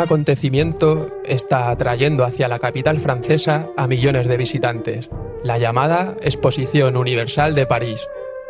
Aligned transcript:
acontecimiento 0.00 1.08
está 1.24 1.70
atrayendo 1.70 2.24
hacia 2.24 2.48
la 2.48 2.58
capital 2.58 2.98
francesa 2.98 3.68
a 3.76 3.86
millones 3.86 4.26
de 4.28 4.36
visitantes, 4.36 5.10
la 5.44 5.58
llamada 5.58 6.14
Exposición 6.22 6.96
Universal 6.96 7.54
de 7.54 7.66
París, 7.66 8.06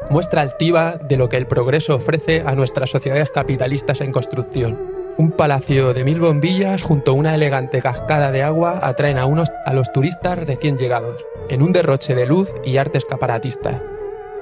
muestra 0.09 0.43
altiva 0.43 0.97
de 0.97 1.17
lo 1.17 1.29
que 1.29 1.37
el 1.37 1.47
progreso 1.47 1.97
ofrece 1.97 2.43
a 2.47 2.55
nuestras 2.55 2.91
sociedades 2.91 3.31
capitalistas 3.31 4.01
en 4.01 4.13
construcción. 4.13 4.79
Un 5.19 5.33
palacio 5.33 5.93
de 5.93 6.05
mil 6.05 6.21
bombillas 6.21 6.83
junto 6.83 7.11
a 7.11 7.15
una 7.15 7.35
elegante 7.35 7.83
cascada 7.83 8.33
de 8.33 8.43
agua 8.43 8.81
atraen 8.83 9.19
a, 9.19 9.27
unos, 9.27 9.51
a 9.67 9.75
los 9.75 9.93
turistas 9.93 10.39
recién 10.39 10.79
llegados, 10.79 11.25
en 11.49 11.63
un 11.63 11.73
derroche 11.73 12.15
de 12.15 12.27
luz 12.27 12.55
y 12.65 12.79
arte 12.79 12.99
escaparatista. 12.99 13.83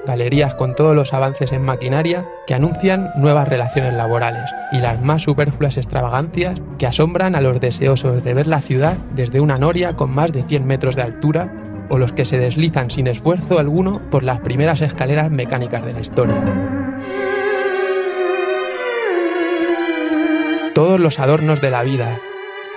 Galerías 0.05 0.55
con 0.55 0.75
todos 0.75 0.95
los 0.95 1.13
avances 1.13 1.51
en 1.51 1.61
maquinaria 1.61 2.25
que 2.47 2.53
anuncian 2.53 3.11
nuevas 3.15 3.47
relaciones 3.47 3.93
laborales 3.93 4.49
y 4.71 4.79
las 4.79 5.01
más 5.01 5.23
superfluas 5.23 5.77
extravagancias 5.77 6.59
que 6.77 6.87
asombran 6.87 7.35
a 7.35 7.41
los 7.41 7.59
deseosos 7.59 8.23
de 8.23 8.33
ver 8.33 8.47
la 8.47 8.61
ciudad 8.61 8.97
desde 9.13 9.39
una 9.39 9.57
noria 9.57 9.95
con 9.95 10.11
más 10.11 10.31
de 10.31 10.43
100 10.43 10.65
metros 10.65 10.95
de 10.95 11.03
altura 11.03 11.53
o 11.89 11.97
los 11.97 12.13
que 12.13 12.25
se 12.25 12.37
deslizan 12.37 12.89
sin 12.91 13.07
esfuerzo 13.07 13.59
alguno 13.59 14.01
por 14.09 14.23
las 14.23 14.39
primeras 14.39 14.81
escaleras 14.81 15.31
mecánicas 15.31 15.85
de 15.85 15.93
la 15.93 15.99
historia. 15.99 16.43
Todos 20.73 20.99
los 20.99 21.19
adornos 21.19 21.61
de 21.61 21.71
la 21.71 21.83
vida, 21.83 22.19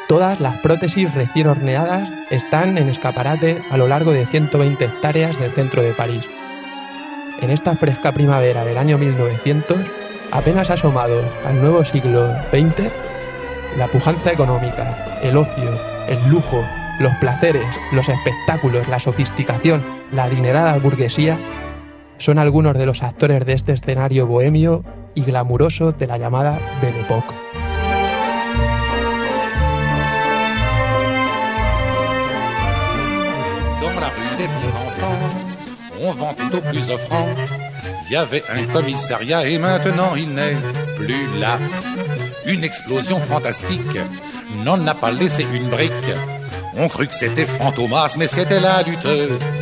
todas 0.08 0.40
las 0.40 0.56
prótesis 0.56 1.14
recién 1.14 1.46
horneadas 1.46 2.10
están 2.30 2.78
en 2.78 2.88
escaparate 2.88 3.62
a 3.70 3.76
lo 3.76 3.86
largo 3.86 4.12
de 4.12 4.26
120 4.26 4.84
hectáreas 4.84 5.38
del 5.38 5.52
centro 5.52 5.82
de 5.82 5.92
París. 5.92 6.28
En 7.42 7.50
esta 7.50 7.74
fresca 7.74 8.12
primavera 8.12 8.64
del 8.64 8.78
año 8.78 8.98
1900, 8.98 9.76
apenas 10.30 10.70
asomado 10.70 11.20
al 11.44 11.60
nuevo 11.60 11.84
siglo 11.84 12.28
XX, 12.52 12.88
la 13.76 13.88
pujanza 13.88 14.30
económica, 14.30 15.18
el 15.24 15.36
ocio, 15.36 15.72
el 16.06 16.24
lujo, 16.28 16.64
los 17.00 17.12
placeres, 17.16 17.66
los 17.90 18.08
espectáculos, 18.08 18.86
la 18.86 19.00
sofisticación, 19.00 19.82
la 20.12 20.24
adinerada 20.24 20.78
burguesía 20.78 21.36
son 22.16 22.38
algunos 22.38 22.78
de 22.78 22.86
los 22.86 23.02
actores 23.02 23.44
de 23.44 23.54
este 23.54 23.72
escenario 23.72 24.28
bohemio 24.28 24.84
y 25.16 25.24
glamuroso 25.24 25.90
de 25.90 26.06
la 26.06 26.18
llamada 26.18 26.60
Belle 26.80 27.00
Époque. 27.00 27.34
On 36.02 36.12
vend 36.12 36.34
tout 36.34 36.54
au 36.56 36.60
plus 36.60 36.90
offrant. 36.90 37.28
Il 38.06 38.12
y 38.12 38.16
avait 38.16 38.42
un 38.50 38.64
commissariat 38.72 39.46
et 39.46 39.58
maintenant 39.58 40.14
il 40.16 40.34
n'est 40.34 40.56
plus 40.96 41.26
là. 41.38 41.58
Une 42.44 42.64
explosion 42.64 43.18
fantastique 43.18 43.98
n'en 44.64 44.86
a 44.86 44.94
pas 44.94 45.12
laissé 45.12 45.46
une 45.54 45.68
brique. 45.68 46.12
On 46.76 46.88
crut 46.88 47.10
que 47.10 47.14
c'était 47.14 47.46
Fantomas, 47.46 48.16
mais 48.18 48.26
c'était 48.26 48.60
la 48.60 48.82
lutte 48.82 49.06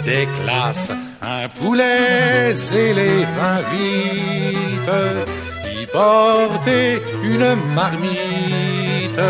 des 0.04 0.26
classes. 0.42 0.92
Un 1.22 1.48
poulet 1.48 2.52
et 2.52 2.94
les 2.94 3.24
vins 3.36 3.62
vite 3.72 4.90
qui 5.64 5.86
portait 5.86 7.00
une 7.22 7.54
marmite 7.74 9.20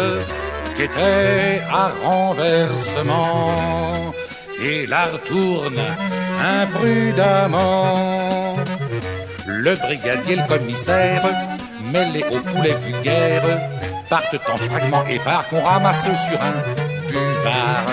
qui 0.76 0.82
était 0.82 1.60
à 1.72 1.90
renversement 2.04 3.54
et 4.62 4.86
la 4.86 5.06
retourne 5.06 5.82
imprudemment. 6.62 7.96
Le 9.46 9.74
brigadier, 9.76 10.36
le 10.36 10.46
commissaire, 10.48 11.22
mêlés 11.92 12.24
au 12.30 12.38
poulet 12.38 12.76
vulgaire, 12.82 13.42
partent 14.08 14.40
en 14.52 14.56
fragments 14.56 15.06
épars 15.06 15.48
qu'on 15.48 15.62
ramasse 15.62 16.02
sur 16.02 16.40
un 16.40 16.56
buvard. 17.08 17.86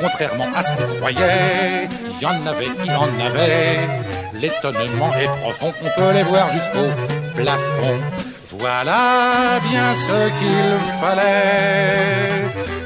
Contrairement 0.00 0.48
à 0.54 0.62
ce 0.62 0.72
qu'on 0.72 0.94
croyait, 0.96 1.88
il 2.10 2.22
y 2.22 2.26
en 2.26 2.46
avait, 2.46 2.68
il 2.84 2.90
y 2.90 2.94
en 2.94 3.26
avait. 3.26 3.78
L'étonnement 4.34 5.12
est 5.14 5.32
profond, 5.40 5.72
on 5.82 6.00
peut 6.00 6.12
les 6.12 6.24
voir 6.24 6.50
jusqu'au 6.50 6.88
plafond. 7.34 7.98
Voilà 8.58 9.58
bien 9.68 9.94
ce 9.94 10.28
qu'il 10.38 10.74
fallait 11.00 12.44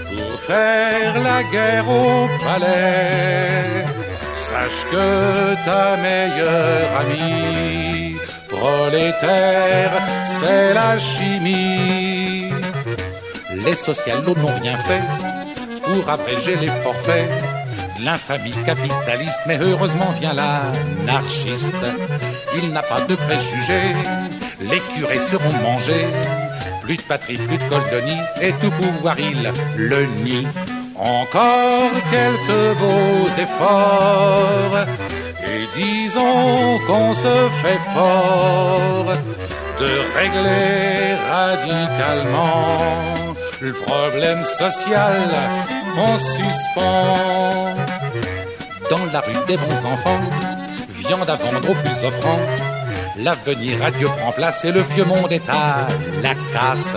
pour 0.09 0.41
faire 0.41 1.21
la 1.21 1.43
guerre 1.43 1.89
au 1.89 2.29
palais. 2.45 3.88
Sache 4.49 4.87
que 4.91 5.55
ta 5.67 5.97
meilleure 5.99 6.91
amie, 7.01 8.17
prolétaire, 8.49 9.93
c'est 10.25 10.73
la 10.73 10.99
chimie. 10.99 12.51
Les 13.51 13.75
socialos 13.75 14.35
n'ont 14.37 14.59
rien 14.63 14.79
fait 14.79 15.03
pour 15.85 16.09
abréger 16.09 16.57
les 16.57 16.73
forfaits 16.83 17.29
de 17.99 18.05
l'infamie 18.07 18.57
capitaliste, 18.65 19.41
mais 19.47 19.59
heureusement 19.61 20.13
vient 20.19 20.33
l'anarchiste. 20.33 21.85
Il 22.57 22.73
n'a 22.73 22.83
pas 22.83 23.03
de 23.03 23.17
préjugés, 23.17 23.93
les 24.63 24.81
curés 24.81 25.19
seront 25.19 25.59
mangés. 25.63 26.07
Plus 26.83 26.97
de 26.97 27.03
patrie, 27.03 27.37
plus 27.37 27.59
de 27.59 27.65
coldonie, 27.65 28.23
et 28.41 28.53
tout 28.53 28.71
pouvoir 28.71 29.17
il 29.19 29.53
le 29.77 30.07
nie. 30.25 30.47
Encore 30.99 31.93
quelques 32.11 32.79
beaux 32.79 33.29
efforts, 33.29 34.87
et 35.47 35.69
disons 35.77 36.79
qu'on 36.87 37.15
se 37.15 37.49
fait 37.63 37.79
fort 37.95 39.13
de 39.79 39.91
régler 40.19 41.15
radicalement 41.31 43.35
le 43.61 43.73
problème 43.73 44.43
social 44.45 45.31
en 45.97 46.17
suspens. 46.17 47.75
Dans 48.91 49.07
la 49.13 49.21
rue 49.21 49.47
des 49.47 49.57
bons 49.57 49.87
enfants, 49.87 50.21
viande 50.89 51.31
à 51.31 51.37
vendre 51.37 51.71
au 51.71 51.75
plus 51.75 52.05
offrant. 52.05 52.41
L'avenir 53.19 53.85
à 53.85 53.91
Dieu 53.91 54.09
prend 54.19 54.33
place 54.33 54.65
et 54.65 54.73
le 54.73 54.81
vieux 54.81 55.05
monde 55.05 55.31
est 55.31 55.49
à 55.49 55.87
la 56.23 56.35
casse. 56.53 56.97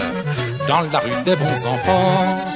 Dans 0.67 0.81
la 0.91 0.99
rue 0.99 1.23
des 1.25 1.35
bons 1.35 1.65
enfants, 1.65 2.50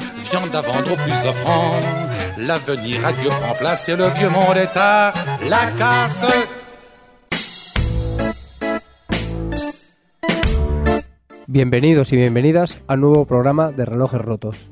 Bienvenidos 11.47 12.12
y 12.12 12.18
bienvenidas 12.18 12.81
al 12.88 13.00
nuevo 13.00 13.25
programa 13.25 13.72
de 13.72 13.85
Relojes 13.85 14.19
Rotos. 14.19 14.69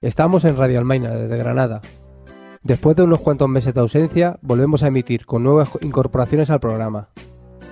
Estamos 0.00 0.44
en 0.44 0.56
Radio 0.56 0.80
Almaina, 0.80 1.10
desde 1.10 1.36
Granada. 1.36 1.80
Después 2.64 2.96
de 2.96 3.04
unos 3.04 3.20
cuantos 3.20 3.48
meses 3.48 3.74
de 3.74 3.80
ausencia, 3.80 4.38
volvemos 4.42 4.82
a 4.82 4.88
emitir 4.88 5.26
con 5.26 5.44
nuevas 5.44 5.68
incorporaciones 5.80 6.50
al 6.50 6.58
programa. 6.58 7.10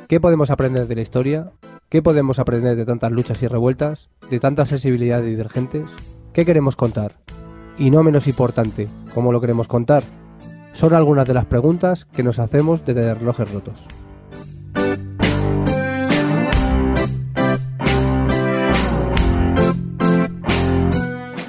¿Qué 0.07 0.21
podemos 0.21 0.53
aprender 0.53 0.87
de 0.87 0.95
la 0.95 1.03
historia? 1.03 1.51
¿Qué 1.89 2.03
podemos 2.03 2.39
aprender 2.39 2.77
de 2.77 2.85
tantas 2.85 3.11
luchas 3.11 3.43
y 3.43 3.49
revueltas? 3.49 4.11
¿De 4.31 4.39
tanta 4.39 4.65
sensibilidad 4.65 5.21
de 5.23 5.31
divergentes? 5.31 5.91
¿Qué 6.37 6.45
queremos 6.45 6.77
contar? 6.77 7.13
Y 7.79 7.91
no 7.91 8.03
menos 8.03 8.27
importante, 8.27 8.89
¿cómo 9.15 9.33
lo 9.33 9.41
queremos 9.41 9.69
contar? 9.69 10.03
Son 10.73 10.93
algunas 10.93 11.27
de 11.27 11.33
las 11.33 11.47
preguntas 11.47 12.05
que 12.05 12.23
nos 12.23 12.39
hacemos 12.39 12.85
desde 12.85 13.15
Relojes 13.15 13.51
Rotos. 13.51 13.89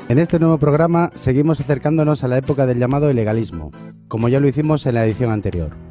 En 0.08 0.20
este 0.20 0.40
nuevo 0.40 0.58
programa 0.58 1.12
seguimos 1.16 1.60
acercándonos 1.60 2.24
a 2.24 2.30
la 2.30 2.38
época 2.38 2.66
del 2.66 2.80
llamado 2.80 3.12
ilegalismo, 3.12 3.72
como 4.08 4.30
ya 4.30 4.40
lo 4.40 4.48
hicimos 4.48 4.86
en 4.86 4.96
la 4.96 5.04
edición 5.04 5.32
anterior. 5.32 5.87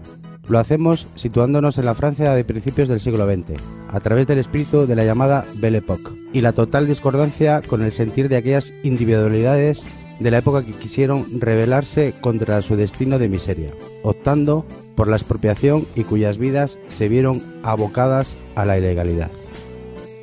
Lo 0.48 0.58
hacemos 0.58 1.08
situándonos 1.16 1.78
en 1.78 1.86
la 1.86 1.94
Francia 1.94 2.32
de 2.32 2.44
principios 2.44 2.88
del 2.88 3.00
siglo 3.00 3.26
XX, 3.26 3.60
a 3.88 4.00
través 4.00 4.26
del 4.26 4.38
espíritu 4.38 4.86
de 4.86 4.94
la 4.94 5.04
llamada 5.04 5.44
Belle 5.54 5.78
Époque, 5.78 6.10
y 6.32 6.40
la 6.40 6.52
total 6.52 6.86
discordancia 6.86 7.62
con 7.62 7.82
el 7.82 7.90
sentir 7.90 8.28
de 8.28 8.36
aquellas 8.36 8.72
individualidades 8.84 9.84
de 10.20 10.30
la 10.30 10.38
época 10.38 10.64
que 10.64 10.72
quisieron 10.72 11.40
rebelarse 11.40 12.14
contra 12.20 12.62
su 12.62 12.76
destino 12.76 13.18
de 13.18 13.28
miseria, 13.28 13.70
optando 14.02 14.64
por 14.94 15.08
la 15.08 15.16
expropiación 15.16 15.84
y 15.94 16.04
cuyas 16.04 16.38
vidas 16.38 16.78
se 16.88 17.08
vieron 17.08 17.42
abocadas 17.62 18.36
a 18.54 18.64
la 18.64 18.78
ilegalidad. 18.78 19.30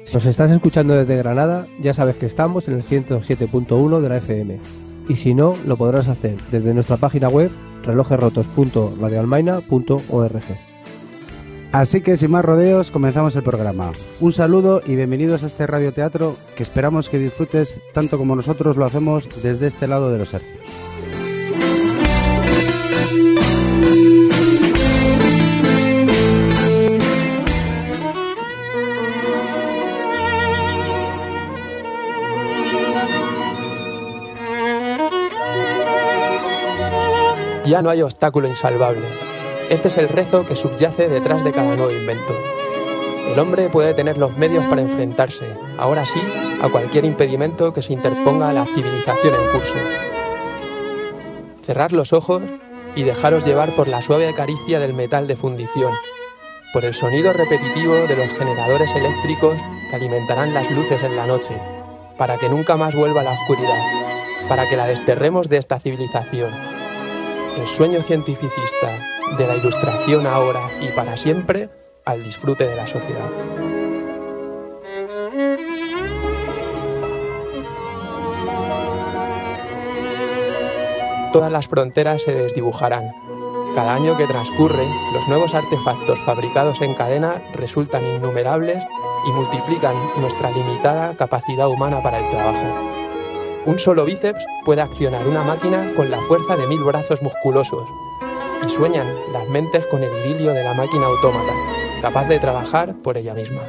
Si 0.06 0.14
nos 0.14 0.26
estás 0.26 0.52
escuchando 0.52 0.96
desde 0.96 1.18
Granada, 1.18 1.68
ya 1.82 1.94
sabes 1.94 2.16
que 2.16 2.26
estamos 2.26 2.68
en 2.68 2.76
el 2.76 2.84
107.1 2.84 4.00
de 4.00 4.10
la 4.10 4.18
FM. 4.18 4.60
Y 5.10 5.16
si 5.16 5.34
no, 5.34 5.56
lo 5.68 5.76
podrás 5.76 6.08
hacer 6.08 6.38
desde 6.52 6.74
nuestra 6.74 6.98
página 6.98 7.30
web 7.30 7.52
relojesrotos.radioalmaina.org. 7.84 10.44
Así 11.72 12.02
que 12.02 12.18
sin 12.18 12.30
más 12.30 12.46
rodeos, 12.46 12.92
comenzamos 12.92 13.36
el 13.36 13.42
programa. 13.42 13.94
Un 14.20 14.32
saludo 14.32 14.84
y 14.86 14.96
bienvenidos 14.96 15.42
a 15.42 15.48
este 15.48 15.66
radioteatro 15.66 16.36
que 16.56 16.62
esperamos 16.62 17.10
que 17.10 17.18
disfrutes 17.18 17.80
tanto 17.94 18.20
como 18.20 18.36
nosotros 18.36 18.78
lo 18.78 18.86
hacemos 18.86 19.28
desde 19.42 19.66
este 19.68 19.88
lado 19.88 20.12
de 20.12 20.20
los 20.20 20.36
Ya 37.66 37.82
no 37.82 37.90
hay 37.90 38.02
obstáculo 38.02 38.48
insalvable. 38.48 39.08
Este 39.70 39.88
es 39.88 39.98
el 39.98 40.10
rezo 40.10 40.46
que 40.46 40.56
subyace 40.56 41.08
detrás 41.08 41.46
de 41.46 41.54
cada 41.54 41.76
nuevo 41.78 41.92
invento. 41.92 42.36
El 43.32 43.40
hombre 43.40 43.70
puede 43.70 43.94
tener 43.94 44.18
los 44.18 44.38
medios 44.38 44.66
para 44.66 44.82
enfrentarse, 44.82 45.46
ahora 45.78 46.06
sí, 46.06 46.20
a 46.62 46.68
cualquier 46.68 47.06
impedimento 47.06 47.74
que 47.74 47.82
se 47.82 47.94
interponga 47.94 48.50
a 48.50 48.54
la 48.54 48.66
civilización 48.66 49.36
en 49.36 49.52
curso. 49.52 49.76
Cerrar 51.62 51.94
los 51.94 52.12
ojos 52.12 52.44
y 52.96 53.04
dejaros 53.04 53.46
llevar 53.46 53.74
por 53.76 53.88
la 53.88 54.02
suave 54.02 54.34
caricia 54.36 54.82
del 54.82 54.94
metal 54.94 55.26
de 55.26 55.38
fundición, 55.38 55.94
por 56.74 56.84
el 56.84 56.94
sonido 56.94 57.32
repetitivo 57.32 57.94
de 57.94 58.18
los 58.18 58.38
generadores 58.38 58.94
eléctricos 58.94 59.56
que 59.90 59.96
alimentarán 59.96 60.54
las 60.54 60.70
luces 60.70 61.02
en 61.02 61.16
la 61.16 61.28
noche, 61.28 61.56
para 62.18 62.38
que 62.38 62.50
nunca 62.50 62.76
más 62.76 62.94
vuelva 62.94 63.24
la 63.24 63.32
oscuridad, 63.32 63.82
para 64.50 64.68
que 64.68 64.76
la 64.76 64.86
desterremos 64.86 65.48
de 65.48 65.58
esta 65.58 65.80
civilización. 65.80 66.73
El 67.58 67.68
sueño 67.68 68.02
cientificista 68.02 69.00
de 69.38 69.48
la 69.48 69.56
ilustración 69.56 70.28
ahora 70.28 70.70
y 70.82 70.88
para 70.90 71.18
siempre 71.18 71.70
al 72.06 72.24
disfrute 72.24 72.68
de 72.68 72.76
la 72.76 72.88
sociedad. 72.88 73.30
Todas 81.32 81.52
las 81.52 81.68
fronteras 81.68 82.22
se 82.22 82.36
desdibujarán. 82.36 83.12
Cada 83.76 83.96
año 83.96 84.16
que 84.18 84.28
transcurre, 84.28 84.86
los 85.14 85.28
nuevos 85.28 85.56
artefactos 85.56 86.20
fabricados 86.20 86.82
en 86.82 86.94
cadena 86.94 87.42
resultan 87.54 88.06
innumerables 88.06 88.78
y 89.28 89.32
multiplican 89.32 89.96
nuestra 90.20 90.52
limitada 90.52 91.16
capacidad 91.16 91.68
humana 91.68 92.02
para 92.04 92.20
el 92.20 92.30
trabajo. 92.30 93.03
Un 93.66 93.80
solo 93.80 94.04
bíceps 94.04 94.44
puede 94.66 94.82
accionar 94.82 95.26
una 95.26 95.44
máquina 95.44 95.94
con 95.96 96.12
la 96.12 96.22
fuerza 96.22 96.58
de 96.58 96.68
mil 96.68 96.84
brazos 96.84 97.22
musculosos, 97.22 97.88
y 98.66 98.70
sueñan 98.70 99.08
las 99.32 99.48
mentes 99.48 99.86
con 99.88 100.04
el 100.04 100.12
idilio 100.26 100.52
de 100.52 100.64
la 100.64 100.74
máquina 100.74 101.06
autómata, 101.06 101.54
capaz 102.02 102.28
de 102.28 102.40
trabajar 102.40 102.94
por 103.02 103.18
ella 103.18 103.34
misma. 103.34 103.62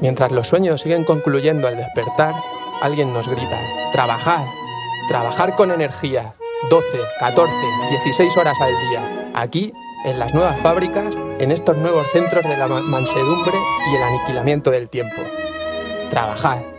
Mientras 0.00 0.32
los 0.32 0.48
sueños 0.48 0.80
siguen 0.80 1.04
concluyendo 1.04 1.68
al 1.68 1.76
despertar, 1.76 2.34
alguien 2.82 3.12
nos 3.12 3.28
grita, 3.28 3.58
trabajad, 3.92 4.44
trabajar 5.08 5.54
con 5.54 5.70
energía, 5.70 6.34
12, 6.68 6.86
14, 7.20 7.52
16 8.04 8.36
horas 8.36 8.56
al 8.60 8.72
día, 8.90 9.30
aquí, 9.34 9.72
en 10.04 10.18
las 10.18 10.34
nuevas 10.34 10.58
fábricas, 10.60 11.14
en 11.38 11.52
estos 11.52 11.76
nuevos 11.76 12.06
centros 12.12 12.42
de 12.44 12.56
la 12.56 12.66
mansedumbre 12.66 13.54
y 13.90 13.96
el 13.96 14.02
aniquilamiento 14.02 14.70
del 14.70 14.88
tiempo. 14.88 15.22
Trabajad. 16.10 16.75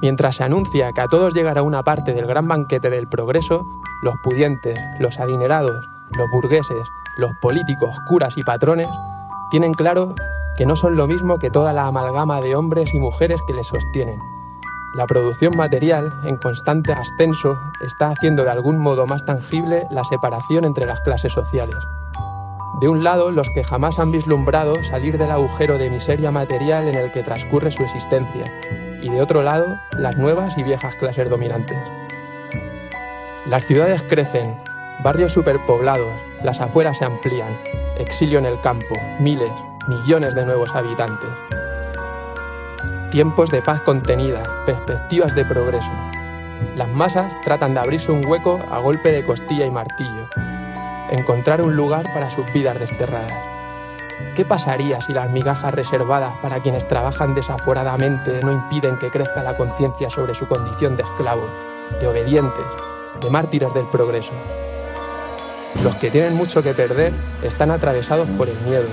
Mientras 0.00 0.36
se 0.36 0.44
anuncia 0.44 0.92
que 0.92 1.00
a 1.00 1.08
todos 1.08 1.34
llegará 1.34 1.62
una 1.62 1.82
parte 1.82 2.14
del 2.14 2.26
gran 2.26 2.46
banquete 2.46 2.88
del 2.88 3.08
progreso, 3.08 3.66
los 4.02 4.14
pudientes, 4.22 4.78
los 5.00 5.18
adinerados, 5.18 5.88
los 6.16 6.30
burgueses, 6.30 6.88
los 7.16 7.32
políticos, 7.42 7.96
curas 8.06 8.38
y 8.38 8.42
patrones 8.42 8.88
tienen 9.50 9.74
claro 9.74 10.14
que 10.56 10.66
no 10.66 10.76
son 10.76 10.96
lo 10.96 11.06
mismo 11.06 11.38
que 11.38 11.50
toda 11.50 11.72
la 11.72 11.86
amalgama 11.86 12.40
de 12.40 12.54
hombres 12.54 12.94
y 12.94 12.98
mujeres 12.98 13.40
que 13.46 13.54
les 13.54 13.66
sostienen. 13.66 14.18
La 14.94 15.06
producción 15.06 15.56
material, 15.56 16.12
en 16.24 16.36
constante 16.36 16.92
ascenso, 16.92 17.58
está 17.80 18.10
haciendo 18.10 18.44
de 18.44 18.50
algún 18.50 18.78
modo 18.78 19.06
más 19.06 19.24
tangible 19.24 19.86
la 19.90 20.04
separación 20.04 20.64
entre 20.64 20.86
las 20.86 21.00
clases 21.00 21.32
sociales. 21.32 21.76
De 22.80 22.88
un 22.88 23.02
lado, 23.02 23.32
los 23.32 23.48
que 23.50 23.64
jamás 23.64 23.98
han 23.98 24.12
vislumbrado 24.12 24.82
salir 24.84 25.18
del 25.18 25.32
agujero 25.32 25.76
de 25.78 25.90
miseria 25.90 26.30
material 26.30 26.86
en 26.86 26.94
el 26.94 27.12
que 27.12 27.22
transcurre 27.22 27.70
su 27.70 27.82
existencia, 27.82 28.52
y 29.02 29.10
de 29.10 29.22
otro 29.22 29.42
lado, 29.42 29.78
las 29.92 30.16
nuevas 30.16 30.56
y 30.58 30.62
viejas 30.62 30.94
clases 30.96 31.28
dominantes. 31.28 31.78
Las 33.46 33.64
ciudades 33.64 34.02
crecen, 34.02 34.56
barrios 35.02 35.32
superpoblados, 35.32 36.12
las 36.42 36.60
afueras 36.60 36.98
se 36.98 37.04
amplían, 37.04 37.56
exilio 37.98 38.38
en 38.38 38.46
el 38.46 38.60
campo, 38.60 38.94
miles, 39.20 39.50
millones 39.86 40.34
de 40.34 40.44
nuevos 40.44 40.74
habitantes. 40.74 41.30
Tiempos 43.10 43.50
de 43.50 43.62
paz 43.62 43.80
contenida, 43.82 44.42
perspectivas 44.66 45.34
de 45.34 45.44
progreso. 45.44 45.90
Las 46.76 46.88
masas 46.88 47.34
tratan 47.44 47.74
de 47.74 47.80
abrirse 47.80 48.12
un 48.12 48.26
hueco 48.26 48.60
a 48.70 48.78
golpe 48.78 49.10
de 49.10 49.24
costilla 49.24 49.64
y 49.64 49.70
martillo, 49.70 50.28
encontrar 51.10 51.62
un 51.62 51.74
lugar 51.74 52.04
para 52.12 52.30
sus 52.30 52.44
vidas 52.52 52.78
desterradas. 52.78 53.57
¿Qué 54.38 54.44
pasaría 54.44 55.00
si 55.00 55.12
las 55.12 55.28
migajas 55.32 55.74
reservadas 55.74 56.32
para 56.40 56.60
quienes 56.60 56.86
trabajan 56.86 57.34
desaforadamente 57.34 58.40
no 58.44 58.52
impiden 58.52 58.96
que 58.96 59.10
crezca 59.10 59.42
la 59.42 59.56
conciencia 59.56 60.10
sobre 60.10 60.32
su 60.32 60.46
condición 60.46 60.96
de 60.96 61.02
esclavos, 61.02 61.50
de 62.00 62.06
obedientes, 62.06 62.64
de 63.20 63.30
mártires 63.30 63.74
del 63.74 63.86
progreso? 63.86 64.30
Los 65.82 65.96
que 65.96 66.12
tienen 66.12 66.36
mucho 66.36 66.62
que 66.62 66.72
perder 66.72 67.12
están 67.42 67.72
atravesados 67.72 68.28
por 68.38 68.48
el 68.48 68.56
miedo. 68.60 68.86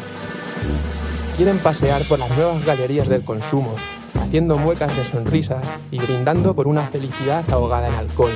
Quieren 1.38 1.59
pasear 1.59 2.01
por 2.06 2.18
las 2.18 2.31
nuevas 2.31 2.65
galerías 2.65 3.07
del 3.07 3.24
consumo, 3.24 3.75
haciendo 4.19 4.57
muecas 4.57 4.97
de 4.97 5.06
sonrisa 5.06 5.62
y 5.92 6.00
brindando 6.00 6.56
por 6.56 6.65
una 6.65 6.88
felicidad 6.88 7.47
ahogada 7.51 7.89
en 7.89 7.94
alcohol. 7.94 8.33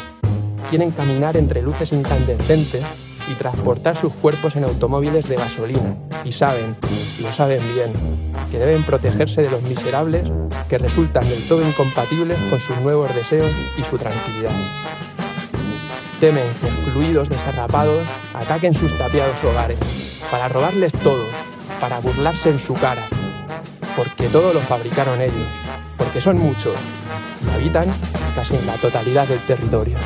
Quieren 0.69 0.91
caminar 0.91 1.37
entre 1.37 1.63
luces 1.63 1.91
incandescentes 1.91 2.83
y 3.29 3.33
transportar 3.33 3.95
sus 3.95 4.11
cuerpos 4.13 4.55
en 4.55 4.63
automóviles 4.63 5.29
de 5.29 5.35
gasolina. 5.35 5.95
Y 6.23 6.31
saben, 6.31 6.75
lo 7.21 7.31
saben 7.31 7.61
bien, 7.73 7.91
que 8.51 8.59
deben 8.59 8.83
protegerse 8.83 9.41
de 9.41 9.49
los 9.49 9.61
miserables 9.63 10.31
que 10.67 10.77
resultan 10.77 11.27
del 11.27 11.47
todo 11.47 11.67
incompatibles 11.67 12.37
con 12.49 12.59
sus 12.59 12.77
nuevos 12.77 13.13
deseos 13.15 13.51
y 13.77 13.83
su 13.83 13.97
tranquilidad. 13.97 14.51
Temen 16.19 16.43
que 16.59 16.67
excluidos 16.67 17.29
desarrapados 17.29 18.05
ataquen 18.33 18.73
sus 18.73 18.97
tapiados 18.97 19.41
hogares, 19.43 19.77
para 20.29 20.49
robarles 20.49 20.93
todo, 20.93 21.23
para 21.79 21.99
burlarse 21.99 22.49
en 22.49 22.59
su 22.59 22.73
cara, 22.73 23.03
porque 23.95 24.27
todo 24.27 24.53
lo 24.53 24.59
fabricaron 24.59 25.21
ellos, 25.21 25.47
porque 25.97 26.19
son 26.19 26.37
muchos 26.37 26.75
y 27.45 27.53
habitan 27.53 27.87
casi 28.35 28.55
en 28.55 28.67
la 28.67 28.73
totalidad 28.75 29.27
del 29.27 29.39
territorio. 29.39 29.97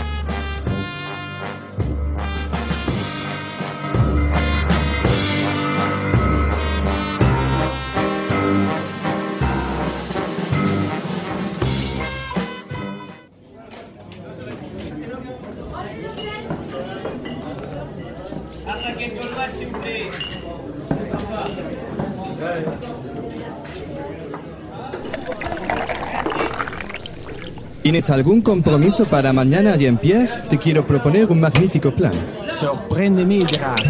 ¿Tienes 27.94 28.10
algún 28.10 28.42
compromiso 28.42 29.06
para 29.06 29.32
mañana, 29.34 29.76
Jean-Pierre? 29.76 30.28
Te 30.50 30.58
quiero 30.58 30.84
proponer 30.84 31.28
un 31.30 31.40
magnífico 31.40 31.94
plan. 31.94 32.26
Sorpréndeme, 32.56 33.46
Gerard. 33.46 33.84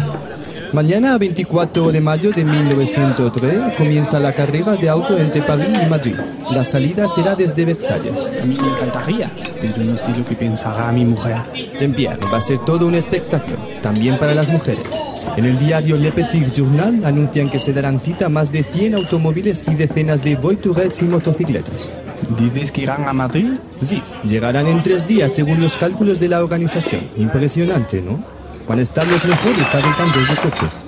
Mañana, 0.74 1.16
24 1.16 1.90
de 1.90 2.02
mayo 2.02 2.30
de 2.30 2.44
1903, 2.44 3.78
comienza 3.78 4.20
la 4.20 4.34
carrera 4.34 4.76
de 4.76 4.90
auto 4.90 5.16
entre 5.16 5.40
París 5.40 5.78
y 5.82 5.86
Madrid. 5.86 6.16
La 6.50 6.66
salida 6.66 7.08
será 7.08 7.34
desde 7.34 7.64
Versalles. 7.64 8.30
A 8.42 8.44
mí 8.44 8.58
me 8.60 8.68
encantaría, 8.76 9.30
pero 9.58 9.82
no 9.82 9.96
sé 9.96 10.14
lo 10.14 10.22
que 10.22 10.36
pensará 10.36 10.92
mi 10.92 11.06
mujer. 11.06 11.38
Jean-Pierre, 11.78 12.20
va 12.30 12.36
a 12.36 12.42
ser 12.42 12.58
todo 12.58 12.86
un 12.86 12.96
espectáculo, 12.96 13.56
también 13.80 14.18
para 14.18 14.34
las 14.34 14.50
mujeres. 14.50 14.98
En 15.38 15.46
el 15.46 15.58
diario 15.58 15.96
Le 15.96 16.12
Petit 16.12 16.52
Journal 16.52 17.02
anuncian 17.06 17.48
que 17.48 17.58
se 17.58 17.72
darán 17.72 17.98
cita 17.98 18.28
más 18.28 18.52
de 18.52 18.64
100 18.64 18.96
automóviles 18.96 19.64
y 19.66 19.74
decenas 19.76 20.22
de 20.22 20.36
voiturettes 20.36 21.00
y 21.00 21.06
motocicletas. 21.06 21.90
¿Dices 22.30 22.72
que 22.72 22.82
irán 22.82 23.06
a 23.06 23.12
Madrid? 23.12 23.58
Sí, 23.80 24.02
llegarán 24.24 24.66
en 24.66 24.82
tres 24.82 25.06
días 25.06 25.32
según 25.32 25.60
los 25.60 25.76
cálculos 25.76 26.18
de 26.18 26.28
la 26.28 26.42
organización. 26.42 27.08
Impresionante, 27.16 28.00
¿no? 28.00 28.24
Van 28.66 28.78
a 28.78 28.82
estar 28.82 29.06
los 29.06 29.24
mejores 29.24 29.68
fabricantes 29.68 30.26
de 30.28 30.36
coches. 30.36 30.86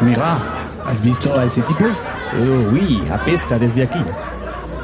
Mira, 0.00 0.38
¿has 0.86 1.02
visto 1.02 1.38
a 1.38 1.44
ese 1.44 1.62
tipo? 1.62 1.84
Oh, 1.84 2.70
oui, 2.72 3.02
apesta 3.10 3.58
desde 3.58 3.82
aquí. 3.82 4.00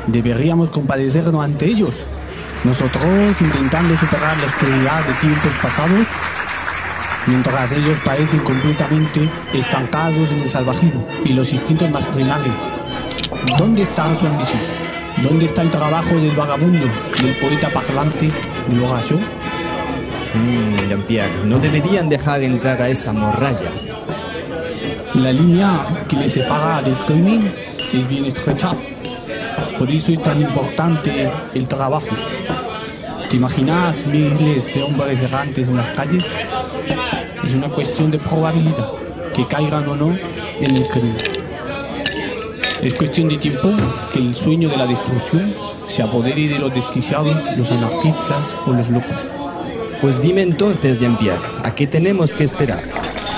Deberíamos 0.07 0.71
compadecernos 0.71 1.45
ante 1.45 1.67
ellos. 1.67 1.95
Nosotros 2.65 3.41
intentando 3.41 3.99
superar 3.99 4.37
la 4.39 4.47
oscuridad 4.47 5.07
de 5.07 5.15
tiempos 5.15 5.53
pasados, 5.63 6.07
mientras 7.27 7.73
ellos 7.73 7.99
parecen 8.05 8.41
completamente 8.41 9.31
estancados 9.55 10.33
en 10.33 10.41
el 10.41 10.51
salvajismo 10.51 11.07
y 11.25 11.33
los 11.35 11.53
instintos 11.53 11.91
más 11.91 12.05
primarios. 12.07 12.57
¿Dónde 13.59 13.83
está 13.83 14.17
su 14.17 14.27
ambición? 14.27 14.80
¿Dónde 15.23 15.45
está 15.45 15.61
el 15.61 15.71
trabajo 15.71 16.15
del 16.15 16.35
vagabundo, 16.35 16.87
del 17.21 17.37
poeta 17.39 17.69
parlante, 17.69 18.31
del 18.69 18.81
borracho? 18.81 19.19
Mmm, 20.35 20.77
Jean-Pierre, 20.89 21.45
no 21.45 21.59
deberían 21.59 22.09
dejar 22.09 22.43
entrar 22.43 22.81
a 22.81 22.89
esa 22.89 23.13
morralla. 23.13 23.71
¿Y 25.13 25.19
La 25.19 25.33
línea 25.33 26.05
que 26.09 26.17
les 26.17 26.33
separa 26.33 26.81
del 26.81 26.97
crimen 27.01 27.53
es 27.93 28.09
bien 28.09 28.25
estrecha. 28.25 28.75
Por 29.79 29.91
eso 29.91 30.13
es 30.13 30.23
tan 30.23 30.41
importante 30.41 31.31
el 31.55 31.69
trabajo. 31.69 32.09
¿Te 33.29 33.37
imaginas 33.37 34.07
miles 34.07 34.65
de 34.73 34.83
hombres 34.83 35.21
errantes 35.21 35.69
en 35.69 35.77
las 35.77 35.91
calles? 35.91 36.25
Es 37.45 37.55
una 37.55 37.69
cuestión 37.69 38.11
de 38.11 38.19
probabilidad, 38.19 38.91
que 39.35 39.47
caigan 39.47 39.87
o 39.87 39.97
no 39.97 40.17
en 40.61 40.77
el 40.77 40.89
crimen. 40.89 41.50
Es 42.83 42.95
cuestión 42.95 43.29
de 43.29 43.37
tiempo 43.37 43.77
que 44.11 44.21
el 44.21 44.35
sueño 44.35 44.71
de 44.71 44.77
la 44.79 44.87
destrucción 44.87 45.55
se 45.87 46.03
apodere 46.03 46.49
de 46.49 46.59
los 46.59 46.73
desquiciados, 46.73 47.43
los 47.55 47.71
anarquistas 47.71 48.57
o 48.67 48.73
los 48.73 48.89
locos. 48.89 49.17
Pues 50.01 50.23
dime 50.23 50.41
entonces, 50.41 50.97
Jean-Pierre, 50.97 51.43
¿a 51.63 51.75
qué 51.75 51.87
tenemos 51.87 52.31
que 52.31 52.45
esperar? 52.45 52.83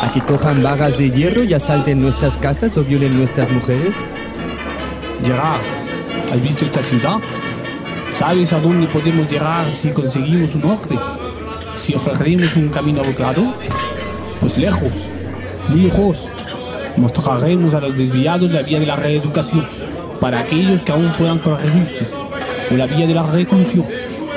¿A 0.00 0.12
que 0.12 0.20
cojan 0.20 0.62
vagas 0.62 0.96
de 0.96 1.10
hierro 1.10 1.42
y 1.42 1.54
asalten 1.54 2.00
nuestras 2.00 2.38
casas 2.38 2.76
o 2.76 2.84
violen 2.84 3.18
nuestras 3.18 3.50
mujeres? 3.50 4.06
Gerard, 5.24 5.60
¿has 6.30 6.40
visto 6.40 6.64
esta 6.64 6.82
ciudad? 6.82 7.16
¿Sabes 8.10 8.52
a 8.52 8.60
dónde 8.60 8.86
podemos 8.86 9.28
llegar 9.28 9.72
si 9.74 9.90
conseguimos 9.90 10.54
un 10.54 10.66
orden? 10.66 11.00
Si 11.74 11.96
ofrecemos 11.96 12.54
un 12.54 12.68
camino 12.68 13.02
claro, 13.16 13.54
pues 14.38 14.56
lejos, 14.56 15.08
muy 15.68 15.80
lejos. 15.80 16.28
Mostraremos 16.96 17.74
a 17.74 17.80
los 17.80 17.96
desviados 17.96 18.52
la 18.52 18.62
vía 18.62 18.78
de 18.78 18.86
la 18.86 18.96
reeducación 18.96 19.66
para 20.20 20.40
aquellos 20.40 20.82
que 20.82 20.92
aún 20.92 21.12
puedan 21.16 21.38
corregirse, 21.38 22.06
o 22.70 22.74
la 22.74 22.86
vía 22.86 23.06
de 23.06 23.14
la 23.14 23.22
reclusión 23.22 23.86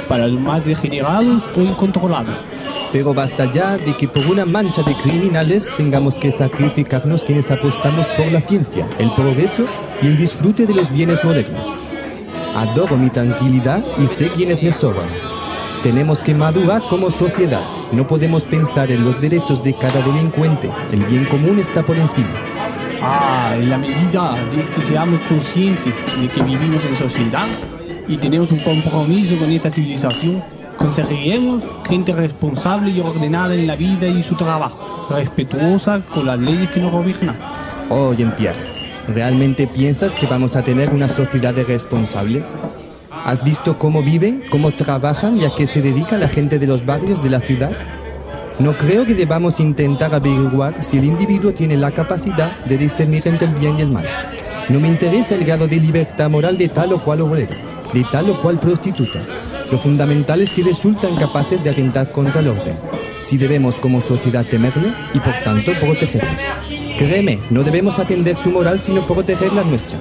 para 0.08 0.28
los 0.28 0.40
más 0.40 0.66
degenerados 0.66 1.44
o 1.56 1.62
incontrolados. 1.62 2.38
Pero 2.92 3.14
basta 3.14 3.52
ya 3.52 3.78
de 3.78 3.96
que 3.98 4.08
por 4.08 4.26
una 4.26 4.46
mancha 4.46 4.84
de 4.84 4.96
criminales 4.96 5.70
tengamos 5.76 6.16
que 6.16 6.32
sacrificarnos 6.32 7.26
quienes 7.26 7.52
apostamos 7.52 8.08
por 8.18 8.32
la 8.32 8.42
ciencia, 8.42 8.88
el 9.00 9.14
progreso 9.14 9.66
y 10.02 10.08
el 10.08 10.18
disfrute 10.18 10.66
de 10.66 10.76
los 10.76 10.92
bienes 10.92 11.24
modernos. 11.24 11.68
Adoro 12.56 12.96
mi 12.96 13.10
tranquilidad 13.10 13.84
y 13.98 14.08
sé 14.08 14.32
quiénes 14.32 14.64
me 14.64 14.72
sobran. 14.72 15.25
Tenemos 15.86 16.24
que 16.24 16.34
madurar 16.34 16.82
como 16.90 17.12
sociedad. 17.12 17.62
No 17.92 18.08
podemos 18.08 18.42
pensar 18.42 18.92
en 18.92 19.06
los 19.06 19.22
derechos 19.22 19.62
de 19.62 19.78
cada 19.78 20.02
delincuente. 20.02 20.72
El 20.92 21.06
bien 21.06 21.26
común 21.26 21.60
está 21.60 21.86
por 21.86 21.96
encima. 21.96 22.34
Ah, 23.04 23.54
en 23.56 23.70
la 23.70 23.78
medida 23.78 24.34
de 24.52 24.68
que 24.72 24.82
seamos 24.82 25.22
conscientes 25.28 25.94
de 26.20 26.28
que 26.28 26.42
vivimos 26.42 26.84
en 26.86 26.96
sociedad 26.96 27.46
y 28.08 28.18
tenemos 28.18 28.52
un 28.52 28.62
compromiso 28.62 29.38
con 29.38 29.52
esta 29.52 29.70
civilización, 29.70 30.44
conseguiremos 30.76 31.62
gente 31.88 32.14
responsable 32.14 32.90
y 32.90 33.00
ordenada 33.00 33.54
en 33.54 33.68
la 33.68 33.76
vida 33.76 34.08
y 34.08 34.24
su 34.24 34.34
trabajo, 34.36 35.06
respetuosa 35.12 36.02
con 36.12 36.26
las 36.26 36.40
leyes 36.40 36.72
que 36.72 36.80
nos 36.80 36.92
gobiernan. 36.92 37.38
Oh, 37.92 38.12
Jean-Pierre, 38.12 38.58
¿realmente 39.08 39.68
piensas 39.68 40.16
que 40.16 40.26
vamos 40.26 40.56
a 40.56 40.64
tener 40.64 40.90
una 40.90 41.08
sociedad 41.08 41.54
de 41.54 41.64
responsables? 41.64 42.58
¿Has 43.26 43.44
visto 43.44 43.80
cómo 43.80 44.04
viven, 44.04 44.44
cómo 44.52 44.70
trabajan 44.70 45.42
y 45.42 45.46
a 45.46 45.56
qué 45.56 45.66
se 45.66 45.82
dedica 45.82 46.16
la 46.16 46.30
gente 46.30 46.60
de 46.60 46.68
los 46.68 46.86
barrios 46.86 47.24
de 47.24 47.32
la 47.32 47.40
ciudad? 47.40 47.72
No 48.60 48.78
creo 48.78 49.04
que 49.04 49.16
debamos 49.16 49.60
intentar 49.60 50.14
averiguar 50.14 50.84
si 50.84 51.00
el 51.00 51.06
individuo 51.06 51.52
tiene 51.52 51.76
la 51.76 51.90
capacidad 51.90 52.64
de 52.66 52.78
discernir 52.78 53.28
entre 53.28 53.48
el 53.48 53.56
bien 53.56 53.80
y 53.80 53.82
el 53.82 53.90
mal. 53.90 54.06
No 54.70 54.80
me 54.80 54.90
interesa 54.90 55.34
el 55.34 55.44
grado 55.44 55.68
de 55.68 55.78
libertad 55.78 56.30
moral 56.30 56.56
de 56.56 56.70
tal 56.70 56.94
o 56.94 57.04
cual 57.04 57.22
obrero, 57.22 57.56
de 57.96 58.04
tal 58.12 58.30
o 58.30 58.40
cual 58.44 58.60
prostituta. 58.60 59.26
Lo 59.72 59.80
fundamental 59.80 60.42
es 60.42 60.50
si 60.50 60.62
resultan 60.62 61.16
capaces 61.16 61.64
de 61.64 61.72
atentar 61.72 62.12
contra 62.12 62.42
el 62.42 62.50
orden, 62.50 62.78
si 63.24 63.40
debemos 63.40 63.74
como 63.74 64.02
sociedad 64.02 64.46
temerle 64.46 64.94
y 65.16 65.20
por 65.20 65.34
tanto 65.44 65.72
protegerlos. 65.80 66.42
Créeme, 67.00 67.40
no 67.50 67.64
debemos 67.64 67.98
atender 67.98 68.36
su 68.36 68.52
moral 68.52 68.82
sino 68.82 69.04
proteger 69.08 69.52
la 69.52 69.64
nuestra. 69.64 70.00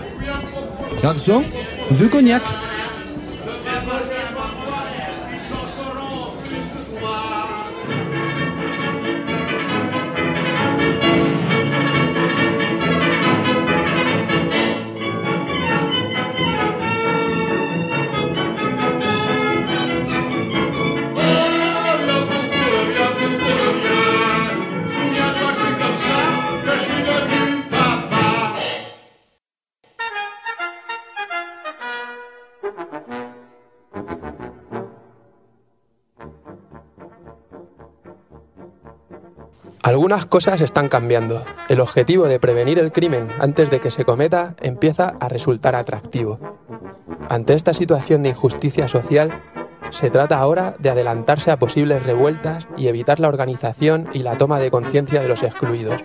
Garçon, 1.02 1.46
du 1.96 2.10
cognac. 2.10 2.63
Algunas 40.14 40.30
cosas 40.30 40.61
están 40.61 40.88
cambiando. 40.88 41.42
El 41.68 41.80
objetivo 41.80 42.26
de 42.26 42.38
prevenir 42.38 42.78
el 42.78 42.92
crimen 42.92 43.26
antes 43.40 43.68
de 43.68 43.80
que 43.80 43.90
se 43.90 44.04
cometa 44.04 44.54
empieza 44.61 45.16
a 45.18 45.28
resultar 45.28 45.75
atractivo. 45.75 46.38
Ante 47.28 47.54
esta 47.54 47.75
situación 47.75 48.23
de 48.23 48.28
injusticia 48.28 48.87
social, 48.87 49.42
se 49.90 50.11
trata 50.11 50.38
ahora 50.38 50.76
de 50.78 50.90
adelantarse 50.90 51.50
a 51.50 51.59
posibles 51.59 52.04
revueltas 52.04 52.68
y 52.76 52.87
evitar 52.87 53.18
la 53.18 53.26
organización 53.26 54.09
y 54.12 54.21
la 54.21 54.38
toma 54.38 54.61
de 54.61 54.71
conciencia 54.71 55.21
de 55.21 55.26
los 55.26 55.42
excluidos. 55.42 56.04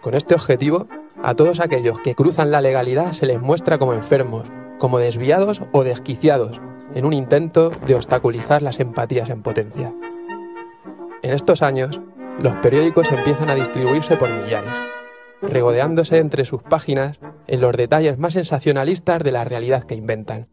Con 0.00 0.14
este 0.14 0.34
objetivo, 0.34 0.88
a 1.22 1.34
todos 1.34 1.60
aquellos 1.60 2.00
que 2.00 2.16
cruzan 2.16 2.50
la 2.50 2.60
legalidad 2.60 3.12
se 3.12 3.26
les 3.26 3.40
muestra 3.40 3.78
como 3.78 3.94
enfermos, 3.94 4.48
como 4.80 4.98
desviados 4.98 5.62
o 5.70 5.84
desquiciados, 5.84 6.60
en 6.96 7.04
un 7.04 7.12
intento 7.12 7.70
de 7.86 7.94
obstaculizar 7.94 8.60
las 8.60 8.80
empatías 8.80 9.30
en 9.30 9.42
potencia. 9.42 9.94
En 11.22 11.32
estos 11.32 11.62
años, 11.62 12.00
los 12.38 12.54
periódicos 12.56 13.10
empiezan 13.10 13.50
a 13.50 13.54
distribuirse 13.54 14.16
por 14.16 14.30
millares, 14.30 14.70
regodeándose 15.42 16.18
entre 16.18 16.44
sus 16.44 16.62
páginas 16.62 17.18
en 17.48 17.60
los 17.60 17.76
detalles 17.76 18.18
más 18.18 18.34
sensacionalistas 18.34 19.22
de 19.24 19.32
la 19.32 19.44
realidad 19.44 19.84
que 19.84 19.96
inventan. 19.96 20.48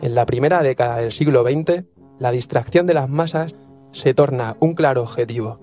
En 0.00 0.14
la 0.14 0.26
primera 0.26 0.62
década 0.62 0.98
del 0.98 1.12
siglo 1.12 1.42
XX, 1.42 1.84
la 2.18 2.32
distracción 2.32 2.86
de 2.86 2.94
las 2.94 3.08
masas 3.08 3.54
se 3.92 4.14
torna 4.14 4.56
un 4.60 4.74
claro 4.74 5.02
objetivo. 5.02 5.58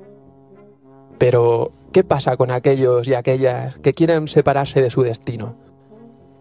Pero, 1.19 1.71
¿qué 1.91 2.03
pasa 2.03 2.35
con 2.37 2.49
aquellos 2.49 3.07
y 3.07 3.13
aquellas 3.13 3.77
que 3.79 3.93
quieren 3.93 4.27
separarse 4.27 4.81
de 4.81 4.89
su 4.89 5.03
destino? 5.03 5.57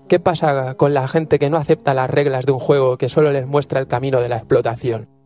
¿Qué 0.09 0.21
pasa 0.21 0.75
con 0.75 0.95
la 0.95 1.07
gente 1.07 1.39
que 1.39 1.51
no 1.51 1.59
acepta 1.59 1.93
las 1.93 2.09
reglas 2.09 2.47
de 2.47 2.53
un 2.53 2.59
juego 2.59 2.97
que 2.97 3.11
solo 3.11 3.31
les 3.31 3.47
muestra 3.47 3.81
el 3.81 3.89
camino 3.89 4.21
de 4.21 4.31
la 4.31 4.37
explotación? 4.37 5.18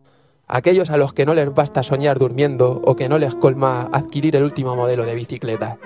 Aquellos 0.53 0.91
a 0.91 0.97
los 0.97 1.13
que 1.13 1.25
no 1.25 1.33
les 1.33 1.51
basta 1.51 1.81
soñar 1.81 2.19
durmiendo 2.19 2.79
o 2.85 2.95
que 2.95 3.09
no 3.09 3.17
les 3.17 3.33
colma 3.33 3.89
adquirir 3.91 4.35
el 4.35 4.43
último 4.43 4.75
modelo 4.75 5.03
de 5.03 5.15
bicicleta. 5.15 5.79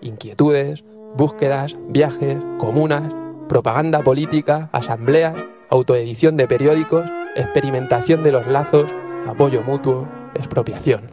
Inquietudes, 0.00 0.82
búsquedas, 1.14 1.76
viajes, 1.88 2.38
comunas, 2.56 3.12
propaganda 3.50 4.00
política, 4.00 4.70
asambleas, 4.72 5.34
autoedición 5.68 6.38
de 6.38 6.48
periódicos, 6.48 7.04
experimentación 7.36 8.22
de 8.22 8.32
los 8.32 8.46
lazos, 8.46 8.86
apoyo 9.26 9.62
mutuo, 9.62 10.08
expropiación. 10.34 11.10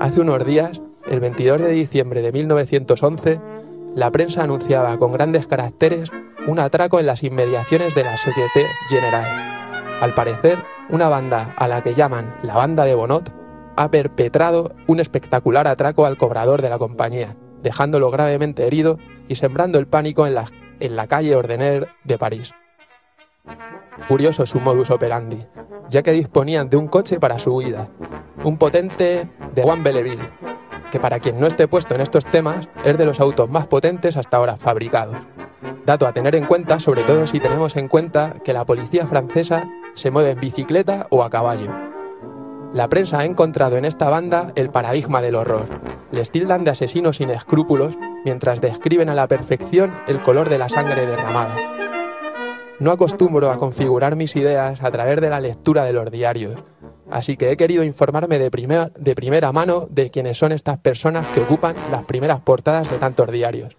Hace 0.00 0.20
unos 0.20 0.44
días, 0.44 0.82
el 1.06 1.20
22 1.20 1.62
de 1.62 1.70
diciembre 1.70 2.20
de 2.20 2.30
1911, 2.30 3.40
la 3.94 4.10
prensa 4.10 4.44
anunciaba 4.44 4.98
con 4.98 5.12
grandes 5.12 5.46
caracteres 5.46 6.10
un 6.46 6.58
atraco 6.58 7.00
en 7.00 7.06
las 7.06 7.22
inmediaciones 7.22 7.94
de 7.94 8.04
la 8.04 8.18
Société 8.18 8.66
Générale 8.90 9.61
al 10.02 10.14
parecer, 10.14 10.58
una 10.90 11.08
banda 11.08 11.54
a 11.56 11.68
la 11.68 11.80
que 11.80 11.94
llaman 11.94 12.34
la 12.42 12.54
banda 12.54 12.84
de 12.84 12.96
Bonot 12.96 13.32
ha 13.76 13.88
perpetrado 13.88 14.74
un 14.88 14.98
espectacular 14.98 15.68
atraco 15.68 16.06
al 16.06 16.16
cobrador 16.16 16.60
de 16.60 16.68
la 16.68 16.78
compañía, 16.78 17.36
dejándolo 17.62 18.10
gravemente 18.10 18.66
herido 18.66 18.98
y 19.28 19.36
sembrando 19.36 19.78
el 19.78 19.86
pánico 19.86 20.26
en 20.26 20.34
la, 20.34 20.46
en 20.80 20.96
la 20.96 21.06
calle 21.06 21.36
Ordener 21.36 21.86
de 22.02 22.18
París. 22.18 22.52
Curioso 24.08 24.44
su 24.44 24.58
modus 24.58 24.90
operandi, 24.90 25.46
ya 25.88 26.02
que 26.02 26.10
disponían 26.10 26.68
de 26.68 26.78
un 26.78 26.88
coche 26.88 27.20
para 27.20 27.38
su 27.38 27.54
huida, 27.54 27.88
un 28.42 28.58
potente 28.58 29.28
de 29.54 29.62
Juan 29.62 29.84
Belleville, 29.84 30.28
que 30.90 30.98
para 30.98 31.20
quien 31.20 31.38
no 31.38 31.46
esté 31.46 31.68
puesto 31.68 31.94
en 31.94 32.00
estos 32.00 32.24
temas 32.24 32.68
es 32.84 32.98
de 32.98 33.06
los 33.06 33.20
autos 33.20 33.48
más 33.48 33.68
potentes 33.68 34.16
hasta 34.16 34.38
ahora 34.38 34.56
fabricados. 34.56 35.16
Dato 35.86 36.08
a 36.08 36.12
tener 36.12 36.34
en 36.34 36.44
cuenta, 36.44 36.80
sobre 36.80 37.04
todo 37.04 37.28
si 37.28 37.38
tenemos 37.38 37.76
en 37.76 37.86
cuenta 37.86 38.34
que 38.42 38.52
la 38.52 38.64
policía 38.64 39.06
francesa 39.06 39.68
se 39.94 40.10
mueve 40.10 40.30
en 40.30 40.40
bicicleta 40.40 41.06
o 41.10 41.22
a 41.22 41.30
caballo. 41.30 41.70
La 42.74 42.88
prensa 42.88 43.18
ha 43.18 43.24
encontrado 43.26 43.76
en 43.76 43.84
esta 43.84 44.08
banda 44.08 44.52
el 44.54 44.70
paradigma 44.70 45.20
del 45.20 45.34
horror. 45.34 45.66
Les 46.10 46.30
tildan 46.30 46.64
de 46.64 46.70
asesinos 46.70 47.18
sin 47.18 47.28
escrúpulos 47.28 47.98
mientras 48.24 48.60
describen 48.60 49.10
a 49.10 49.14
la 49.14 49.28
perfección 49.28 49.92
el 50.06 50.22
color 50.22 50.48
de 50.48 50.58
la 50.58 50.70
sangre 50.70 51.06
derramada. 51.06 51.56
No 52.78 52.90
acostumbro 52.90 53.50
a 53.50 53.58
configurar 53.58 54.16
mis 54.16 54.34
ideas 54.36 54.82
a 54.82 54.90
través 54.90 55.20
de 55.20 55.30
la 55.30 55.40
lectura 55.40 55.84
de 55.84 55.92
los 55.92 56.10
diarios, 56.10 56.56
así 57.10 57.36
que 57.36 57.50
he 57.50 57.56
querido 57.56 57.84
informarme 57.84 58.38
de, 58.38 58.50
de 58.96 59.14
primera 59.14 59.52
mano 59.52 59.86
de 59.90 60.10
quiénes 60.10 60.38
son 60.38 60.52
estas 60.52 60.78
personas 60.78 61.28
que 61.28 61.40
ocupan 61.42 61.76
las 61.90 62.04
primeras 62.04 62.40
portadas 62.40 62.90
de 62.90 62.96
tantos 62.96 63.30
diarios. 63.30 63.76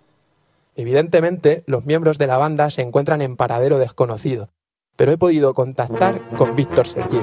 Evidentemente, 0.75 1.63
los 1.65 1.86
miembros 1.86 2.17
de 2.17 2.27
la 2.27 2.38
banda 2.38 2.70
se 2.70 2.82
encuentran 2.82 3.22
en 3.22 3.36
paradero 3.36 3.77
desconocido, 3.77 4.50
pero 4.95 5.12
he 5.12 5.17
podido 5.17 5.53
contactar 5.53 6.19
con 6.38 6.55
Víctor 6.55 6.88
Sergi, 6.88 7.19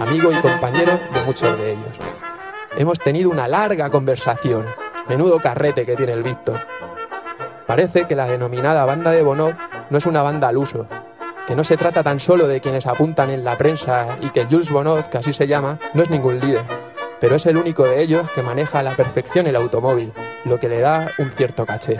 amigo 0.00 0.30
y 0.30 0.34
compañero 0.36 0.92
de 1.14 1.24
muchos 1.24 1.56
de 1.58 1.72
ellos. 1.72 1.98
Hemos 2.76 2.98
tenido 2.98 3.30
una 3.30 3.48
larga 3.48 3.90
conversación, 3.90 4.66
menudo 5.08 5.38
carrete 5.38 5.86
que 5.86 5.96
tiene 5.96 6.12
el 6.12 6.22
Víctor. 6.22 6.60
Parece 7.66 8.06
que 8.06 8.14
la 8.14 8.26
denominada 8.26 8.84
banda 8.84 9.10
de 9.10 9.22
Bonov 9.22 9.54
no 9.90 9.98
es 9.98 10.06
una 10.06 10.22
banda 10.22 10.48
al 10.48 10.58
uso, 10.58 10.86
que 11.46 11.56
no 11.56 11.64
se 11.64 11.76
trata 11.76 12.02
tan 12.02 12.20
solo 12.20 12.46
de 12.46 12.60
quienes 12.60 12.86
apuntan 12.86 13.30
en 13.30 13.44
la 13.44 13.56
prensa 13.56 14.18
y 14.20 14.30
que 14.30 14.44
Jules 14.44 14.70
Bonov, 14.70 15.08
que 15.08 15.18
así 15.18 15.32
se 15.32 15.46
llama, 15.46 15.78
no 15.94 16.02
es 16.02 16.10
ningún 16.10 16.38
líder, 16.38 16.64
pero 17.20 17.36
es 17.36 17.46
el 17.46 17.56
único 17.56 17.84
de 17.84 18.02
ellos 18.02 18.30
que 18.32 18.42
maneja 18.42 18.80
a 18.80 18.82
la 18.82 18.94
perfección 18.94 19.46
el 19.46 19.56
automóvil, 19.56 20.12
lo 20.44 20.60
que 20.60 20.68
le 20.68 20.80
da 20.80 21.08
un 21.18 21.30
cierto 21.30 21.64
caché. 21.64 21.96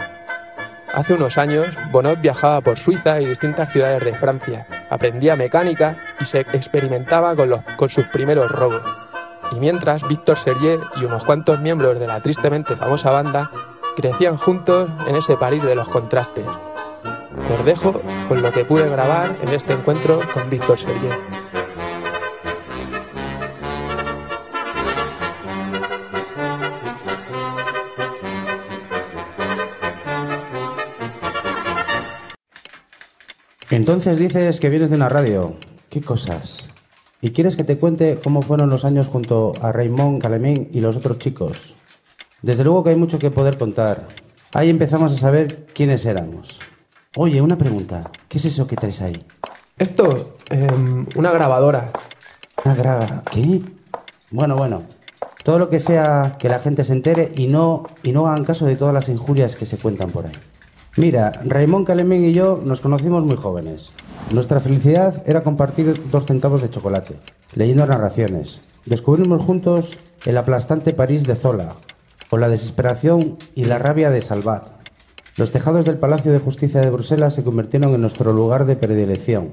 Hace 0.97 1.13
unos 1.13 1.37
años, 1.37 1.67
Bonov 1.91 2.17
viajaba 2.17 2.59
por 2.61 2.79
Suiza 2.79 3.21
y 3.21 3.25
distintas 3.27 3.71
ciudades 3.71 4.03
de 4.03 4.13
Francia, 4.15 4.65
aprendía 4.89 5.35
mecánica 5.35 5.95
y 6.19 6.25
se 6.25 6.39
experimentaba 6.39 7.35
con, 7.35 7.49
los- 7.51 7.61
con 7.75 7.87
sus 7.89 8.05
primeros 8.07 8.51
robos. 8.51 8.81
Y 9.51 9.59
mientras, 9.59 10.07
Víctor 10.07 10.37
Sergier 10.37 10.79
y 10.99 11.05
unos 11.05 11.23
cuantos 11.23 11.59
miembros 11.61 11.99
de 11.99 12.07
la 12.07 12.19
tristemente 12.21 12.75
famosa 12.75 13.11
banda 13.11 13.51
crecían 13.95 14.37
juntos 14.37 14.89
en 15.07 15.15
ese 15.15 15.37
París 15.37 15.61
de 15.63 15.75
los 15.75 15.87
contrastes. 15.87 16.45
Os 16.47 17.65
dejo 17.65 18.01
con 18.27 18.41
lo 18.41 18.51
que 18.51 18.65
pude 18.65 18.89
grabar 18.89 19.35
en 19.43 19.49
este 19.49 19.73
encuentro 19.73 20.19
con 20.33 20.49
Víctor 20.49 20.79
Sergier. 20.79 21.36
Entonces 33.87 34.19
dices 34.19 34.59
que 34.59 34.69
vienes 34.69 34.89
de 34.89 34.97
una 34.97 35.07
radio. 35.07 35.53
¿Qué 35.89 36.01
cosas? 36.01 36.67
¿Y 37.21 37.31
quieres 37.31 37.55
que 37.55 37.63
te 37.63 37.77
cuente 37.77 38.19
cómo 38.21 38.41
fueron 38.41 38.69
los 38.69 38.83
años 38.83 39.07
junto 39.07 39.53
a 39.61 39.71
Raymond, 39.71 40.21
Calemín 40.21 40.67
y 40.73 40.81
los 40.81 40.97
otros 40.97 41.19
chicos? 41.19 41.73
Desde 42.41 42.65
luego 42.65 42.83
que 42.83 42.89
hay 42.89 42.97
mucho 42.97 43.17
que 43.17 43.31
poder 43.31 43.57
contar. 43.57 44.09
Ahí 44.51 44.69
empezamos 44.69 45.13
a 45.13 45.17
saber 45.17 45.67
quiénes 45.67 46.05
éramos. 46.05 46.59
Oye, 47.15 47.41
una 47.41 47.57
pregunta. 47.57 48.11
¿Qué 48.27 48.39
es 48.39 48.43
eso 48.43 48.67
que 48.67 48.75
traes 48.75 49.01
ahí? 49.01 49.25
Esto, 49.77 50.35
em, 50.49 51.05
una 51.15 51.31
grabadora. 51.31 51.93
Una 52.65 52.75
grava. 52.75 53.23
¿Qué? 53.31 53.61
Bueno, 54.31 54.57
bueno. 54.57 54.81
Todo 55.45 55.59
lo 55.59 55.69
que 55.69 55.79
sea 55.79 56.35
que 56.37 56.49
la 56.49 56.59
gente 56.59 56.83
se 56.83 56.91
entere 56.91 57.31
y 57.37 57.47
no, 57.47 57.83
y 58.03 58.11
no 58.11 58.27
hagan 58.27 58.43
caso 58.43 58.65
de 58.65 58.75
todas 58.75 58.93
las 58.93 59.07
injurias 59.07 59.55
que 59.55 59.65
se 59.65 59.77
cuentan 59.77 60.11
por 60.11 60.25
ahí. 60.25 60.35
Mira, 60.97 61.31
Raymond 61.45 61.85
Calemín 61.85 62.25
y 62.25 62.33
yo 62.33 62.59
nos 62.65 62.81
conocimos 62.81 63.23
muy 63.23 63.35
jóvenes. 63.35 63.93
Nuestra 64.31 64.59
felicidad 64.59 65.21
era 65.27 65.43
compartir 65.43 66.09
dos 66.09 66.25
centavos 66.25 66.59
de 66.59 66.71
chocolate, 66.71 67.17
leyendo 67.53 67.85
narraciones. 67.85 68.61
Descubrimos 68.87 69.43
juntos 69.43 69.95
el 70.25 70.35
aplastante 70.39 70.93
París 70.93 71.27
de 71.27 71.35
Zola, 71.35 71.75
o 72.31 72.37
la 72.37 72.49
desesperación 72.49 73.37
y 73.53 73.65
la 73.65 73.77
rabia 73.77 74.09
de 74.09 74.21
Salvat. 74.21 74.69
Los 75.35 75.51
tejados 75.51 75.85
del 75.85 75.99
Palacio 75.99 76.31
de 76.31 76.39
Justicia 76.39 76.81
de 76.81 76.89
Bruselas 76.89 77.35
se 77.35 77.43
convirtieron 77.43 77.93
en 77.93 78.01
nuestro 78.01 78.33
lugar 78.33 78.65
de 78.65 78.75
predilección. 78.75 79.51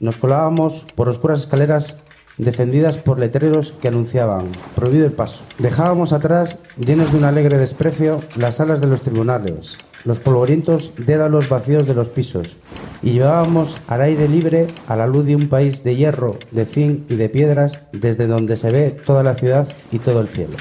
Nos 0.00 0.16
colábamos 0.16 0.88
por 0.96 1.08
oscuras 1.08 1.38
escaleras 1.38 1.98
defendidas 2.36 2.98
por 2.98 3.20
letreros 3.20 3.74
que 3.80 3.86
anunciaban 3.86 4.50
prohibido 4.74 5.06
el 5.06 5.12
paso. 5.12 5.44
Dejábamos 5.60 6.12
atrás, 6.12 6.58
llenos 6.76 7.12
de 7.12 7.18
un 7.18 7.24
alegre 7.24 7.58
desprecio, 7.58 8.22
las 8.34 8.56
salas 8.56 8.80
de 8.80 8.88
los 8.88 9.02
tribunales, 9.02 9.78
los 10.04 10.20
polvorientos 10.20 10.92
dédalos 10.96 11.48
vacíos 11.48 11.86
de 11.86 11.94
los 11.94 12.10
pisos, 12.10 12.56
y 13.02 13.12
llevábamos 13.12 13.80
al 13.88 14.02
aire 14.02 14.28
libre 14.28 14.68
a 14.86 14.96
la 14.96 15.06
luz 15.06 15.24
de 15.24 15.36
un 15.36 15.48
país 15.48 15.82
de 15.82 15.96
hierro, 15.96 16.38
de 16.50 16.66
zinc 16.66 17.10
y 17.10 17.16
de 17.16 17.28
piedras, 17.28 17.80
desde 17.92 18.26
donde 18.26 18.56
se 18.56 18.70
ve 18.70 18.90
toda 18.90 19.22
la 19.22 19.34
ciudad 19.34 19.68
y 19.90 19.98
todo 19.98 20.20
el 20.20 20.28
cielo. 20.28 20.56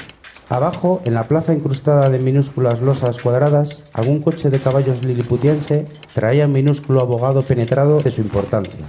Abajo, 0.49 1.01
en 1.05 1.13
la 1.13 1.27
plaza 1.27 1.53
incrustada 1.53 2.09
de 2.09 2.19
minúsculas 2.19 2.81
losas 2.81 3.19
cuadradas, 3.19 3.83
algún 3.93 4.21
coche 4.21 4.49
de 4.49 4.61
caballos 4.61 5.03
liliputiense 5.03 5.87
traía 6.13 6.45
un 6.45 6.51
minúsculo 6.51 7.01
abogado 7.01 7.43
penetrado 7.45 8.01
de 8.01 8.11
su 8.11 8.21
importancia, 8.21 8.85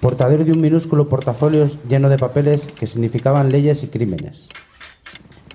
portador 0.00 0.44
de 0.44 0.52
un 0.52 0.60
minúsculo 0.60 1.08
portafolios 1.08 1.78
lleno 1.88 2.08
de 2.08 2.18
papeles 2.18 2.68
que 2.78 2.86
significaban 2.86 3.50
leyes 3.50 3.82
y 3.82 3.88
crímenes. 3.88 4.50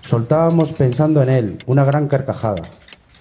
Soltábamos 0.02 0.72
pensando 0.72 1.24
en 1.24 1.30
él 1.30 1.58
una 1.68 1.86
gran 1.86 2.08
carcajada, 2.08 2.70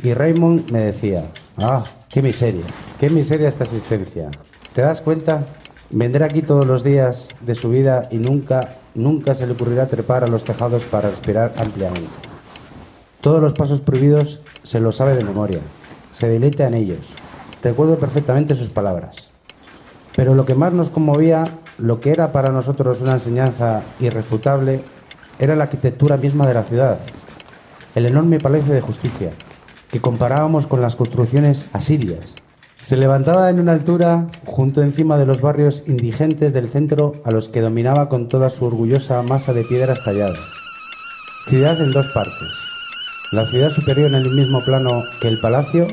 y 0.02 0.12
Raymond 0.12 0.70
me 0.70 0.80
decía, 0.80 1.30
ah, 1.56 1.84
qué 2.08 2.22
miseria, 2.22 2.64
qué 2.98 3.10
miseria 3.10 3.48
esta 3.48 3.64
existencia. 3.64 4.30
¿Te 4.72 4.82
das 4.82 5.00
cuenta? 5.00 5.46
Vendrá 5.90 6.26
aquí 6.26 6.42
todos 6.42 6.66
los 6.66 6.82
días 6.82 7.34
de 7.40 7.54
su 7.54 7.70
vida 7.70 8.08
y 8.10 8.18
nunca, 8.18 8.78
nunca 8.94 9.34
se 9.34 9.46
le 9.46 9.52
ocurrirá 9.52 9.86
trepar 9.86 10.24
a 10.24 10.28
los 10.28 10.44
tejados 10.44 10.84
para 10.84 11.10
respirar 11.10 11.54
ampliamente. 11.56 12.10
Todos 13.20 13.40
los 13.40 13.54
pasos 13.54 13.80
prohibidos 13.80 14.40
se 14.62 14.80
los 14.80 14.96
sabe 14.96 15.14
de 15.14 15.24
memoria, 15.24 15.60
se 16.10 16.28
deleita 16.28 16.66
en 16.66 16.74
ellos. 16.74 17.14
Recuerdo 17.62 17.98
perfectamente 17.98 18.54
sus 18.54 18.70
palabras. 18.70 19.30
Pero 20.16 20.34
lo 20.34 20.44
que 20.44 20.54
más 20.54 20.72
nos 20.72 20.90
conmovía, 20.90 21.58
lo 21.78 22.00
que 22.00 22.10
era 22.10 22.32
para 22.32 22.50
nosotros 22.50 23.00
una 23.00 23.14
enseñanza 23.14 23.82
irrefutable, 24.00 24.84
era 25.38 25.56
la 25.56 25.64
arquitectura 25.64 26.16
misma 26.16 26.46
de 26.46 26.54
la 26.54 26.62
ciudad, 26.62 26.98
el 27.94 28.06
enorme 28.06 28.38
palacio 28.38 28.72
de 28.72 28.80
justicia, 28.80 29.32
que 29.90 30.00
comparábamos 30.00 30.66
con 30.66 30.80
las 30.80 30.96
construcciones 30.96 31.68
asirias. 31.72 32.36
Se 32.78 32.96
levantaba 32.96 33.48
en 33.48 33.60
una 33.60 33.72
altura 33.72 34.26
junto 34.44 34.82
encima 34.82 35.16
de 35.16 35.26
los 35.26 35.40
barrios 35.40 35.84
indigentes 35.86 36.52
del 36.52 36.68
centro 36.68 37.14
a 37.24 37.30
los 37.30 37.48
que 37.48 37.60
dominaba 37.60 38.08
con 38.08 38.28
toda 38.28 38.50
su 38.50 38.64
orgullosa 38.66 39.22
masa 39.22 39.52
de 39.52 39.64
piedras 39.64 40.04
talladas. 40.04 40.52
Ciudad 41.46 41.80
en 41.80 41.92
dos 41.92 42.08
partes. 42.08 42.52
La 43.32 43.46
ciudad 43.46 43.70
superior 43.70 44.08
en 44.08 44.16
el 44.16 44.30
mismo 44.30 44.64
plano 44.64 45.02
que 45.20 45.28
el 45.28 45.40
palacio, 45.40 45.86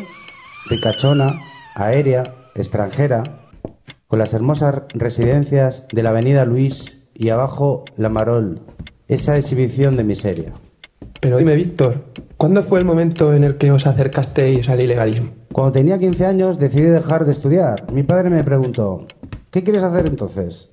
ricachona, 0.70 1.40
aérea, 1.76 2.36
extranjera, 2.56 3.24
con 4.08 4.20
las 4.20 4.34
hermosas 4.34 4.82
residencias 4.94 5.88
de 5.92 6.04
la 6.04 6.10
avenida 6.10 6.44
Luis 6.46 7.00
y 7.14 7.30
abajo 7.30 7.86
la 7.96 8.10
Marol, 8.10 8.60
esa 9.08 9.38
exhibición 9.38 9.96
de 9.96 10.04
miseria. 10.04 10.54
Pero 11.22 11.38
dime, 11.38 11.56
Víctor, 11.56 12.06
¿cuándo 12.36 12.64
fue 12.64 12.80
el 12.80 12.86
momento 12.86 13.36
en 13.36 13.44
el 13.44 13.58
que 13.58 13.72
os 13.72 13.86
acercasteis 13.86 14.68
al 14.70 14.82
ilegalismo? 14.82 15.30
Cuando 15.54 15.72
tenía 15.72 16.00
15 16.00 16.26
años 16.26 16.58
decidí 16.58 16.86
dejar 16.86 17.26
de 17.26 17.32
estudiar. 17.32 17.92
Mi 17.94 18.02
padre 18.02 18.32
me 18.32 18.44
preguntó, 18.44 19.06
¿qué 19.52 19.64
quieres 19.64 19.84
hacer 19.84 20.08
entonces? 20.08 20.70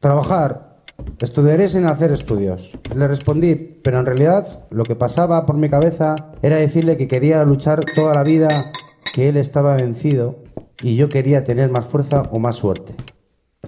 Trabajar. 0.00 0.78
Estudiaré 1.20 1.68
sin 1.68 1.86
hacer 1.86 2.10
estudios. 2.10 2.76
Le 2.92 3.06
respondí, 3.06 3.54
pero 3.54 4.00
en 4.00 4.06
realidad 4.06 4.66
lo 4.70 4.82
que 4.82 4.96
pasaba 4.96 5.46
por 5.46 5.56
mi 5.56 5.70
cabeza 5.70 6.16
era 6.42 6.56
decirle 6.56 6.96
que 6.96 7.06
quería 7.06 7.44
luchar 7.44 7.84
toda 7.94 8.14
la 8.14 8.24
vida, 8.24 8.72
que 9.14 9.28
él 9.28 9.36
estaba 9.36 9.76
vencido 9.76 10.42
y 10.82 10.96
yo 10.96 11.08
quería 11.08 11.44
tener 11.44 11.70
más 11.70 11.86
fuerza 11.86 12.22
o 12.32 12.40
más 12.40 12.56
suerte. 12.56 12.96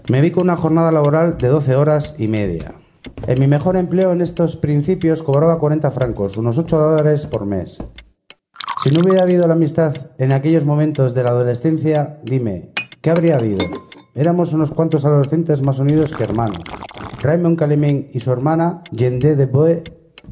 Me 0.09 0.21
vi 0.21 0.33
con 0.33 0.43
una 0.43 0.57
jornada 0.57 0.91
laboral 0.91 1.39
de 1.39 1.47
12 1.47 1.77
horas 1.77 2.17
y 2.19 2.27
media. 2.27 2.80
En 3.27 3.39
mi 3.39 3.47
mejor 3.47 3.77
empleo 3.77 4.13
en 4.13 4.21
estos 4.21 4.57
principios 4.57 5.23
cobraba 5.23 5.59
40 5.59 5.91
francos, 5.91 6.37
unos 6.37 6.59
8 6.59 6.79
dólares 6.79 7.27
por 7.27 7.47
mes. 7.47 7.83
Si 8.83 8.91
no 8.91 9.01
hubiera 9.01 9.23
habido 9.23 9.47
la 9.47 9.55
amistad 9.55 9.95
en 10.19 10.33
aquellos 10.33 10.65
momentos 10.65 11.15
de 11.15 11.23
la 11.23 11.31
adolescencia, 11.31 12.19
dime, 12.25 12.71
¿qué 13.03 13.11
habría 13.11 13.37
habido? 13.37 13.67
Éramos 14.15 14.53
unos 14.53 14.71
cuantos 14.71 15.05
adolescentes 15.05 15.63
más 15.63 15.79
unidos 15.79 16.15
que 16.15 16.25
hermanos. 16.25 16.63
Raymond 17.23 17.59
Calemín 17.59 18.09
y 18.13 18.21
su 18.21 18.33
hermana, 18.33 18.83
Yende 18.91 19.37
de 19.37 19.47
Boe, 19.47 19.85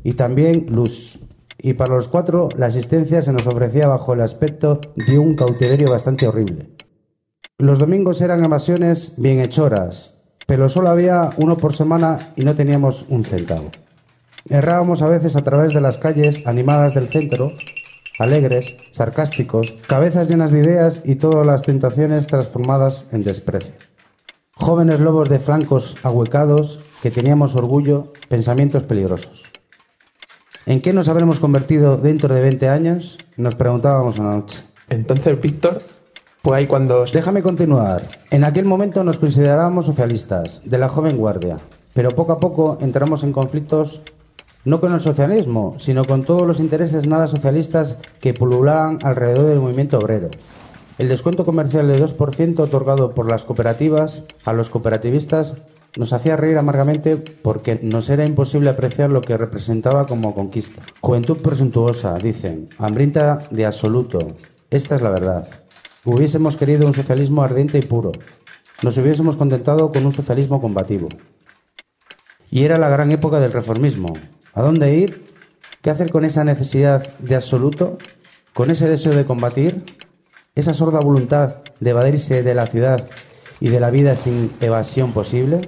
y 0.03 0.15
también 0.15 0.67
Luz. 0.71 1.19
Y 1.59 1.75
para 1.75 1.95
los 1.95 2.09
cuatro, 2.09 2.49
la 2.57 2.67
asistencia 2.67 3.21
se 3.21 3.33
nos 3.33 3.47
ofrecía 3.47 3.89
bajo 3.89 4.15
el 4.15 4.21
aspecto 4.21 4.81
de 4.95 5.19
un 5.19 5.35
cautiverio 5.35 5.91
bastante 5.91 6.27
horrible. 6.27 6.71
Los 7.59 7.79
domingos 7.79 8.21
eran 8.21 8.45
evasiones 8.45 9.15
bienhechoras, 9.17 10.18
pero 10.49 10.71
solo 10.71 10.89
había 10.89 11.33
uno 11.37 11.59
por 11.59 11.75
semana 11.75 12.33
y 12.35 12.43
no 12.43 12.55
teníamos 12.55 13.05
un 13.11 13.23
centavo. 13.23 13.71
Errábamos 14.49 15.03
a 15.03 15.07
veces 15.07 15.37
a 15.37 15.45
través 15.45 15.75
de 15.75 15.83
las 15.83 15.99
calles 15.99 16.47
animadas 16.47 16.95
del 16.95 17.09
centro, 17.09 17.53
alegres, 18.19 18.75
sarcásticos, 18.91 19.75
cabezas 19.87 20.27
llenas 20.27 20.51
de 20.51 20.61
ideas 20.61 21.03
y 21.05 21.17
todas 21.17 21.47
las 21.47 21.65
tentaciones 21.65 22.27
transformadas 22.27 23.09
en 23.13 23.25
desprecio. 23.25 23.75
Jóvenes 24.55 25.01
lobos 25.01 25.29
de 25.29 25.39
flancos 25.39 25.97
ahuecados 26.03 26.81
que 27.03 27.11
teníamos 27.11 27.55
orgullo, 27.55 28.15
pensamientos 28.31 28.85
peligrosos. 28.85 29.43
¿En 30.65 30.81
qué 30.81 30.95
nos 30.95 31.11
habremos 31.11 31.41
convertido 31.41 31.99
dentro 31.99 32.35
de 32.35 32.41
20 32.41 32.71
años? 32.71 33.19
Nos 33.37 33.55
preguntábamos 33.55 34.19
una 34.19 34.37
noche. 34.37 34.65
Entonces, 34.89 35.39
Víctor, 35.39 35.83
fue 36.43 36.57
ahí 36.57 36.67
cuando. 36.67 37.05
Déjame 37.05 37.43
continuar. 37.43 38.09
En 38.31 38.45
aquel 38.45 38.65
momento 38.65 39.05
nos 39.05 39.19
considerábamos 39.19 39.87
socialistas, 39.87 40.63
de 40.65 40.79
la 40.79 40.89
joven 40.89 41.17
guardia. 41.17 41.61
pero 41.95 42.15
poco 42.15 42.33
a 42.33 42.39
poco 42.39 42.79
entramos 42.81 43.25
en 43.25 43.33
conflictos 43.33 44.03
no 44.65 44.81
con 44.81 44.93
el 44.93 45.01
socialismo, 45.01 45.75
sino 45.79 46.05
con 46.05 46.25
todos 46.25 46.47
los 46.47 46.61
intereses 46.61 47.07
nada 47.07 47.27
socialistas 47.27 47.97
que 48.21 48.35
pululaban 48.35 48.99
alrededor 49.03 49.47
del 49.47 49.61
movimiento 49.61 49.99
obrero. 49.99 50.31
El 50.99 51.09
descuento 51.09 51.45
comercial 51.45 51.89
de 51.89 52.01
2% 52.01 52.59
otorgado 52.61 53.15
por 53.15 53.29
las 53.29 53.45
cooperativas 53.45 54.25
a 54.45 54.53
los 54.53 54.69
cooperativistas 54.69 55.63
nos 55.97 56.13
hacía 56.13 56.37
reír 56.37 56.59
amargamente 56.59 57.17
porque 57.17 57.79
nos 57.83 58.11
era 58.11 58.25
imposible 58.25 58.71
apreciar 58.71 59.11
lo 59.11 59.23
que 59.23 59.37
representaba 59.37 60.07
como 60.07 60.35
conquista. 60.35 60.83
Juventud 61.01 61.39
presuntuosa, 61.39 62.19
dicen, 62.19 62.69
hambrienta 62.79 63.45
de 63.51 63.65
absoluto. 63.65 64.37
Esta 64.71 64.97
es 64.97 65.03
la 65.03 65.11
verdad. 65.11 65.49
Hubiésemos 66.11 66.57
querido 66.57 66.87
un 66.87 66.95
socialismo 66.95 67.43
ardiente 67.43 67.77
y 67.77 67.83
puro. 67.83 68.13
Nos 68.83 68.97
hubiésemos 68.97 69.37
contentado 69.37 69.93
con 69.93 70.07
un 70.07 70.13
socialismo 70.13 70.59
combativo. 70.59 71.11
Y 72.51 72.65
era 72.65 72.79
la 72.79 72.89
gran 72.89 73.13
época 73.13 73.41
del 73.41 73.53
reformismo. 73.53 74.15
¿A 74.55 74.63
dónde 74.63 74.97
ir? 74.97 75.31
¿Qué 75.83 75.91
hacer 75.91 76.11
con 76.11 76.25
esa 76.25 76.45
necesidad 76.45 77.19
de 77.19 77.35
absoluto? 77.35 77.99
¿Con 78.55 78.71
ese 78.71 78.89
deseo 78.89 79.13
de 79.13 79.27
combatir? 79.27 79.85
¿Esa 80.55 80.73
sorda 80.73 81.01
voluntad 81.01 81.63
de 81.79 81.91
evadirse 81.91 82.43
de 82.43 82.55
la 82.55 82.67
ciudad 82.69 83.07
y 83.61 83.69
de 83.69 83.79
la 83.79 83.91
vida 83.91 84.17
sin 84.17 84.53
evasión 84.63 85.13
posible? 85.13 85.61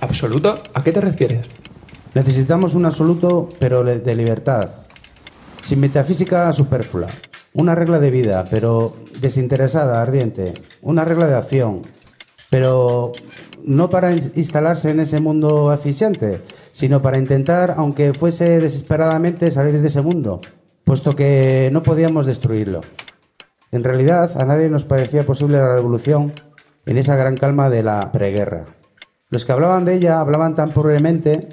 ¿Absoluto? 0.00 0.60
¿A 0.74 0.82
qué 0.82 0.90
te 0.90 1.00
refieres? 1.00 1.46
Necesitamos 2.14 2.74
un 2.74 2.84
absoluto, 2.84 3.48
pero 3.60 3.84
de 3.84 4.14
libertad, 4.16 4.70
sin 5.60 5.78
metafísica 5.78 6.52
superflua. 6.52 7.12
Una 7.54 7.74
regla 7.74 7.98
de 7.98 8.10
vida, 8.10 8.46
pero 8.50 8.94
desinteresada, 9.20 10.02
ardiente. 10.02 10.54
Una 10.82 11.04
regla 11.04 11.26
de 11.26 11.36
acción, 11.36 11.82
pero 12.50 13.12
no 13.64 13.90
para 13.90 14.12
instalarse 14.12 14.90
en 14.90 15.00
ese 15.00 15.20
mundo 15.20 15.70
asfixiante, 15.70 16.42
sino 16.72 17.02
para 17.02 17.18
intentar, 17.18 17.74
aunque 17.76 18.12
fuese 18.12 18.60
desesperadamente, 18.60 19.50
salir 19.50 19.80
de 19.80 19.88
ese 19.88 20.02
mundo, 20.02 20.40
puesto 20.84 21.16
que 21.16 21.70
no 21.72 21.82
podíamos 21.82 22.26
destruirlo. 22.26 22.82
En 23.72 23.84
realidad, 23.84 24.40
a 24.40 24.44
nadie 24.44 24.70
nos 24.70 24.84
parecía 24.84 25.26
posible 25.26 25.58
la 25.58 25.74
revolución 25.74 26.32
en 26.86 26.96
esa 26.96 27.16
gran 27.16 27.36
calma 27.36 27.68
de 27.68 27.82
la 27.82 28.12
preguerra. 28.12 28.66
Los 29.28 29.44
que 29.44 29.52
hablaban 29.52 29.84
de 29.84 29.94
ella 29.94 30.20
hablaban 30.20 30.54
tan 30.54 30.72
pobremente 30.72 31.48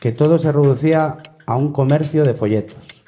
que 0.00 0.10
todo 0.10 0.38
se 0.38 0.50
reducía 0.50 1.18
a 1.46 1.56
un 1.56 1.72
comercio 1.72 2.24
de 2.24 2.34
folletos. 2.34 3.01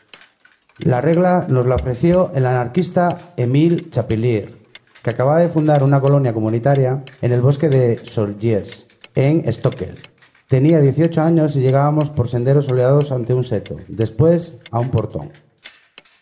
La 0.79 1.01
regla 1.01 1.47
nos 1.49 1.67
la 1.67 1.77
ofreció 1.77 2.31
el 2.35 2.47
anarquista 2.47 3.33
Émile 3.37 3.91
Chapelier, 3.91 4.57
que 5.03 5.11
acababa 5.11 5.39
de 5.39 5.49
fundar 5.49 5.83
una 5.83 6.01
colonia 6.01 6.33
comunitaria 6.33 7.05
en 7.23 7.33
el 7.33 7.41
bosque 7.41 7.69
de 7.69 8.01
Solgiers, 8.05 8.89
en 9.15 9.51
Stockel. 9.53 10.09
Tenía 10.49 10.81
18 10.81 11.23
años 11.23 11.57
y 11.57 11.61
llegábamos 11.61 12.11
por 12.11 12.29
senderos 12.29 12.67
soleados 12.67 13.13
ante 13.13 13.35
un 13.35 13.45
seto, 13.45 13.77
después 13.89 14.59
a 14.71 14.81
un 14.81 14.91
portón. 14.91 15.33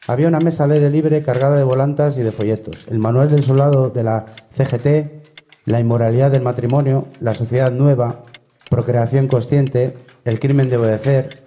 Había 0.06 0.28
una 0.28 0.40
mesa 0.40 0.64
al 0.64 0.72
aire 0.72 0.90
libre 0.90 1.22
cargada 1.22 1.56
de 1.56 1.64
volantas 1.64 2.18
y 2.18 2.22
de 2.22 2.32
folletos, 2.32 2.86
el 2.90 2.98
manual 2.98 3.30
del 3.30 3.42
soldado 3.42 3.90
de 3.90 4.02
la 4.02 4.34
CGT 4.54 5.22
la 5.64 5.80
inmoralidad 5.80 6.30
del 6.30 6.42
matrimonio, 6.42 7.06
la 7.20 7.34
sociedad 7.34 7.70
nueva, 7.70 8.24
procreación 8.68 9.28
consciente, 9.28 9.96
el 10.24 10.40
crimen 10.40 10.68
de 10.68 10.76
obedecer, 10.76 11.44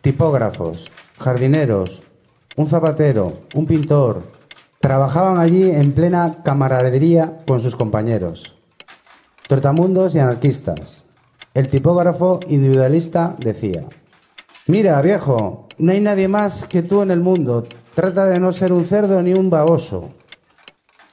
tipógrafos, 0.00 0.90
jardineros, 1.18 2.02
un 2.56 2.66
zapatero, 2.66 3.40
un 3.54 3.66
pintor, 3.66 4.22
trabajaban 4.80 5.38
allí 5.38 5.70
en 5.70 5.92
plena 5.92 6.42
camaradería 6.44 7.38
con 7.46 7.60
sus 7.60 7.76
compañeros. 7.76 8.54
Tortamundos 9.48 10.14
y 10.14 10.18
anarquistas. 10.18 11.04
El 11.54 11.68
tipógrafo 11.68 12.40
individualista 12.48 13.34
decía, 13.38 13.84
Mira, 14.66 15.00
viejo, 15.00 15.68
no 15.78 15.92
hay 15.92 16.00
nadie 16.00 16.28
más 16.28 16.64
que 16.66 16.82
tú 16.82 17.02
en 17.02 17.10
el 17.10 17.20
mundo. 17.20 17.66
Trata 17.94 18.26
de 18.26 18.38
no 18.38 18.52
ser 18.52 18.72
un 18.72 18.84
cerdo 18.84 19.22
ni 19.22 19.32
un 19.32 19.48
baboso. 19.48 20.10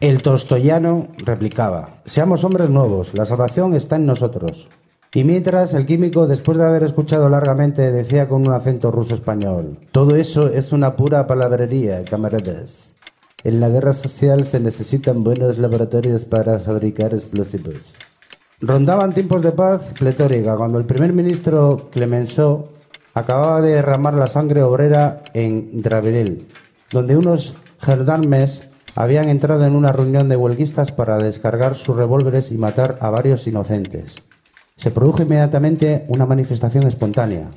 El 0.02 0.22
tostoyano 0.22 1.08
replicaba, 1.18 2.02
seamos 2.06 2.44
hombres 2.44 2.70
nuevos, 2.70 3.14
la 3.14 3.24
salvación 3.24 3.74
está 3.74 3.96
en 3.96 4.06
nosotros. 4.06 4.68
Y 5.16 5.24
mientras 5.24 5.74
el 5.74 5.86
químico, 5.86 6.28
después 6.28 6.58
de 6.58 6.66
haber 6.66 6.84
escuchado 6.84 7.30
largamente, 7.30 7.90
decía 7.94 8.28
con 8.28 8.46
un 8.46 8.54
acento 8.54 8.92
ruso-español, 8.92 9.80
todo 9.94 10.18
eso 10.18 10.50
es 10.50 10.74
una 10.74 10.98
pura 10.98 11.26
palabrería, 11.26 12.04
camaradas. 12.04 12.96
En 13.42 13.62
la 13.62 13.70
guerra 13.70 13.94
social 13.94 14.44
se 14.44 14.60
necesitan 14.60 15.24
buenos 15.24 15.58
laboratorios 15.58 16.26
para 16.26 16.60
fabricar 16.60 17.14
explosivos. 17.14 17.96
Rondaban 18.60 19.14
tiempos 19.14 19.42
de 19.42 19.54
paz 19.54 19.94
pletórica 19.98 20.58
cuando 20.58 20.80
el 20.80 20.86
primer 20.86 21.14
ministro 21.14 21.88
Clemenceau 21.94 22.68
acababa 23.14 23.62
de 23.62 23.76
derramar 23.76 24.16
la 24.16 24.28
sangre 24.28 24.64
obrera 24.64 25.24
en 25.34 25.82
Draveril, 25.82 26.50
donde 26.92 27.16
unos 27.16 27.54
gendarmes 27.80 28.64
habían 28.96 29.30
entrado 29.30 29.66
en 29.66 29.78
una 29.78 29.94
reunión 29.94 30.28
de 30.28 30.36
huelguistas 30.36 30.92
para 30.92 31.20
descargar 31.20 31.76
sus 31.76 31.96
revólveres 31.96 32.52
y 32.52 32.58
matar 32.58 32.98
a 33.00 33.10
varios 33.10 33.48
inocentes. 33.48 34.22
Se 34.76 34.92
produjo 34.92 35.24
inmediatamente 35.24 36.06
una 36.10 36.26
manifestación 36.26 36.86
espontánea, 36.86 37.50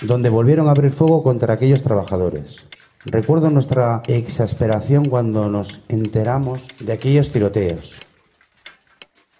donde 0.00 0.30
volvieron 0.30 0.68
a 0.68 0.70
abrir 0.70 0.90
fuego 0.90 1.22
contra 1.22 1.52
aquellos 1.52 1.82
trabajadores. 1.82 2.66
Recuerdo 3.04 3.50
nuestra 3.50 4.02
exasperación 4.06 5.08
cuando 5.10 5.50
nos 5.50 5.82
enteramos 5.88 6.68
de 6.80 6.92
aquellos 6.94 7.30
tiroteos. 7.30 8.00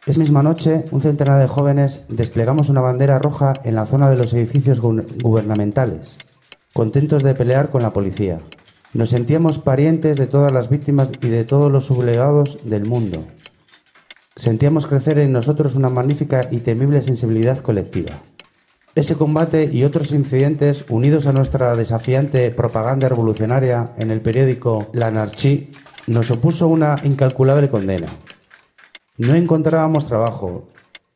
Esa 0.04 0.20
misma 0.20 0.42
noche, 0.42 0.84
un 0.90 1.00
centenar 1.00 1.40
de 1.40 1.48
jóvenes 1.48 2.04
desplegamos 2.08 2.68
una 2.68 2.80
bandera 2.80 3.18
roja 3.18 3.54
en 3.64 3.76
la 3.76 3.86
zona 3.86 4.10
de 4.10 4.16
los 4.16 4.34
edificios 4.34 4.80
gubernamentales, 4.80 6.18
contentos 6.74 7.22
de 7.22 7.34
pelear 7.34 7.70
con 7.70 7.82
la 7.82 7.92
policía. 7.92 8.40
Nos 8.92 9.08
sentíamos 9.08 9.58
parientes 9.58 10.18
de 10.18 10.26
todas 10.26 10.52
las 10.52 10.68
víctimas 10.68 11.10
y 11.22 11.28
de 11.28 11.44
todos 11.44 11.72
los 11.72 11.86
sublevados 11.86 12.58
del 12.64 12.84
mundo. 12.84 13.24
Sentíamos 14.34 14.86
crecer 14.86 15.18
en 15.18 15.32
nosotros 15.32 15.76
una 15.76 15.90
magnífica 15.90 16.48
y 16.50 16.60
temible 16.60 17.02
sensibilidad 17.02 17.58
colectiva. 17.58 18.22
Ese 18.94 19.14
combate 19.14 19.68
y 19.70 19.84
otros 19.84 20.12
incidentes, 20.12 20.84
unidos 20.88 21.26
a 21.26 21.32
nuestra 21.32 21.76
desafiante 21.76 22.50
propaganda 22.50 23.08
revolucionaria 23.08 23.92
en 23.98 24.10
el 24.10 24.20
periódico 24.20 24.88
La 24.92 25.08
Anarchie, 25.08 25.72
nos 26.06 26.30
opuso 26.30 26.68
una 26.68 26.96
incalculable 27.04 27.68
condena. 27.68 28.18
No 29.18 29.34
encontrábamos 29.34 30.06
trabajo, 30.06 30.68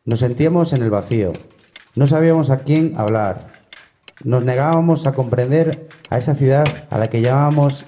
nos 0.04 0.20
sentíamos 0.20 0.72
en 0.74 0.82
el 0.82 0.90
vacío, 0.90 1.32
no 1.94 2.06
sabíamos 2.06 2.50
a 2.50 2.60
quién 2.60 2.92
hablar, 2.96 3.48
nos 4.24 4.44
negábamos 4.44 5.06
a 5.06 5.12
comprender 5.12 5.88
a 6.10 6.18
esa 6.18 6.34
ciudad 6.34 6.66
a 6.90 6.98
la 6.98 7.08
que 7.08 7.22
llamábamos 7.22 7.86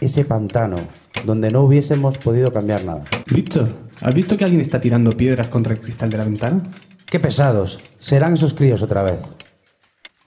ese 0.00 0.24
pantano, 0.24 0.88
donde 1.24 1.50
no 1.50 1.62
hubiésemos 1.62 2.18
podido 2.18 2.52
cambiar 2.52 2.84
nada. 2.84 3.04
Víctor, 3.26 3.83
¿has 4.04 4.14
visto 4.14 4.36
que 4.36 4.44
alguien 4.44 4.60
está 4.60 4.80
tirando 4.80 5.16
piedras 5.16 5.48
contra 5.48 5.72
el 5.72 5.80
cristal 5.80 6.10
de 6.10 6.18
la 6.18 6.24
ventana? 6.24 6.62
Qué 7.06 7.18
pesados. 7.18 7.80
Serán 7.98 8.34
esos 8.34 8.54
críos 8.54 8.82
otra 8.82 9.02
vez. 9.02 9.20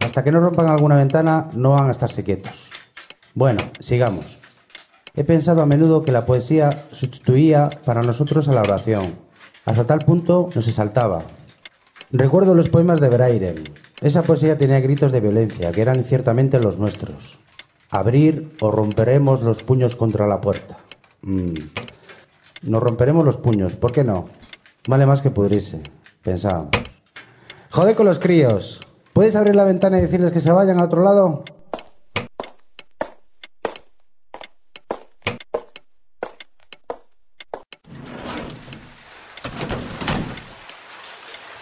Hasta 0.03 0.23
que 0.23 0.31
no 0.31 0.39
rompan 0.39 0.67
alguna 0.67 0.95
ventana, 0.95 1.49
no 1.53 1.71
van 1.71 1.87
a 1.87 1.91
estarse 1.91 2.23
quietos. 2.23 2.69
Bueno, 3.33 3.61
sigamos. 3.79 4.39
He 5.15 5.23
pensado 5.23 5.61
a 5.61 5.65
menudo 5.65 6.03
que 6.03 6.11
la 6.11 6.25
poesía 6.25 6.87
sustituía 6.91 7.69
para 7.85 8.01
nosotros 8.01 8.47
a 8.49 8.53
la 8.53 8.61
oración. 8.61 9.15
Hasta 9.65 9.85
tal 9.85 9.99
punto 10.05 10.49
nos 10.55 10.67
exaltaba. 10.67 11.25
Recuerdo 12.11 12.55
los 12.55 12.69
poemas 12.69 12.99
de 12.99 13.09
Braiden, 13.09 13.63
esa 14.01 14.23
poesía 14.23 14.57
tenía 14.57 14.79
gritos 14.79 15.11
de 15.11 15.19
violencia, 15.19 15.71
que 15.71 15.81
eran 15.81 16.03
ciertamente 16.03 16.59
los 16.59 16.79
nuestros. 16.79 17.37
Abrir 17.89 18.55
o 18.59 18.71
romperemos 18.71 19.41
los 19.41 19.61
puños 19.61 19.95
contra 19.95 20.25
la 20.25 20.39
puerta. 20.41 20.77
Mm. 21.21 21.55
Nos 22.61 22.81
romperemos 22.83 23.23
los 23.23 23.37
puños, 23.37 23.75
¿por 23.75 23.91
qué 23.91 24.03
no? 24.03 24.27
Vale 24.87 25.05
más 25.05 25.21
que 25.21 25.29
pudrirse, 25.29 25.81
pensábamos. 26.23 26.71
Jode 27.69 27.95
con 27.95 28.05
los 28.05 28.19
críos. 28.19 28.81
¿Puedes 29.13 29.35
abrir 29.35 29.55
la 29.55 29.63
ventana 29.63 29.99
y 29.99 30.01
decirles 30.01 30.31
que 30.31 30.39
se 30.39 30.51
vayan 30.51 30.79
a 30.79 30.85
otro 30.85 31.03
lado? 31.03 31.43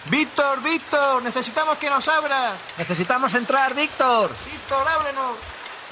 Víctor, 0.10 0.64
Víctor, 0.64 1.24
necesitamos 1.24 1.76
que 1.76 1.90
nos 1.90 2.08
abras. 2.08 2.54
Necesitamos 2.78 3.34
entrar, 3.36 3.74
Víctor. 3.74 4.30
Víctor, 4.46 4.86
ábrenos. 4.88 5.36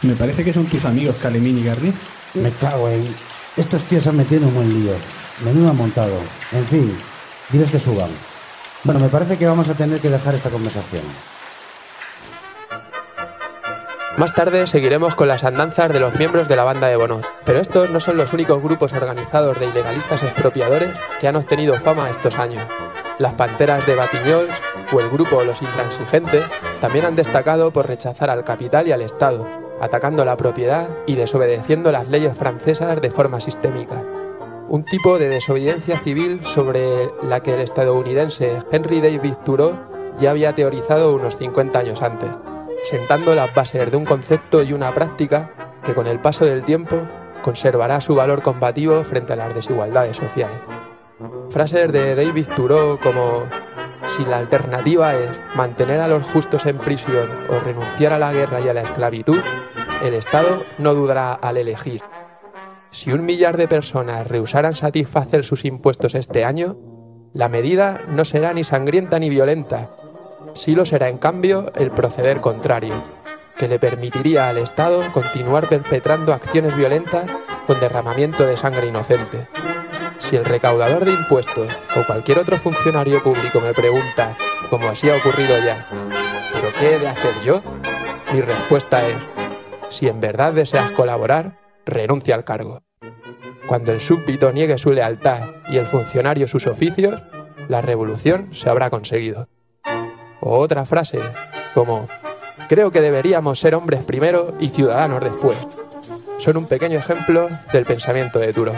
Me 0.03 0.15
parece 0.15 0.43
que 0.43 0.53
son 0.53 0.65
tus 0.65 0.85
amigos 0.85 1.17
Calemín 1.21 1.57
y 1.57 1.63
Gardi. 1.63 1.93
Me 2.35 2.51
cago 2.51 2.89
en... 2.89 3.32
Estos 3.55 3.83
tíos 3.83 4.07
han 4.07 4.17
metido 4.17 4.47
un 4.47 4.55
buen 4.55 4.67
lío. 4.67 4.93
Menudo 5.45 5.69
han 5.69 5.77
montado. 5.77 6.17
En 6.53 6.65
fin, 6.65 6.97
diles 7.49 7.69
que 7.69 7.79
suban. 7.79 8.09
Bueno, 8.83 8.99
me 8.99 9.09
parece 9.09 9.37
que 9.37 9.45
vamos 9.45 9.69
a 9.69 9.75
tener 9.75 9.99
que 9.99 10.09
dejar 10.09 10.33
esta 10.33 10.49
conversación. 10.49 11.03
Más 14.17 14.33
tarde 14.33 14.65
seguiremos 14.65 15.13
con 15.13 15.27
las 15.27 15.43
andanzas 15.43 15.93
de 15.93 15.99
los 15.99 16.17
miembros 16.17 16.47
de 16.47 16.55
la 16.55 16.63
banda 16.63 16.87
de 16.87 16.95
Bonot. 16.95 17.25
Pero 17.45 17.59
estos 17.59 17.91
no 17.91 17.99
son 17.99 18.17
los 18.17 18.33
únicos 18.33 18.61
grupos 18.61 18.91
organizados 18.93 19.59
de 19.59 19.67
ilegalistas 19.67 20.23
expropiadores 20.23 20.89
que 21.21 21.27
han 21.27 21.35
obtenido 21.35 21.75
fama 21.75 22.09
estos 22.09 22.39
años. 22.39 22.63
Las 23.19 23.33
Panteras 23.33 23.85
de 23.85 23.95
Batiñols 23.95 24.55
o 24.91 24.99
el 24.99 25.09
grupo 25.09 25.43
Los 25.43 25.61
Intransigentes 25.61 26.43
también 26.81 27.05
han 27.05 27.15
destacado 27.15 27.71
por 27.71 27.87
rechazar 27.87 28.31
al 28.31 28.43
capital 28.43 28.87
y 28.87 28.91
al 28.91 29.01
Estado, 29.01 29.62
atacando 29.83 30.25
la 30.25 30.37
propiedad 30.37 30.89
y 31.05 31.15
desobedeciendo 31.15 31.91
las 31.91 32.07
leyes 32.07 32.35
francesas 32.35 33.01
de 33.01 33.11
forma 33.11 33.39
sistémica. 33.39 34.03
Un 34.69 34.85
tipo 34.85 35.19
de 35.19 35.29
desobediencia 35.29 35.99
civil 35.99 36.41
sobre 36.45 37.09
la 37.21 37.41
que 37.41 37.53
el 37.53 37.59
estadounidense 37.59 38.59
Henry 38.71 39.01
David 39.01 39.35
Thoreau 39.45 39.77
ya 40.19 40.31
había 40.31 40.55
teorizado 40.55 41.13
unos 41.13 41.37
50 41.37 41.77
años 41.77 42.01
antes, 42.01 42.29
sentando 42.89 43.35
las 43.35 43.53
bases 43.53 43.91
de 43.91 43.97
un 43.97 44.05
concepto 44.05 44.63
y 44.63 44.73
una 44.73 44.93
práctica 44.93 45.51
que 45.83 45.93
con 45.93 46.07
el 46.07 46.19
paso 46.19 46.45
del 46.45 46.63
tiempo 46.63 47.01
conservará 47.41 47.99
su 47.99 48.15
valor 48.15 48.41
combativo 48.41 49.03
frente 49.03 49.33
a 49.33 49.35
las 49.35 49.53
desigualdades 49.53 50.17
sociales. 50.17 50.57
Frases 51.49 51.91
de 51.91 52.15
David 52.15 52.47
Thoreau 52.55 52.97
como 52.99 53.43
si 54.15 54.25
la 54.25 54.37
alternativa 54.37 55.15
es 55.15 55.29
mantener 55.55 55.99
a 55.99 56.07
los 56.07 56.29
justos 56.29 56.65
en 56.65 56.77
prisión 56.77 57.29
o 57.49 57.59
renunciar 57.59 58.13
a 58.13 58.19
la 58.19 58.31
guerra 58.31 58.61
y 58.61 58.69
a 58.69 58.73
la 58.73 58.81
esclavitud, 58.81 59.39
el 60.03 60.13
Estado 60.13 60.63
no 60.77 60.93
dudará 60.93 61.33
al 61.33 61.57
elegir. 61.57 62.01
Si 62.91 63.11
un 63.11 63.25
millar 63.25 63.57
de 63.57 63.67
personas 63.67 64.27
rehusaran 64.27 64.75
satisfacer 64.75 65.43
sus 65.43 65.65
impuestos 65.65 66.13
este 66.13 66.43
año, 66.43 66.77
la 67.33 67.49
medida 67.49 68.01
no 68.09 68.25
será 68.25 68.53
ni 68.53 68.63
sangrienta 68.63 69.17
ni 69.17 69.29
violenta. 69.29 69.89
Sí 70.53 70.75
lo 70.75 70.85
será, 70.85 71.09
en 71.09 71.17
cambio, 71.17 71.71
el 71.75 71.89
proceder 71.89 72.41
contrario, 72.41 72.93
que 73.57 73.67
le 73.67 73.79
permitiría 73.79 74.49
al 74.49 74.57
Estado 74.57 75.01
continuar 75.13 75.69
perpetrando 75.69 76.33
acciones 76.33 76.75
violentas 76.75 77.25
con 77.65 77.79
derramamiento 77.79 78.45
de 78.45 78.57
sangre 78.57 78.87
inocente. 78.87 79.47
Si 80.19 80.35
el 80.35 80.45
recaudador 80.45 81.05
de 81.05 81.13
impuestos 81.13 81.73
o 81.95 82.05
cualquier 82.05 82.39
otro 82.39 82.57
funcionario 82.57 83.23
público 83.23 83.61
me 83.61 83.73
pregunta, 83.73 84.35
como 84.69 84.89
así 84.89 85.09
ha 85.09 85.15
ocurrido 85.15 85.57
ya, 85.65 85.87
¿pero 86.53 86.67
qué 86.77 86.95
he 86.95 86.99
de 86.99 87.07
hacer 87.07 87.33
yo? 87.43 87.61
Mi 88.33 88.41
respuesta 88.41 89.05
es, 89.07 89.15
si 89.93 90.07
en 90.07 90.19
verdad 90.19 90.53
deseas 90.53 90.89
colaborar, 90.91 91.59
renuncia 91.85 92.33
al 92.33 92.43
cargo. 92.43 92.81
Cuando 93.67 93.91
el 93.91 94.01
súbdito 94.01 94.51
niegue 94.51 94.77
su 94.79 94.91
lealtad 94.91 95.39
y 95.69 95.77
el 95.77 95.85
funcionario 95.85 96.47
sus 96.47 96.65
oficios, 96.65 97.21
la 97.69 97.81
revolución 97.81 98.49
se 98.53 98.69
habrá 98.69 98.89
conseguido. 98.89 99.47
O 100.41 100.57
otra 100.57 100.85
frase, 100.85 101.19
como, 101.75 102.09
creo 102.67 102.91
que 102.91 103.01
deberíamos 103.01 103.59
ser 103.59 103.75
hombres 103.75 104.03
primero 104.03 104.55
y 104.59 104.69
ciudadanos 104.69 105.21
después. 105.21 105.57
Son 106.39 106.57
un 106.57 106.65
pequeño 106.65 106.97
ejemplo 106.97 107.47
del 107.71 107.85
pensamiento 107.85 108.39
de 108.39 108.51
Turo. 108.51 108.73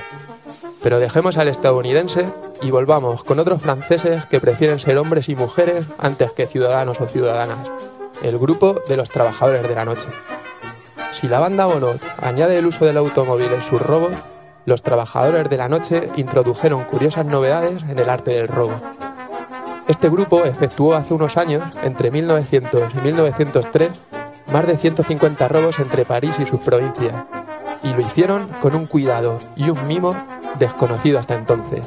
Pero 0.84 1.00
dejemos 1.00 1.38
al 1.38 1.48
estadounidense 1.48 2.26
y 2.62 2.72
volvamos 2.72 3.24
con 3.24 3.40
otros 3.40 3.62
franceses 3.62 4.26
que 4.26 4.42
prefieren 4.42 4.80
ser 4.80 4.98
hombres 4.98 5.30
y 5.30 5.36
mujeres 5.36 5.86
antes 5.98 6.32
que 6.34 6.46
ciudadanos 6.46 7.00
o 7.00 7.08
ciudadanas. 7.08 7.72
El 8.22 8.38
grupo 8.38 8.82
de 8.88 8.98
los 8.98 9.10
trabajadores 9.10 9.64
de 9.64 9.76
la 9.76 9.86
noche. 9.86 10.10
Si 11.20 11.30
la 11.30 11.40
banda 11.40 11.66
Bonot 11.66 12.02
añade 12.22 12.58
el 12.58 12.66
uso 12.66 12.84
del 12.84 12.98
automóvil 12.98 13.54
en 13.54 13.64
sus 13.64 13.82
robos, 13.82 14.12
los 14.66 14.84
trabajadores 14.84 15.50
de 15.50 15.56
la 15.56 15.70
noche 15.70 16.10
introdujeron 16.18 16.84
curiosas 16.84 17.26
novedades 17.26 17.84
en 17.84 17.98
el 17.98 18.10
arte 18.10 18.32
del 18.32 18.50
robo. 18.50 18.74
Este 19.88 20.10
grupo 20.10 20.44
efectuó 20.44 20.94
hace 20.94 21.14
unos 21.14 21.38
años, 21.38 21.64
entre 21.84 22.12
1900 22.12 22.96
y 22.96 22.98
1903, 22.98 23.92
más 24.52 24.68
de 24.68 24.78
150 24.78 25.48
robos 25.48 25.80
entre 25.80 26.04
París 26.04 26.36
y 26.38 26.46
sus 26.46 26.60
provincias, 26.60 27.16
y 27.82 27.94
lo 27.94 28.02
hicieron 28.02 28.50
con 28.62 28.76
un 28.76 28.86
cuidado 28.86 29.40
y 29.56 29.70
un 29.70 29.88
mimo 29.88 30.18
desconocido 30.60 31.18
hasta 31.18 31.36
entonces. 31.36 31.86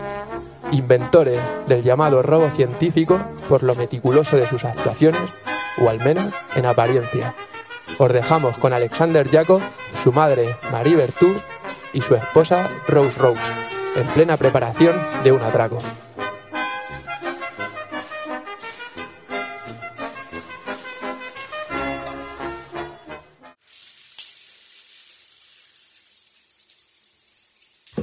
Inventores 0.72 1.38
del 1.66 1.82
llamado 1.82 2.22
robo 2.22 2.48
científico 2.48 3.20
por 3.46 3.62
lo 3.62 3.74
meticuloso 3.74 4.36
de 4.36 4.46
sus 4.46 4.64
actuaciones, 4.64 5.20
o 5.84 5.90
al 5.90 5.98
menos 5.98 6.32
en 6.56 6.64
apariencia. 6.64 7.34
Os 7.98 8.12
dejamos 8.12 8.56
con 8.58 8.72
Alexander 8.72 9.28
Jacob, 9.28 9.60
su 10.02 10.12
madre 10.12 10.56
Marie 10.70 10.94
Berthoud 10.94 11.36
y 11.92 12.00
su 12.00 12.14
esposa 12.14 12.68
Rose 12.86 13.18
Rose, 13.18 13.42
en 13.96 14.06
plena 14.08 14.36
preparación 14.36 14.96
de 15.24 15.32
un 15.32 15.42
atraco. 15.42 15.78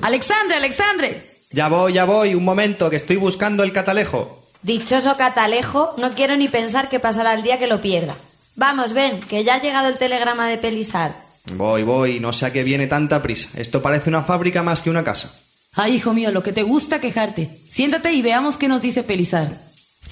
Alexandre, 0.01 0.57
Alexandre. 0.57 1.29
Ya 1.51 1.69
voy, 1.69 1.93
ya 1.93 2.03
voy, 2.03 2.35
un 2.35 2.43
momento, 2.43 2.89
que 2.89 2.97
estoy 2.97 3.15
buscando 3.15 3.63
el 3.63 3.71
catalejo. 3.71 4.43
Dichoso 4.61 5.15
catalejo, 5.15 5.93
no 5.97 6.11
quiero 6.11 6.35
ni 6.35 6.49
pensar 6.49 6.89
que 6.89 6.99
pasará 6.99 7.33
el 7.33 7.43
día 7.43 7.57
que 7.57 7.67
lo 7.67 7.81
pierda. 7.81 8.15
Vamos, 8.55 8.93
ven, 8.93 9.19
que 9.19 9.43
ya 9.43 9.55
ha 9.55 9.61
llegado 9.61 9.89
el 9.89 9.97
telegrama 9.97 10.47
de 10.47 10.57
Pelisar. 10.57 11.15
Voy, 11.53 11.83
voy, 11.83 12.19
no 12.19 12.33
sé 12.33 12.45
a 12.45 12.53
qué 12.53 12.63
viene 12.63 12.87
tanta 12.87 13.21
prisa. 13.21 13.49
Esto 13.55 13.81
parece 13.81 14.09
una 14.09 14.23
fábrica 14.23 14.63
más 14.63 14.81
que 14.81 14.89
una 14.89 15.03
casa. 15.03 15.31
Ay, 15.73 15.95
hijo 15.95 16.13
mío, 16.13 16.31
lo 16.31 16.41
que 16.41 16.53
te 16.53 16.63
gusta 16.63 16.99
quejarte. 17.01 17.49
Siéntate 17.69 18.13
y 18.13 18.21
veamos 18.21 18.57
qué 18.57 18.67
nos 18.67 18.81
dice 18.81 19.03
Pelisar. 19.03 19.49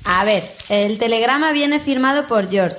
A 0.03 0.25
ver, 0.25 0.43
el 0.69 0.97
telegrama 0.97 1.53
viene 1.53 1.79
firmado 1.79 2.27
por 2.27 2.49
George. 2.49 2.77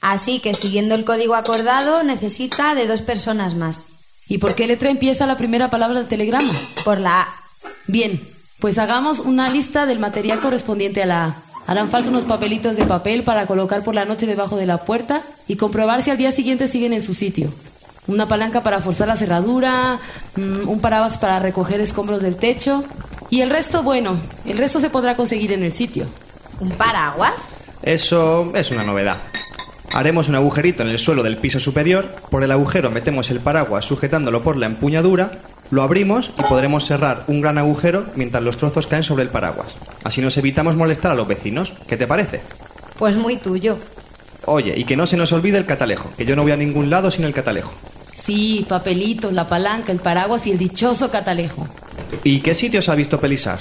Así 0.00 0.40
que 0.40 0.54
siguiendo 0.54 0.94
el 0.96 1.04
código 1.04 1.34
acordado 1.34 2.02
necesita 2.02 2.74
de 2.74 2.86
dos 2.86 3.02
personas 3.02 3.54
más. 3.54 3.84
¿Y 4.26 4.38
por 4.38 4.54
qué 4.54 4.66
letra 4.66 4.90
empieza 4.90 5.26
la 5.26 5.36
primera 5.36 5.70
palabra 5.70 6.00
del 6.00 6.08
telegrama? 6.08 6.60
Por 6.84 6.98
la 6.98 7.22
A. 7.22 7.34
Bien, 7.86 8.20
pues 8.58 8.78
hagamos 8.78 9.20
una 9.20 9.48
lista 9.48 9.86
del 9.86 10.00
material 10.00 10.40
correspondiente 10.40 11.02
a 11.02 11.06
la 11.06 11.24
A. 11.24 11.42
Harán 11.66 11.88
falta 11.88 12.10
unos 12.10 12.24
papelitos 12.24 12.76
de 12.76 12.84
papel 12.84 13.22
para 13.22 13.46
colocar 13.46 13.82
por 13.82 13.94
la 13.94 14.04
noche 14.04 14.26
debajo 14.26 14.56
de 14.56 14.66
la 14.66 14.78
puerta 14.78 15.22
y 15.48 15.56
comprobar 15.56 16.02
si 16.02 16.10
al 16.10 16.18
día 16.18 16.32
siguiente 16.32 16.68
siguen 16.68 16.92
en 16.92 17.02
su 17.02 17.14
sitio. 17.14 17.52
Una 18.06 18.28
palanca 18.28 18.62
para 18.62 18.80
forzar 18.80 19.08
la 19.08 19.16
cerradura, 19.16 19.98
mm, 20.36 20.68
un 20.68 20.80
paraguas 20.80 21.16
para 21.16 21.38
recoger 21.38 21.80
escombros 21.80 22.20
del 22.20 22.36
techo 22.36 22.84
y 23.30 23.40
el 23.40 23.48
resto, 23.48 23.82
bueno, 23.82 24.18
el 24.44 24.58
resto 24.58 24.78
se 24.78 24.90
podrá 24.90 25.16
conseguir 25.16 25.52
en 25.52 25.62
el 25.62 25.72
sitio. 25.72 26.06
¿Un 26.60 26.70
paraguas? 26.72 27.48
Eso 27.82 28.52
es 28.54 28.70
una 28.70 28.84
novedad. 28.84 29.18
Haremos 29.94 30.28
un 30.28 30.34
agujerito 30.34 30.82
en 30.82 30.90
el 30.90 30.98
suelo 30.98 31.22
del 31.22 31.38
piso 31.38 31.60
superior, 31.60 32.14
por 32.30 32.42
el 32.42 32.50
agujero 32.50 32.90
metemos 32.90 33.30
el 33.30 33.40
paraguas 33.40 33.84
sujetándolo 33.84 34.42
por 34.42 34.56
la 34.56 34.66
empuñadura, 34.66 35.38
lo 35.70 35.82
abrimos 35.82 36.30
y 36.38 36.42
podremos 36.42 36.84
cerrar 36.86 37.24
un 37.26 37.40
gran 37.40 37.58
agujero 37.58 38.06
mientras 38.14 38.42
los 38.42 38.56
trozos 38.56 38.86
caen 38.86 39.02
sobre 39.02 39.22
el 39.22 39.28
paraguas. 39.30 39.76
Así 40.04 40.20
nos 40.20 40.36
evitamos 40.36 40.76
molestar 40.76 41.12
a 41.12 41.14
los 41.14 41.26
vecinos. 41.26 41.72
¿Qué 41.86 41.96
te 41.96 42.06
parece? 42.06 42.40
Pues 42.98 43.16
muy 43.16 43.36
tuyo. 43.36 43.78
Oye, 44.46 44.74
y 44.76 44.84
que 44.84 44.96
no 44.96 45.06
se 45.06 45.16
nos 45.16 45.32
olvide 45.32 45.58
el 45.58 45.66
catalejo, 45.66 46.10
que 46.16 46.26
yo 46.26 46.36
no 46.36 46.42
voy 46.42 46.52
a 46.52 46.56
ningún 46.56 46.90
lado 46.90 47.10
sin 47.10 47.24
el 47.24 47.32
catalejo. 47.32 47.72
Sí, 48.12 48.64
papelitos, 48.68 49.32
la 49.32 49.48
palanca, 49.48 49.90
el 49.90 49.98
paraguas 49.98 50.46
y 50.46 50.52
el 50.52 50.58
dichoso 50.58 51.10
catalejo. 51.10 51.66
¿Y 52.22 52.40
qué 52.40 52.54
sitios 52.54 52.88
ha 52.88 52.94
visto 52.94 53.18
Pelisar? 53.18 53.60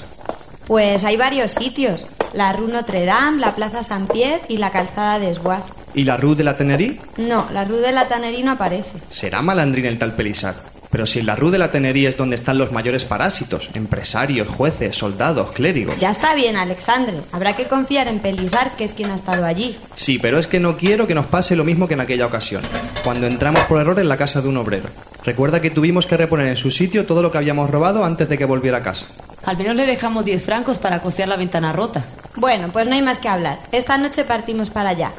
Pues 0.67 1.03
hay 1.03 1.17
varios 1.17 1.51
sitios. 1.51 2.05
La 2.33 2.53
Rue 2.53 2.71
Notre 2.71 3.05
Dame, 3.05 3.39
la 3.39 3.55
Plaza 3.55 3.83
Saint-Pierre 3.83 4.41
y 4.49 4.57
la 4.57 4.71
calzada 4.71 5.19
de 5.19 5.29
Esbois. 5.29 5.65
¿Y 5.93 6.03
la 6.03 6.17
Rue 6.17 6.35
de 6.35 6.43
la 6.43 6.57
Tenerí? 6.57 6.99
No, 7.17 7.47
la 7.53 7.65
Rue 7.65 7.79
de 7.79 7.91
la 7.91 8.07
Tannerie 8.07 8.43
no 8.43 8.51
aparece. 8.51 8.91
Será 9.09 9.41
malandrín 9.41 9.85
el 9.85 9.97
tal 9.99 10.13
Pelisar. 10.13 10.55
Pero 10.93 11.07
si 11.07 11.17
en 11.17 11.25
la 11.25 11.35
Rue 11.35 11.49
de 11.49 11.57
la 11.57 11.71
Tenerí 11.71 12.05
es 12.05 12.17
donde 12.17 12.35
están 12.35 12.59
los 12.59 12.71
mayores 12.71 13.03
parásitos, 13.03 13.71
empresarios, 13.73 14.47
jueces, 14.47 14.95
soldados, 14.95 15.51
clérigos. 15.51 15.97
Ya 15.97 16.11
está 16.11 16.35
bien, 16.35 16.55
Alexandre. 16.55 17.15
Habrá 17.31 17.55
que 17.55 17.65
confiar 17.65 18.07
en 18.07 18.19
Pelisar, 18.19 18.75
que 18.75 18.83
es 18.83 18.93
quien 18.93 19.09
ha 19.09 19.15
estado 19.15 19.43
allí. 19.43 19.75
Sí, 19.95 20.19
pero 20.19 20.37
es 20.37 20.45
que 20.45 20.59
no 20.59 20.77
quiero 20.77 21.07
que 21.07 21.15
nos 21.15 21.25
pase 21.25 21.55
lo 21.55 21.63
mismo 21.63 21.87
que 21.87 21.95
en 21.95 22.01
aquella 22.01 22.27
ocasión, 22.27 22.61
cuando 23.03 23.25
entramos 23.25 23.61
por 23.61 23.81
error 23.81 23.99
en 23.99 24.07
la 24.07 24.17
casa 24.17 24.43
de 24.43 24.49
un 24.49 24.57
obrero. 24.57 24.87
Recuerda 25.25 25.61
que 25.61 25.71
tuvimos 25.71 26.05
que 26.05 26.15
reponer 26.15 26.45
en 26.45 26.57
su 26.57 26.69
sitio 26.69 27.07
todo 27.07 27.23
lo 27.23 27.31
que 27.31 27.39
habíamos 27.39 27.71
robado 27.71 28.05
antes 28.05 28.29
de 28.29 28.37
que 28.37 28.45
volviera 28.45 28.77
a 28.77 28.83
casa. 28.83 29.07
Al 29.45 29.57
menos 29.57 29.75
le 29.75 29.87
dejamos 29.87 30.25
10 30.25 30.43
francos 30.43 30.77
para 30.77 31.01
costear 31.01 31.27
la 31.27 31.37
ventana 31.37 31.73
rota. 31.73 32.05
Bueno, 32.35 32.69
pues 32.71 32.85
no 32.85 32.93
hay 32.93 33.01
más 33.01 33.17
que 33.17 33.29
hablar. 33.29 33.57
Esta 33.71 33.97
noche 33.97 34.25
partimos 34.25 34.69
para 34.69 34.89
allá. 34.89 35.11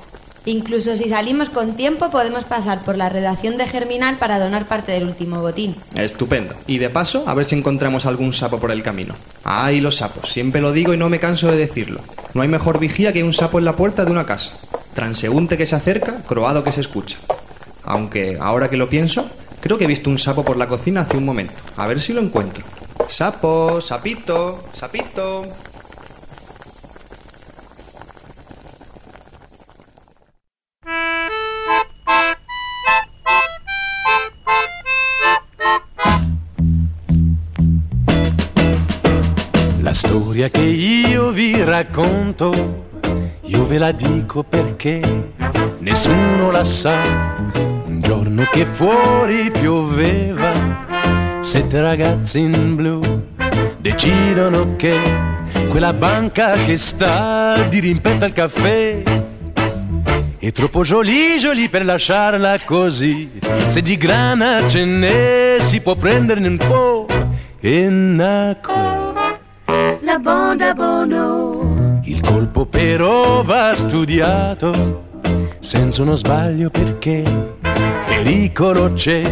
Incluso 0.47 0.95
si 0.97 1.09
salimos 1.09 1.49
con 1.49 1.75
tiempo 1.75 2.11
podemos 2.11 2.45
pasar 2.45 2.85
por 2.85 2.99
la 2.99 3.09
redacción 3.09 3.57
de 3.57 3.67
Germinal 3.67 4.19
para 4.19 4.39
donar 4.39 4.67
parte 4.67 4.93
del 4.93 5.05
último 5.05 5.41
botín. 5.41 5.75
Estupendo. 5.97 6.55
Y 6.67 6.79
de 6.79 6.91
paso, 6.91 7.25
a 7.27 7.35
ver 7.35 7.47
si 7.47 7.57
encontramos 7.57 8.05
algún 8.05 8.35
sapo 8.35 8.59
por 8.59 8.71
el 8.71 8.83
camino. 8.83 9.15
¡Ay, 9.43 9.81
los 9.81 9.97
sapos! 9.97 10.31
Siempre 10.31 10.61
lo 10.61 10.73
digo 10.73 10.93
y 10.93 10.99
no 10.99 11.09
me 11.09 11.19
canso 11.19 11.51
de 11.51 11.57
decirlo. 11.57 12.01
No 12.35 12.43
hay 12.43 12.49
mejor 12.49 12.79
vigía 12.79 13.13
que 13.13 13.25
un 13.25 13.33
sapo 13.33 13.59
en 13.59 13.65
la 13.65 13.77
puerta 13.77 14.05
de 14.05 14.11
una 14.11 14.27
casa. 14.27 14.53
Transeúnte 14.95 15.57
que 15.57 15.67
se 15.67 15.77
acerca, 15.77 16.23
croado 16.27 16.63
que 16.63 16.73
se 16.73 16.83
escucha. 16.83 17.17
Aunque, 17.83 18.37
ahora 18.39 18.69
que 18.69 18.77
lo 18.77 18.89
pienso, 18.91 19.27
creo 19.61 19.79
que 19.79 19.85
he 19.85 19.89
visto 19.89 20.11
un 20.11 20.19
sapo 20.19 20.45
por 20.45 20.59
la 20.59 20.69
cocina 20.69 21.03
hace 21.03 21.17
un 21.17 21.25
momento. 21.25 21.55
A 21.77 21.87
ver 21.87 22.01
si 22.01 22.13
lo 22.13 22.21
encuentro. 22.21 22.65
Sapo, 23.09 23.81
sapito, 23.81 24.63
sapito. 24.73 25.47
Storia 40.35 40.51
che 40.51 40.63
io 40.63 41.31
vi 41.31 41.63
racconto, 41.63 42.89
io 43.43 43.65
ve 43.67 43.79
la 43.79 43.93
dico 43.93 44.43
perché 44.43 45.01
nessuno 45.79 46.51
la 46.51 46.65
sa. 46.65 46.97
Un 47.87 48.01
giorno 48.03 48.43
che 48.51 48.65
fuori 48.65 49.53
pioveva, 49.53 51.39
sette 51.39 51.81
ragazzi 51.81 52.41
in 52.41 52.75
blu 52.75 53.01
decidono 53.79 54.75
che 54.75 54.99
quella 55.69 55.93
banca 55.93 56.55
che 56.55 56.79
sta 56.79 57.55
di 57.69 57.79
rimpetto 57.79 58.25
al 58.25 58.33
caffè 58.33 59.03
è 60.37 60.51
troppo 60.51 60.83
jolie 60.83 61.39
jolie 61.39 61.69
per 61.69 61.85
lasciarla 61.85 62.57
così. 62.65 63.31
Se 63.69 63.81
di 63.81 63.97
grana 63.97 64.67
ce 64.67 64.85
n'è 64.85 65.59
si 65.61 65.81
può 65.81 65.95
prenderne 65.95 66.49
un 66.49 66.57
po' 66.57 67.07
e 67.61 67.89
nacque 67.89 68.94
la 70.05 70.19
banda 70.19 70.75
Bono. 70.75 72.01
Il 72.05 72.21
colpo 72.21 72.67
però 72.67 73.43
va 73.43 73.73
studiato 73.75 75.03
senza 75.61 76.03
uno 76.03 76.15
sbaglio 76.15 76.69
perché 76.69 77.23
pericolo 78.07 78.93
c'è. 78.93 79.23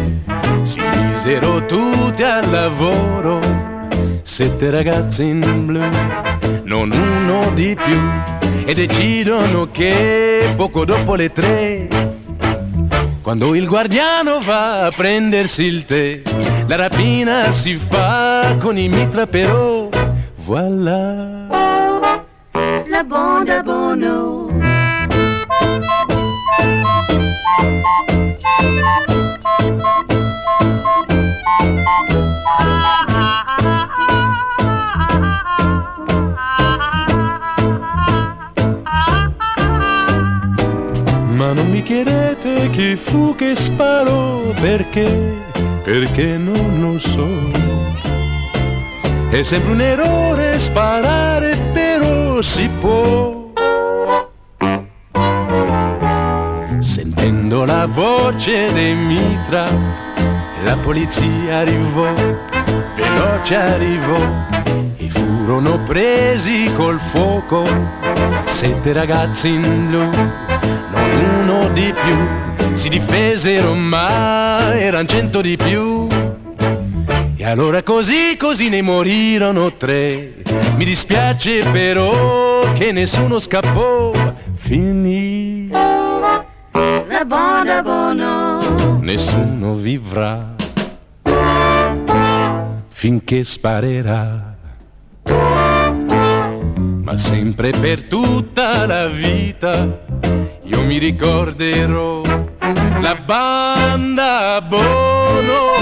Si 0.63 0.79
misero 0.79 1.63
tutti 1.65 2.23
al 2.23 2.49
lavoro, 2.49 3.39
sette 4.23 4.71
ragazzi 4.71 5.23
in 5.23 5.65
blu, 5.65 5.81
non 6.63 6.91
uno 6.91 7.51
di 7.53 7.75
più, 7.75 7.99
e 8.65 8.73
decidono 8.73 9.69
che 9.71 10.53
poco 10.55 10.85
dopo 10.85 11.15
le 11.15 11.31
tre 11.31 11.87
quando 13.23 13.55
il 13.55 13.67
guardiano 13.67 14.39
va 14.39 14.85
a 14.85 14.91
prendersi 14.91 15.63
il 15.63 15.85
tè, 15.85 16.21
la 16.67 16.75
rapina 16.75 17.51
si 17.51 17.77
fa 17.77 18.57
con 18.59 18.77
i 18.77 18.89
mitra 18.89 19.25
però 19.25 19.72
voilà. 20.45 21.47
La 22.87 23.03
banda 23.03 23.63
Bono. 23.63 24.49
Ma 41.35 41.53
non 41.53 41.69
mi 41.71 41.83
chiedete 41.83 42.69
chi 42.71 42.95
fu 42.95 43.33
che 43.35 43.55
sparò, 43.55 44.41
perché, 44.59 45.35
perché 45.83 46.37
non 46.37 46.79
lo 46.81 46.99
so. 46.99 47.62
È 49.33 49.41
sempre 49.41 49.71
un 49.71 49.81
errore 49.81 50.59
sparare, 50.59 51.57
però 51.73 52.39
si 52.43 52.69
può. 52.79 53.51
Sentendo 56.77 57.65
la 57.65 57.87
voce 57.87 58.71
dei 58.71 58.93
mitra, 58.93 59.65
la 60.63 60.77
polizia 60.77 61.57
arrivò, 61.57 62.13
veloce 62.95 63.55
arrivò, 63.55 64.19
e 64.97 65.09
furono 65.09 65.81
presi 65.81 66.71
col 66.75 66.99
fuoco, 66.99 67.65
sette 68.43 68.93
ragazzi 68.93 69.47
in 69.47 69.87
blu, 69.87 70.09
non 70.91 71.39
uno 71.39 71.69
di 71.69 71.91
più, 71.91 72.73
si 72.73 72.87
difesero 72.87 73.73
ma 73.73 74.77
eran 74.79 75.07
cento 75.07 75.41
di 75.41 75.55
più. 75.55 76.05
E 77.43 77.45
allora 77.45 77.83
così, 77.83 78.37
così 78.37 78.69
ne 78.69 78.81
morirono 78.81 79.73
tre. 79.73 80.35
Mi 80.77 80.85
dispiace 80.85 81.69
però 81.71 82.71
che 82.71 82.93
nessuno 82.93 83.37
scappò. 83.37 84.13
Finì. 84.53 85.67
La 85.67 87.25
banda 87.27 87.81
Bono. 87.81 88.99
Nessuno 89.01 89.75
vivrà 89.75 90.55
finché 92.87 93.43
sparerà. 93.43 94.55
Ma 97.03 97.17
sempre 97.17 97.71
per 97.71 98.03
tutta 98.03 98.85
la 98.85 99.07
vita 99.07 99.99
io 100.63 100.81
mi 100.85 100.97
ricorderò 100.97 102.21
la 103.01 103.13
banda 103.27 104.59
Bono. 104.61 105.73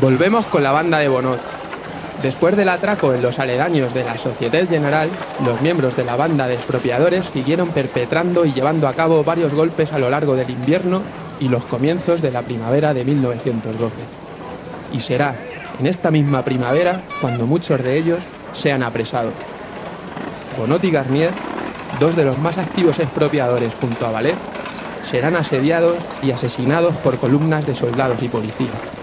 Volvemos 0.00 0.46
con 0.48 0.64
la 0.64 0.72
banda 0.72 0.98
de 0.98 1.08
Bonot. 1.08 1.61
Después 2.22 2.56
del 2.56 2.68
atraco 2.68 3.12
en 3.14 3.20
los 3.20 3.40
aledaños 3.40 3.94
de 3.94 4.04
la 4.04 4.16
Sociedad 4.16 4.68
General, 4.68 5.10
los 5.44 5.60
miembros 5.60 5.96
de 5.96 6.04
la 6.04 6.14
banda 6.14 6.46
de 6.46 6.54
expropiadores 6.54 7.26
siguieron 7.26 7.70
perpetrando 7.70 8.44
y 8.44 8.52
llevando 8.52 8.86
a 8.86 8.94
cabo 8.94 9.24
varios 9.24 9.52
golpes 9.52 9.92
a 9.92 9.98
lo 9.98 10.08
largo 10.08 10.36
del 10.36 10.50
invierno 10.50 11.02
y 11.40 11.48
los 11.48 11.64
comienzos 11.64 12.22
de 12.22 12.30
la 12.30 12.42
primavera 12.42 12.94
de 12.94 13.04
1912. 13.04 13.96
Y 14.92 15.00
será 15.00 15.34
en 15.80 15.86
esta 15.88 16.12
misma 16.12 16.44
primavera 16.44 17.02
cuando 17.20 17.44
muchos 17.44 17.82
de 17.82 17.98
ellos 17.98 18.24
sean 18.52 18.84
apresados. 18.84 19.34
Bonot 20.56 20.84
y 20.84 20.92
Garnier, 20.92 21.34
dos 21.98 22.14
de 22.14 22.24
los 22.24 22.38
más 22.38 22.56
activos 22.56 23.00
expropiadores 23.00 23.74
junto 23.74 24.06
a 24.06 24.12
Ballet, 24.12 24.38
serán 25.00 25.34
asediados 25.34 25.96
y 26.22 26.30
asesinados 26.30 26.96
por 26.98 27.18
columnas 27.18 27.66
de 27.66 27.74
soldados 27.74 28.22
y 28.22 28.28
policías. 28.28 29.01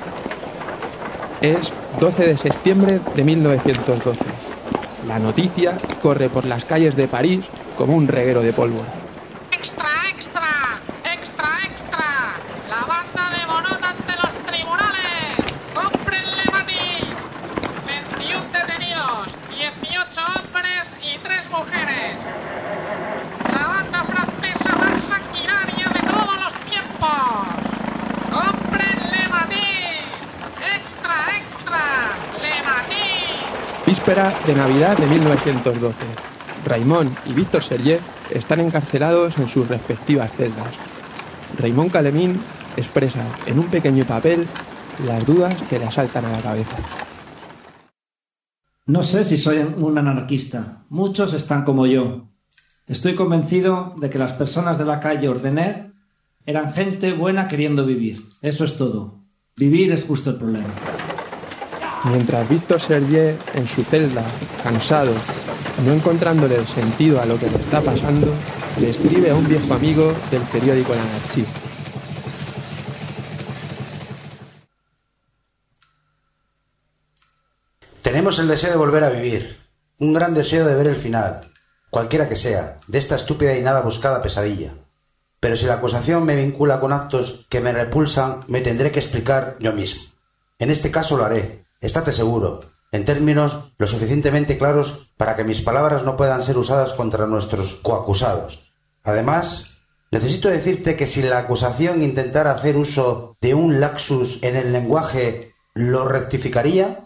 Es 1.42 1.74
12 2.02 2.28
de 2.28 2.38
septiembre 2.38 3.00
de 3.16 3.24
1912. 3.24 4.26
La 5.08 5.20
noticia 5.20 5.80
corre 6.02 6.28
por 6.28 6.44
las 6.44 6.66
calles 6.66 6.98
de 6.98 7.08
París 7.08 7.46
como 7.78 7.96
un 7.96 8.10
reguero 8.10 8.44
de 8.44 8.52
pólvora. 8.52 9.09
De 34.10 34.56
Navidad 34.56 34.98
de 34.98 35.06
1912. 35.06 36.04
Raymond 36.66 37.16
y 37.28 37.34
Víctor 37.34 37.62
Serge 37.62 38.00
están 38.32 38.60
encarcelados 38.60 39.38
en 39.38 39.48
sus 39.48 39.68
respectivas 39.68 40.32
celdas. 40.32 40.74
Raymond 41.60 41.92
Calemín 41.92 42.42
expresa 42.76 43.38
en 43.46 43.60
un 43.60 43.68
pequeño 43.68 44.08
papel 44.08 44.48
las 45.06 45.24
dudas 45.28 45.62
que 45.70 45.78
le 45.78 45.86
asaltan 45.86 46.26
a 46.26 46.32
la 46.32 46.42
cabeza. 46.42 46.78
No 48.88 49.04
sé 49.04 49.24
si 49.24 49.38
soy 49.38 49.60
un 49.78 49.96
anarquista. 50.00 50.86
Muchos 50.90 51.36
están 51.36 51.64
como 51.64 51.86
yo. 51.86 52.30
Estoy 52.88 53.14
convencido 53.14 53.94
de 53.98 54.10
que 54.10 54.18
las 54.18 54.34
personas 54.34 54.80
de 54.80 54.86
la 54.86 55.00
calle 55.00 55.30
Ordener 55.30 55.92
eran 56.48 56.74
gente 56.74 57.14
buena 57.14 57.48
queriendo 57.48 57.86
vivir. 57.86 58.26
Eso 58.42 58.66
es 58.66 58.76
todo. 58.76 59.20
Vivir 59.56 59.94
es 59.94 60.04
justo 60.04 60.32
el 60.32 60.38
problema. 60.38 60.74
Mientras 62.06 62.48
Víctor 62.48 62.80
Serge, 62.80 63.38
en 63.54 63.68
su 63.68 63.84
celda, 63.84 64.24
cansado, 64.64 65.14
no 65.80 65.92
encontrándole 65.92 66.56
el 66.56 66.66
sentido 66.66 67.22
a 67.22 67.26
lo 67.26 67.38
que 67.38 67.50
le 67.50 67.60
está 67.60 67.82
pasando, 67.84 68.34
le 68.78 68.90
escribe 68.90 69.30
a 69.30 69.36
un 69.36 69.50
viejo 69.50 69.74
amigo 69.74 70.16
del 70.32 70.48
periódico 70.50 70.94
El 70.94 71.00
Anarchí. 71.00 71.46
Tenemos 78.02 78.40
el 78.40 78.48
deseo 78.48 78.72
de 78.72 78.78
volver 78.78 79.04
a 79.04 79.10
vivir, 79.10 79.60
un 80.00 80.14
gran 80.14 80.34
deseo 80.34 80.66
de 80.66 80.76
ver 80.76 80.88
el 80.88 80.96
final, 80.96 81.52
cualquiera 81.90 82.30
que 82.30 82.38
sea, 82.38 82.80
de 82.88 82.98
esta 82.98 83.16
estúpida 83.16 83.58
y 83.58 83.62
nada 83.62 83.82
buscada 83.82 84.22
pesadilla. 84.22 84.72
Pero 85.42 85.58
si 85.58 85.66
la 85.66 85.76
acusación 85.76 86.24
me 86.24 86.38
vincula 86.38 86.80
con 86.80 86.94
actos 86.94 87.46
que 87.50 87.60
me 87.60 87.74
repulsan, 87.74 88.40
me 88.48 88.62
tendré 88.62 88.92
que 88.92 89.00
explicar 89.00 89.58
yo 89.60 89.74
mismo. 89.74 90.04
En 90.60 90.72
este 90.72 90.92
caso 90.92 91.18
lo 91.18 91.26
haré, 91.26 91.64
estate 91.82 92.12
seguro, 92.12 92.62
en 92.92 93.06
términos 93.06 93.74
lo 93.78 93.88
suficientemente 93.88 94.58
claros 94.58 95.12
para 95.18 95.36
que 95.36 95.44
mis 95.44 95.62
palabras 95.62 96.04
no 96.04 96.18
puedan 96.18 96.42
ser 96.42 96.58
usadas 96.58 96.94
contra 96.94 97.28
nuestros 97.28 97.76
coacusados. 97.76 98.72
Además, 99.04 99.78
necesito 100.12 100.50
decirte 100.50 100.96
que 100.96 101.08
si 101.08 101.22
la 101.22 101.40
acusación 101.40 102.02
intentara 102.02 102.52
hacer 102.52 102.78
uso 102.78 103.38
de 103.42 103.54
un 103.54 103.80
laxus 103.80 104.40
en 104.42 104.56
el 104.56 104.74
lenguaje, 104.74 105.54
¿lo 105.74 106.08
rectificaría? 106.08 107.06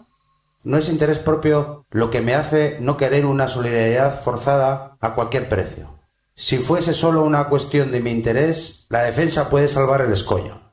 No 0.62 0.78
es 0.78 0.88
interés 0.88 1.18
propio 1.18 1.84
lo 1.90 2.10
que 2.10 2.22
me 2.22 2.34
hace 2.34 2.78
no 2.80 2.96
querer 2.96 3.26
una 3.26 3.48
solidaridad 3.48 4.20
forzada 4.20 4.96
a 5.00 5.14
cualquier 5.14 5.48
precio. 5.48 5.98
Si 6.34 6.58
fuese 6.58 6.94
solo 6.94 7.22
una 7.22 7.48
cuestión 7.48 7.92
de 7.92 8.00
mi 8.00 8.10
interés, 8.10 8.86
la 8.88 9.02
defensa 9.02 9.50
puede 9.50 9.68
salvar 9.68 10.00
el 10.00 10.10
escollo. 10.10 10.72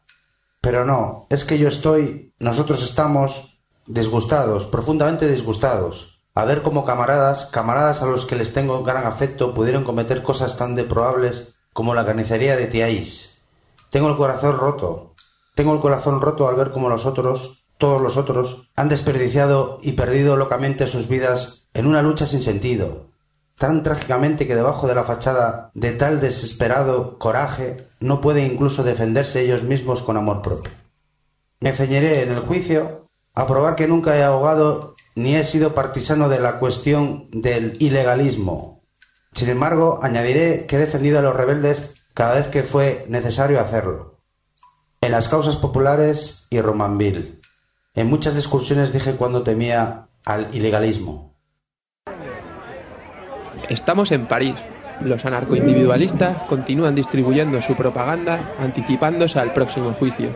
Pero 0.61 0.85
no, 0.85 1.27
es 1.29 1.43
que 1.43 1.57
yo 1.57 1.67
estoy, 1.67 2.33
nosotros 2.39 2.81
estamos 2.83 3.50
disgustados, 3.87 4.65
profundamente 4.65 5.27
disgustados, 5.27 6.21
a 6.33 6.45
ver 6.45 6.61
cómo 6.61 6.85
camaradas, 6.85 7.45
camaradas 7.47 8.01
a 8.01 8.05
los 8.05 8.25
que 8.25 8.35
les 8.35 8.53
tengo 8.53 8.83
gran 8.83 9.05
afecto, 9.05 9.53
pudieron 9.53 9.83
cometer 9.83 10.23
cosas 10.23 10.57
tan 10.57 10.75
deprobables 10.75 11.55
como 11.73 11.93
la 11.93 12.05
carnicería 12.05 12.55
de 12.55 12.67
Tiaís. 12.67 13.41
Tengo 13.89 14.09
el 14.09 14.17
corazón 14.17 14.57
roto, 14.57 15.13
tengo 15.55 15.73
el 15.73 15.81
corazón 15.81 16.21
roto 16.21 16.47
al 16.47 16.55
ver 16.55 16.71
cómo 16.71 16.89
los 16.89 17.05
otros, 17.05 17.65
todos 17.77 18.01
los 18.01 18.15
otros, 18.15 18.69
han 18.75 18.87
desperdiciado 18.87 19.79
y 19.81 19.93
perdido 19.93 20.37
locamente 20.37 20.87
sus 20.87 21.07
vidas 21.07 21.67
en 21.73 21.85
una 21.85 22.01
lucha 22.01 22.25
sin 22.25 22.41
sentido, 22.41 23.07
tan 23.57 23.83
trágicamente 23.83 24.47
que 24.47 24.55
debajo 24.55 24.87
de 24.87 24.95
la 24.95 25.03
fachada 25.03 25.71
de 25.73 25.91
tal 25.91 26.21
desesperado 26.21 27.19
coraje 27.19 27.87
no 27.99 28.21
pueden 28.21 28.51
incluso 28.51 28.83
defenderse 28.83 29.41
ellos 29.41 29.63
mismos 29.63 30.01
con 30.01 30.17
amor 30.17 30.41
propio. 30.41 30.71
Me 31.59 31.73
ceñiré 31.73 32.23
en 32.23 32.31
el 32.31 32.39
juicio 32.39 33.00
a 33.33 33.47
probar 33.47 33.75
que 33.75 33.87
nunca 33.87 34.17
he 34.17 34.23
ahogado 34.23 34.95
ni 35.15 35.35
he 35.35 35.43
sido 35.43 35.73
partisano 35.73 36.29
de 36.29 36.39
la 36.39 36.59
cuestión 36.59 37.29
del 37.31 37.75
ilegalismo. 37.79 38.83
Sin 39.33 39.49
embargo, 39.49 39.99
añadiré 40.01 40.65
que 40.65 40.75
he 40.75 40.79
defendido 40.79 41.19
a 41.19 41.21
los 41.21 41.35
rebeldes 41.35 41.95
cada 42.13 42.35
vez 42.35 42.47
que 42.47 42.63
fue 42.63 43.05
necesario 43.07 43.59
hacerlo. 43.59 44.19
En 44.99 45.11
las 45.11 45.27
causas 45.27 45.55
populares 45.55 46.47
y 46.49 46.61
Romanville. 46.61 47.39
En 47.95 48.07
muchas 48.07 48.35
discusiones 48.35 48.93
dije 48.93 49.13
cuando 49.13 49.43
temía 49.43 50.07
al 50.25 50.53
ilegalismo. 50.53 51.35
Estamos 53.69 54.11
en 54.11 54.27
París. 54.27 54.55
Los 55.01 55.25
anarcoindividualistas 55.25 56.43
continúan 56.43 56.93
distribuyendo 56.93 57.61
su 57.61 57.75
propaganda 57.75 58.53
anticipándose 58.59 59.39
al 59.39 59.53
próximo 59.53 59.93
juicio. 59.93 60.35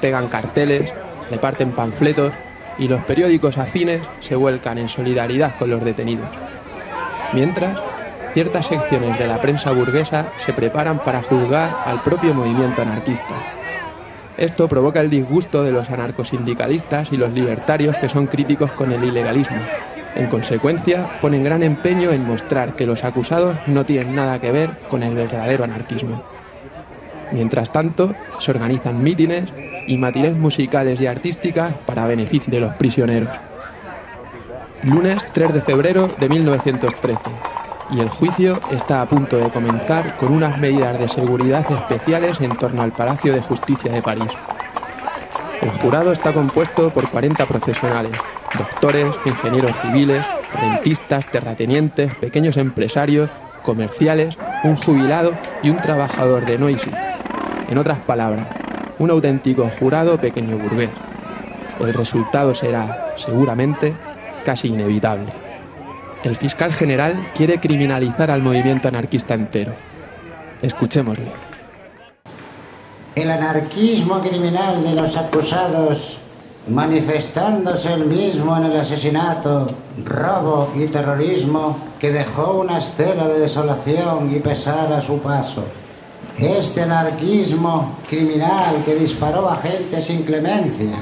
Pegan 0.00 0.28
carteles, 0.28 0.92
reparten 1.30 1.72
panfletos 1.72 2.32
y 2.78 2.88
los 2.88 3.00
periódicos 3.04 3.58
afines 3.58 4.02
se 4.20 4.36
vuelcan 4.36 4.78
en 4.78 4.88
solidaridad 4.88 5.56
con 5.58 5.70
los 5.70 5.84
detenidos. 5.84 6.28
Mientras, 7.32 7.80
ciertas 8.34 8.66
secciones 8.66 9.18
de 9.18 9.26
la 9.26 9.40
prensa 9.40 9.70
burguesa 9.72 10.32
se 10.36 10.52
preparan 10.52 11.04
para 11.04 11.22
juzgar 11.22 11.82
al 11.84 12.02
propio 12.02 12.34
movimiento 12.34 12.82
anarquista. 12.82 13.34
Esto 14.36 14.68
provoca 14.68 15.00
el 15.00 15.10
disgusto 15.10 15.62
de 15.62 15.72
los 15.72 15.90
anarcosindicalistas 15.90 17.12
y 17.12 17.16
los 17.16 17.32
libertarios 17.32 17.96
que 17.98 18.08
son 18.08 18.26
críticos 18.26 18.72
con 18.72 18.90
el 18.90 19.04
ilegalismo. 19.04 19.58
En 20.14 20.28
consecuencia, 20.28 21.20
ponen 21.20 21.44
gran 21.44 21.62
empeño 21.62 22.10
en 22.10 22.26
mostrar 22.26 22.74
que 22.74 22.86
los 22.86 23.04
acusados 23.04 23.58
no 23.66 23.84
tienen 23.84 24.14
nada 24.14 24.40
que 24.40 24.50
ver 24.50 24.78
con 24.88 25.02
el 25.02 25.14
verdadero 25.14 25.64
anarquismo. 25.64 26.24
Mientras 27.32 27.72
tanto, 27.72 28.14
se 28.38 28.50
organizan 28.50 29.02
mítines 29.02 29.52
y 29.86 29.96
matines 29.98 30.36
musicales 30.36 31.00
y 31.00 31.06
artísticas 31.06 31.74
para 31.86 32.06
beneficio 32.06 32.50
de 32.50 32.60
los 32.60 32.74
prisioneros. 32.74 33.36
Lunes 34.82 35.26
3 35.32 35.52
de 35.52 35.60
febrero 35.60 36.08
de 36.18 36.28
1913 36.28 37.20
y 37.92 38.00
el 38.00 38.08
juicio 38.08 38.60
está 38.70 39.02
a 39.02 39.08
punto 39.08 39.36
de 39.36 39.50
comenzar 39.50 40.16
con 40.16 40.32
unas 40.32 40.58
medidas 40.58 40.98
de 40.98 41.08
seguridad 41.08 41.70
especiales 41.70 42.40
en 42.40 42.56
torno 42.56 42.82
al 42.82 42.92
Palacio 42.92 43.32
de 43.32 43.42
Justicia 43.42 43.92
de 43.92 44.02
París. 44.02 44.28
El 45.60 45.70
jurado 45.70 46.12
está 46.12 46.32
compuesto 46.32 46.90
por 46.90 47.10
40 47.10 47.46
profesionales, 47.46 48.12
doctores, 48.56 49.14
ingenieros 49.26 49.76
civiles, 49.80 50.26
rentistas, 50.54 51.26
terratenientes, 51.26 52.14
pequeños 52.16 52.56
empresarios, 52.56 53.30
comerciales, 53.62 54.38
un 54.64 54.76
jubilado 54.76 55.36
y 55.62 55.70
un 55.70 55.76
trabajador 55.76 56.46
de 56.46 56.58
Noisy. 56.58 56.90
En 57.68 57.78
otras 57.78 57.98
palabras, 57.98 58.46
un 59.00 59.10
auténtico 59.10 59.68
jurado 59.70 60.20
pequeño 60.20 60.58
burgués. 60.58 60.90
El 61.80 61.94
resultado 61.94 62.54
será, 62.54 63.14
seguramente, 63.16 63.96
casi 64.44 64.68
inevitable. 64.68 65.32
El 66.22 66.36
fiscal 66.36 66.74
general 66.74 67.30
quiere 67.34 67.58
criminalizar 67.58 68.30
al 68.30 68.42
movimiento 68.42 68.88
anarquista 68.88 69.32
entero. 69.32 69.74
Escuchémosle. 70.60 71.32
El 73.14 73.30
anarquismo 73.30 74.20
criminal 74.20 74.84
de 74.84 74.94
los 74.94 75.16
acusados, 75.16 76.18
manifestándose 76.68 77.94
el 77.94 78.04
mismo 78.04 78.54
en 78.58 78.64
el 78.64 78.80
asesinato, 78.80 79.70
robo 80.04 80.72
y 80.74 80.88
terrorismo 80.88 81.78
que 81.98 82.12
dejó 82.12 82.60
una 82.60 82.76
estela 82.76 83.28
de 83.28 83.40
desolación 83.40 84.30
y 84.36 84.40
pesar 84.40 84.92
a 84.92 85.00
su 85.00 85.20
paso. 85.20 85.64
Este 86.40 86.80
anarquismo 86.80 87.98
criminal 88.08 88.82
que 88.82 88.94
disparó 88.94 89.46
a 89.46 89.56
gente 89.56 90.00
sin 90.00 90.22
clemencia 90.22 90.96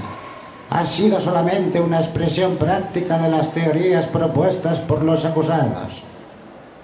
ha 0.68 0.84
sido 0.84 1.20
solamente 1.20 1.80
una 1.80 1.98
expresión 1.98 2.56
práctica 2.56 3.18
de 3.18 3.30
las 3.30 3.52
teorías 3.52 4.06
propuestas 4.06 4.80
por 4.80 5.04
los 5.04 5.24
acusados. 5.24 6.02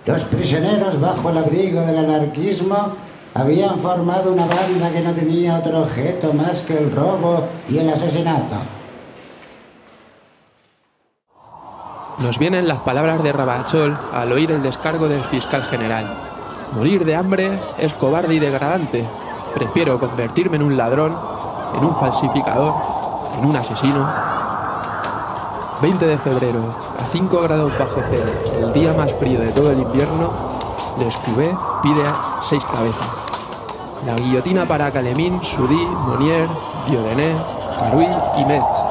Los 0.07 0.23
prisioneros 0.27 1.01
bajo 1.01 1.31
el 1.31 1.39
abrigo 1.39 1.81
del 1.81 1.99
anarquismo 1.99 2.95
habían 3.35 3.77
formado 3.77 4.33
una 4.33 4.47
banda 4.47 4.93
que 4.93 5.01
no 5.01 5.13
tenía 5.13 5.59
otro 5.59 5.81
objeto 5.81 6.33
más 6.33 6.63
que 6.63 6.79
el 6.79 6.93
robo 6.93 7.49
y 7.69 7.79
el 7.79 7.89
asesinato. 7.89 8.55
Nos 12.21 12.39
vienen 12.39 12.69
las 12.69 12.79
palabras 12.79 13.21
de 13.25 13.33
Rabachol 13.33 13.99
al 14.13 14.31
oír 14.31 14.53
el 14.53 14.63
descargo 14.63 15.09
del 15.09 15.25
fiscal 15.25 15.65
general. 15.65 16.34
Morir 16.75 17.05
de 17.05 17.15
hambre 17.15 17.63
es 17.79 17.95
cobarde 17.95 18.35
y 18.35 18.41
degradante. 18.41 19.09
Prefiero 19.55 20.01
convertirme 20.01 20.57
en 20.57 20.65
un 20.65 20.77
ladrón, 20.77 21.17
en 21.77 21.85
un 21.85 21.95
falsificador, 21.95 22.75
en 23.39 23.45
un 23.45 23.55
asesino. 23.55 24.05
20 25.81 26.05
de 26.05 26.19
febrero, 26.19 26.75
a 26.99 27.07
5 27.07 27.43
grados 27.43 27.79
bajo 27.79 28.01
cero, 28.09 28.33
el 28.59 28.73
día 28.73 28.93
más 28.93 29.13
frío 29.13 29.39
de 29.39 29.53
todo 29.53 29.71
el 29.71 29.79
invierno, 29.79 30.33
Le 30.99 31.07
Escuvé 31.07 31.57
pide 31.81 32.07
a 32.07 32.39
seis 32.41 32.65
cabezas. 32.65 33.09
La 34.05 34.17
guillotina 34.17 34.67
para 34.67 34.91
Calemín, 34.91 35.43
Sudí, 35.45 35.87
Monier, 36.09 36.49
Diodené, 36.89 37.37
Caruy 37.79 38.09
y 38.37 38.45
Metz. 38.47 38.85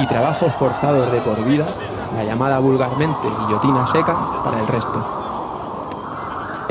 Y 0.00 0.06
trabajos 0.06 0.52
forzados 0.54 1.12
de 1.12 1.20
por 1.20 1.44
vida, 1.44 1.66
la 2.16 2.24
llamada 2.24 2.58
vulgarmente 2.58 3.28
guillotina 3.28 3.86
seca, 3.86 4.16
para 4.42 4.60
el 4.60 4.66
resto. 4.66 5.19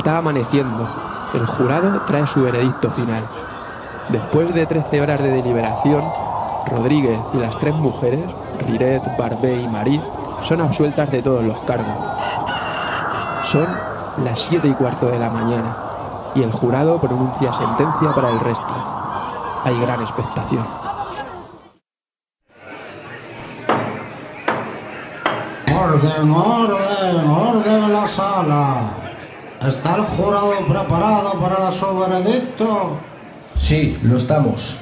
Está 0.00 0.16
amaneciendo. 0.16 0.88
El 1.34 1.44
jurado 1.44 2.00
trae 2.06 2.26
su 2.26 2.42
veredicto 2.42 2.90
final. 2.90 3.22
Después 4.08 4.54
de 4.54 4.64
13 4.64 5.02
horas 5.02 5.22
de 5.22 5.30
deliberación, 5.30 6.02
Rodríguez 6.70 7.18
y 7.34 7.36
las 7.36 7.58
tres 7.58 7.74
mujeres, 7.74 8.24
Riret, 8.66 9.02
Barbé 9.18 9.60
y 9.60 9.68
Marie, 9.68 10.00
son 10.40 10.62
absueltas 10.62 11.10
de 11.10 11.20
todos 11.20 11.44
los 11.44 11.60
cargos. 11.64 11.98
Son 13.42 13.68
las 14.24 14.40
7 14.40 14.68
y 14.68 14.72
cuarto 14.72 15.08
de 15.08 15.18
la 15.18 15.28
mañana 15.28 15.76
y 16.34 16.44
el 16.44 16.50
jurado 16.50 16.98
pronuncia 16.98 17.52
sentencia 17.52 18.14
para 18.14 18.30
el 18.30 18.40
resto. 18.40 18.74
Hay 19.64 19.78
gran 19.80 20.00
expectación. 20.00 20.66
Orden, 25.78 26.30
orden, 26.30 27.30
orden 27.30 27.84
en 27.84 27.92
la 27.92 28.06
sala. 28.06 28.99
¿Está 29.60 29.96
el 29.96 30.02
jurado 30.02 30.52
preparado 30.66 31.38
para 31.38 31.56
dar 31.58 31.72
su 31.72 31.98
veredicto? 31.98 32.96
Sí, 33.56 33.98
lo 34.02 34.16
estamos. 34.16 34.74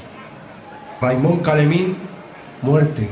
Raymond 1.01 1.43
Calemín, 1.43 1.97
muerte. 2.63 3.11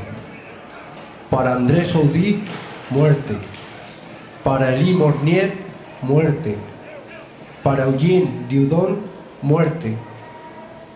Para 1.29 1.55
Andrés 1.55 1.93
Audí, 1.93 2.41
muerte. 2.89 3.37
Para 4.45 4.75
Elie 4.75 4.93
Mornier, 4.93 5.57
muerte. 6.03 6.55
Para 7.63 7.83
Eugene 7.83 8.45
Dieudon, 8.47 8.99
muerte. 9.41 9.97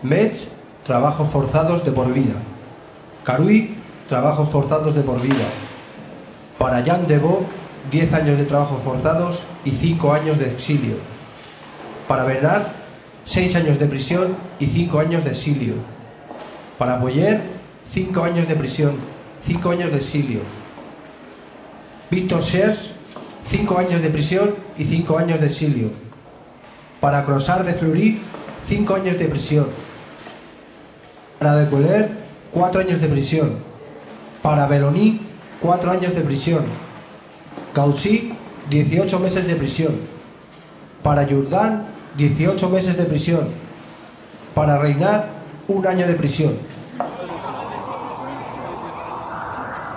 Metz, 0.02 0.48
trabajos 0.86 1.28
forzados 1.28 1.84
de 1.84 1.92
por 1.92 2.10
vida. 2.14 2.36
Caruy, 3.24 3.76
trabajos 4.08 4.48
forzados 4.48 4.94
de 4.94 5.02
por 5.02 5.20
vida. 5.20 5.50
Para 6.56 6.80
Jean 6.80 7.06
Debo, 7.06 7.44
10 7.90 8.12
años 8.12 8.38
de 8.38 8.44
trabajos 8.44 8.82
forzados 8.82 9.42
y 9.64 9.72
5 9.72 10.12
años 10.12 10.38
de 10.38 10.50
exilio. 10.50 10.96
Para 12.08 12.24
Bernard, 12.24 12.66
6 13.24 13.56
años 13.56 13.78
de 13.78 13.86
prisión 13.86 14.36
y 14.58 14.66
5 14.66 14.98
años 14.98 15.24
de 15.24 15.30
exilio. 15.30 15.74
Para 16.78 16.96
Boyer, 16.96 17.40
5 17.92 18.22
años 18.22 18.48
de 18.48 18.56
prisión, 18.56 18.96
5 19.46 19.70
años 19.70 19.90
de 19.90 19.96
exilio. 19.96 20.40
Víctor 22.10 22.42
Sers, 22.42 22.92
5 23.46 23.78
años 23.78 24.02
de 24.02 24.10
prisión 24.10 24.54
y 24.78 24.84
5 24.84 25.18
años 25.18 25.40
de 25.40 25.46
exilio. 25.46 25.90
Para 27.00 27.24
Crossard 27.24 27.64
de 27.64 27.74
Fleury, 27.74 28.20
5 28.68 28.94
años 28.94 29.18
de 29.18 29.26
prisión. 29.26 29.66
Para 31.38 31.56
De 31.56 31.70
Coller, 31.70 32.10
4 32.52 32.80
años 32.80 33.00
de 33.00 33.08
prisión. 33.08 33.56
Para 34.42 34.66
Beloni, 34.66 35.20
4 35.60 35.90
años 35.90 36.14
de 36.14 36.20
prisión. 36.22 36.64
Causí, 37.72 38.34
18 38.68 39.18
meses 39.18 39.46
de 39.46 39.56
prisión. 39.56 40.00
Para 41.02 41.26
Jordán, 41.26 41.86
18 42.16 42.68
meses 42.68 42.96
de 42.96 43.04
prisión. 43.04 43.48
Para 44.54 44.78
Reinar, 44.78 45.28
un 45.68 45.86
año 45.86 46.06
de 46.06 46.14
prisión. 46.14 46.58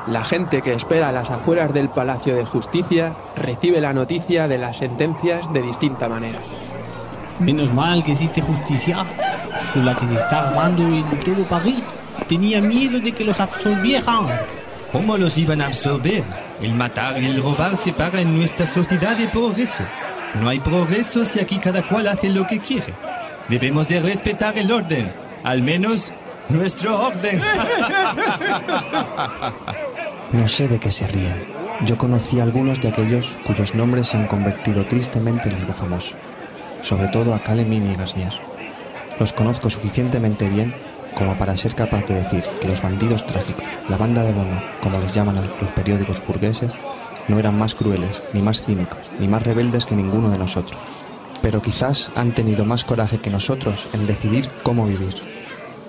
La 0.08 0.24
gente 0.24 0.62
que 0.62 0.74
espera 0.74 1.10
a 1.10 1.12
las 1.12 1.32
afueras 1.32 1.74
del 1.74 1.90
Palacio 1.90 2.36
de 2.36 2.46
Justicia 2.46 3.16
recibe 3.36 3.82
la 3.82 3.92
noticia 3.92 4.48
de 4.48 4.60
las 4.60 4.78
sentencias 4.78 5.52
de 5.52 5.64
distinta 5.64 6.08
manera. 6.08 6.40
Menos 7.40 7.74
mal 7.74 8.04
que 8.04 8.14
existe 8.14 8.42
justicia, 8.42 9.04
con 9.74 9.84
la 9.84 9.96
que 9.96 10.08
se 10.08 10.14
está 10.14 10.50
armando 10.50 10.84
en 10.84 11.20
todo 11.24 11.44
París. 11.50 11.84
Tenía 12.30 12.62
miedo 12.62 13.00
de 13.00 13.12
que 13.12 13.26
los 13.26 13.40
absolvieran. 13.40 14.28
¿Cómo 14.92 15.18
los 15.18 15.38
iban 15.38 15.60
a 15.60 15.68
absorber? 15.68 16.45
El 16.62 16.74
matar 16.74 17.22
y 17.22 17.28
el 17.28 17.42
robar 17.42 17.76
se 17.76 17.94
paga 17.94 18.22
en 18.22 18.36
nuestra 18.36 18.66
sociedad 18.66 19.18
de 19.18 19.28
progreso. 19.28 19.84
No 20.36 20.50
hay 20.50 20.60
progreso 20.60 21.26
si 21.26 21.40
aquí 21.40 21.58
cada 21.58 21.82
cual 21.88 22.08
hace 22.08 22.30
lo 22.30 22.48
que 22.48 22.60
quiere. 22.60 22.94
Debemos 23.50 23.88
de 23.88 24.00
respetar 24.00 24.58
el 24.58 24.72
orden, 24.72 25.14
al 25.44 25.62
menos 25.62 26.14
nuestro 26.50 27.00
orden. 27.00 27.42
No 30.32 30.48
sé 30.48 30.68
de 30.68 30.80
qué 30.80 30.92
se 30.92 31.08
ríen. 31.08 31.48
Yo 31.86 31.98
conocí 31.98 32.40
a 32.40 32.44
algunos 32.44 32.82
de 32.82 32.90
aquellos 32.90 33.38
cuyos 33.46 33.76
nombres 33.76 34.08
se 34.08 34.18
han 34.18 34.28
convertido 34.28 34.86
tristemente 34.86 35.50
en 35.50 35.56
algo 35.56 35.74
famoso. 35.74 36.16
Sobre 36.82 37.08
todo 37.10 37.34
a 37.34 37.44
Calemín 37.44 37.90
y 37.92 37.96
Garnier. 37.96 38.34
Los 39.20 39.34
conozco 39.34 39.70
suficientemente 39.70 40.50
bien 40.50 40.76
como 41.16 41.38
para 41.38 41.58
ser 41.58 41.76
capaz 41.76 42.06
de 42.06 42.16
decir 42.16 42.44
que 42.62 42.68
los 42.68 42.82
bandidos 42.82 43.26
trágicos, 43.26 43.66
la 43.88 43.98
banda 43.98 44.24
de 44.24 44.34
Bono, 44.34 44.62
como 44.82 45.00
les 45.00 45.14
llaman 45.14 45.52
los 45.62 45.72
periódicos 45.72 46.22
burgueses, 46.26 46.72
no 47.28 47.40
eran 47.40 47.58
más 47.58 47.74
crueles, 47.74 48.22
ni 48.34 48.42
más 48.42 48.62
cínicos, 48.64 49.10
ni 49.20 49.28
más 49.28 49.44
rebeldes 49.44 49.86
que 49.86 49.96
ninguno 49.96 50.30
de 50.30 50.38
nosotros. 50.38 50.80
Pero 51.42 51.62
quizás 51.62 52.12
han 52.16 52.34
tenido 52.34 52.66
más 52.66 52.86
coraje 52.86 53.20
que 53.20 53.30
nosotros 53.30 53.88
en 53.94 54.06
decidir 54.06 54.50
cómo 54.64 54.86
vivir. 54.86 55.16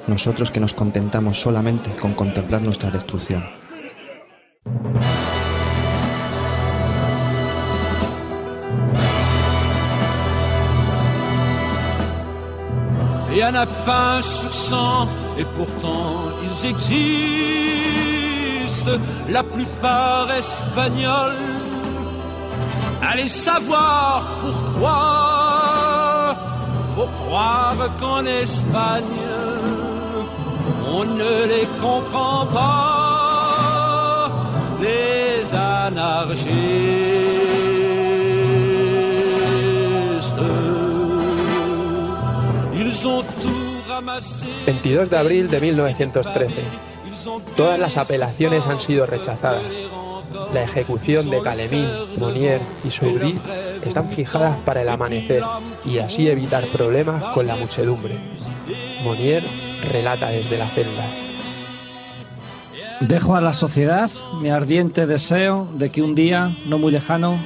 Nosotros 0.07 0.51
que 0.51 0.61
nos 0.61 0.74
contentamos 0.74 1.41
solamente 1.41 1.91
con 1.97 2.14
contemplar 2.14 2.62
nuestra 2.62 2.91
destrucción. 2.91 3.45
Il 13.37 13.41
y 13.41 13.45
en 13.45 13.55
a 13.55 13.66
pas 13.66 14.16
un 14.16 14.22
sur 14.22 14.51
cent, 14.51 15.07
et 15.37 15.45
pourtant 15.45 16.30
ils 16.43 16.64
existent, 16.72 16.97
la 19.28 19.43
plupart 19.43 20.30
espagnols. 20.30 21.34
Allez 23.03 23.28
savoir 23.28 24.22
pourquoi, 24.41 26.34
faut 26.95 27.11
croire 27.18 27.76
qu'en 28.01 28.24
Espagne, 28.24 29.05
on 30.97 31.05
ne 31.05 31.45
les 31.53 31.68
comprend 31.78 32.47
pas, 32.47 34.30
les 34.80 35.45
anarchistes. 35.55 36.57
22 44.67 45.11
de 45.11 45.19
abril 45.19 45.51
de 45.51 45.61
1913. 45.61 46.55
Todas 47.57 47.79
las 47.79 47.97
apelaciones 47.97 48.67
han 48.67 48.81
sido 48.81 49.07
rechazadas. 49.07 49.63
La 50.53 50.63
ejecución 50.63 51.29
de 51.31 51.41
Calemín, 51.41 51.89
Monier 52.19 52.61
y 52.85 52.91
Soubry 52.91 53.39
están 53.85 54.09
fijadas 54.11 54.57
para 54.65 54.83
el 54.83 54.89
amanecer 54.89 55.43
y 55.85 55.99
así 55.99 56.29
evitar 56.29 56.67
problemas 56.69 57.23
con 57.35 57.47
la 57.47 57.57
muchedumbre. 57.57 58.19
Monier 59.03 59.45
relata 59.91 60.31
desde 60.31 60.59
la 60.59 60.69
celda. 60.69 61.07
Dejo 63.01 63.37
a 63.37 63.43
la 63.43 63.53
sociedad 63.53 64.11
mi 64.41 64.49
ardiente 64.49 65.07
deseo 65.07 65.69
de 65.75 65.91
que 65.91 66.03
un 66.03 66.15
día, 66.15 66.57
no 66.67 66.79
muy 66.79 66.93
lejano, 66.93 67.39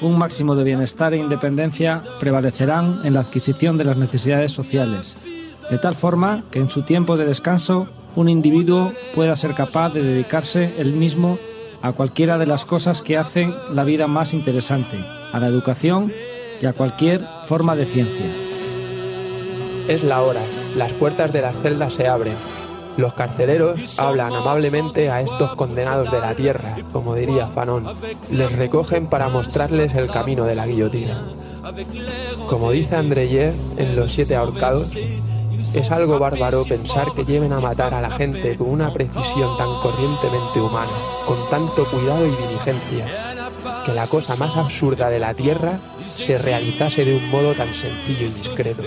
un 0.00 0.18
máximo 0.18 0.54
de 0.54 0.64
bienestar 0.64 1.14
e 1.14 1.18
independencia 1.18 2.02
prevalecerán 2.18 3.00
en 3.04 3.14
la 3.14 3.20
adquisición 3.20 3.76
de 3.76 3.84
las 3.84 3.96
necesidades 3.96 4.52
sociales, 4.52 5.16
de 5.70 5.78
tal 5.78 5.94
forma 5.94 6.42
que 6.50 6.58
en 6.58 6.70
su 6.70 6.82
tiempo 6.82 7.16
de 7.16 7.26
descanso 7.26 7.88
un 8.16 8.28
individuo 8.28 8.92
pueda 9.14 9.36
ser 9.36 9.54
capaz 9.54 9.90
de 9.90 10.02
dedicarse 10.02 10.74
él 10.78 10.92
mismo 10.92 11.38
a 11.82 11.92
cualquiera 11.92 12.38
de 12.38 12.46
las 12.46 12.64
cosas 12.64 13.02
que 13.02 13.16
hacen 13.16 13.54
la 13.72 13.84
vida 13.84 14.06
más 14.06 14.34
interesante, 14.34 14.98
a 15.32 15.38
la 15.40 15.46
educación 15.46 16.12
y 16.60 16.66
a 16.66 16.72
cualquier 16.72 17.24
forma 17.46 17.76
de 17.76 17.86
ciencia. 17.86 18.26
Es 19.88 20.04
la 20.04 20.22
hora, 20.22 20.42
las 20.76 20.92
puertas 20.92 21.32
de 21.32 21.42
las 21.42 21.56
celdas 21.62 21.94
se 21.94 22.06
abren. 22.06 22.36
Los 23.00 23.14
carceleros 23.14 23.98
hablan 23.98 24.34
amablemente 24.34 25.10
a 25.10 25.22
estos 25.22 25.54
condenados 25.54 26.12
de 26.12 26.20
la 26.20 26.34
tierra, 26.34 26.76
como 26.92 27.14
diría 27.14 27.46
Fanon. 27.46 27.86
Les 28.30 28.52
recogen 28.52 29.06
para 29.06 29.30
mostrarles 29.30 29.94
el 29.94 30.10
camino 30.10 30.44
de 30.44 30.54
la 30.54 30.66
guillotina. 30.66 31.24
Como 32.46 32.70
dice 32.72 32.96
Andreyev 32.96 33.54
en 33.78 33.96
Los 33.96 34.12
Siete 34.12 34.36
Ahorcados, 34.36 34.98
es 35.74 35.90
algo 35.90 36.18
bárbaro 36.18 36.62
pensar 36.64 37.12
que 37.14 37.24
lleven 37.24 37.54
a 37.54 37.60
matar 37.60 37.94
a 37.94 38.02
la 38.02 38.10
gente 38.10 38.58
con 38.58 38.68
una 38.68 38.92
precisión 38.92 39.56
tan 39.56 39.80
corrientemente 39.80 40.60
humana, 40.60 40.92
con 41.26 41.38
tanto 41.48 41.86
cuidado 41.86 42.26
y 42.26 42.30
diligencia, 42.30 43.29
que 43.90 43.96
la 43.96 44.06
cosa 44.06 44.36
más 44.36 44.56
absurda 44.56 45.10
de 45.10 45.18
la 45.18 45.34
tierra 45.34 45.80
se 46.06 46.36
realizase 46.36 47.04
de 47.04 47.16
un 47.16 47.28
modo 47.28 47.54
tan 47.54 47.72
sencillo 47.74 48.22
y 48.22 48.24
discreto. 48.26 48.82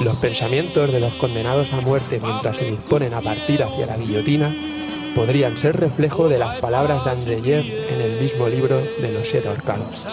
Los 0.00 0.16
pensamientos 0.16 0.92
de 0.92 1.00
los 1.00 1.14
condenados 1.14 1.72
a 1.72 1.80
muerte 1.80 2.20
mientras 2.22 2.56
se 2.56 2.70
disponen 2.70 3.14
a 3.14 3.20
partir 3.20 3.62
hacia 3.62 3.86
la 3.86 3.96
guillotina 3.96 4.54
podrían 5.14 5.56
ser 5.56 5.80
reflejo 5.80 6.28
de 6.28 6.38
las 6.38 6.58
palabras 6.58 7.04
de 7.04 7.10
Andreyev 7.10 7.64
en 7.90 8.00
el 8.00 8.20
mismo 8.20 8.48
libro 8.48 8.80
de 9.00 9.12
los 9.12 9.28
siete 9.28 9.48
ahorcados. 9.48 10.06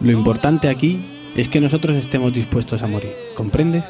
Lo 0.00 0.10
importante 0.10 0.68
aquí 0.68 1.30
es 1.36 1.48
que 1.48 1.60
nosotros 1.60 1.96
estemos 1.96 2.32
dispuestos 2.32 2.82
a 2.82 2.86
morir, 2.86 3.14
¿comprendes? 3.34 3.84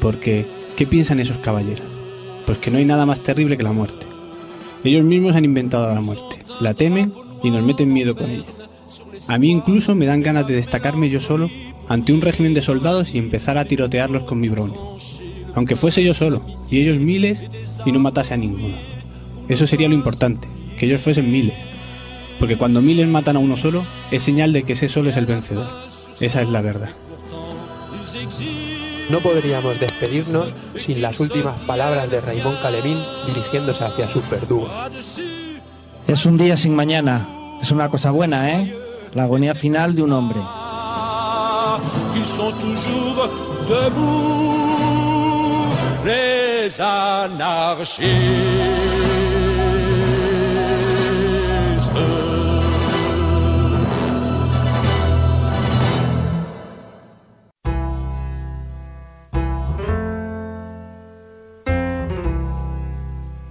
Porque, 0.00 0.46
¿qué 0.76 0.86
piensan 0.86 1.20
esos 1.20 1.38
caballeros? 1.38 1.86
Pues 2.44 2.58
que 2.58 2.70
no 2.70 2.78
hay 2.78 2.84
nada 2.84 3.06
más 3.06 3.20
terrible 3.20 3.56
que 3.56 3.62
la 3.62 3.72
muerte. 3.72 4.06
Ellos 4.84 5.04
mismos 5.04 5.36
han 5.36 5.44
inventado 5.44 5.94
la 5.94 6.00
muerte, 6.00 6.44
la 6.60 6.74
temen 6.74 7.27
y 7.42 7.50
nos 7.50 7.62
meten 7.62 7.92
miedo 7.92 8.14
con 8.14 8.30
ella. 8.30 8.44
A 9.28 9.38
mí 9.38 9.50
incluso 9.50 9.94
me 9.94 10.06
dan 10.06 10.22
ganas 10.22 10.46
de 10.46 10.56
destacarme 10.56 11.10
yo 11.10 11.20
solo 11.20 11.50
ante 11.88 12.12
un 12.12 12.20
régimen 12.20 12.54
de 12.54 12.62
soldados 12.62 13.14
y 13.14 13.18
empezar 13.18 13.58
a 13.58 13.64
tirotearlos 13.64 14.24
con 14.24 14.40
mi 14.40 14.48
brownie. 14.48 14.78
Aunque 15.54 15.76
fuese 15.76 16.04
yo 16.04 16.14
solo, 16.14 16.44
y 16.70 16.80
ellos 16.80 16.98
miles, 16.98 17.44
y 17.84 17.92
no 17.92 17.98
matase 17.98 18.34
a 18.34 18.36
ninguno. 18.36 18.76
Eso 19.48 19.66
sería 19.66 19.88
lo 19.88 19.94
importante, 19.94 20.46
que 20.76 20.86
ellos 20.86 21.00
fuesen 21.00 21.32
miles. 21.32 21.56
Porque 22.38 22.56
cuando 22.56 22.80
miles 22.80 23.08
matan 23.08 23.36
a 23.36 23.40
uno 23.40 23.56
solo, 23.56 23.84
es 24.10 24.22
señal 24.22 24.52
de 24.52 24.62
que 24.62 24.74
ese 24.74 24.88
solo 24.88 25.10
es 25.10 25.16
el 25.16 25.26
vencedor. 25.26 25.66
Esa 26.20 26.42
es 26.42 26.48
la 26.48 26.60
verdad. 26.60 26.90
No 29.10 29.20
podríamos 29.20 29.80
despedirnos 29.80 30.54
sin 30.76 31.00
las 31.00 31.18
últimas 31.18 31.58
palabras 31.60 32.10
de 32.10 32.20
Raymond 32.20 32.60
Calemín 32.60 32.98
dirigiéndose 33.26 33.84
hacia 33.84 34.08
sus 34.08 34.28
verdugos. 34.28 34.70
Es 36.08 36.24
un 36.24 36.38
día 36.38 36.56
sin 36.56 36.74
mañana. 36.74 37.28
Es 37.60 37.70
una 37.70 37.90
cosa 37.90 38.10
buena, 38.10 38.50
¿eh? 38.50 38.74
La 39.12 39.24
agonía 39.24 39.54
final 39.54 39.94
de 39.94 40.02
un 40.02 40.12
hombre. 40.14 40.40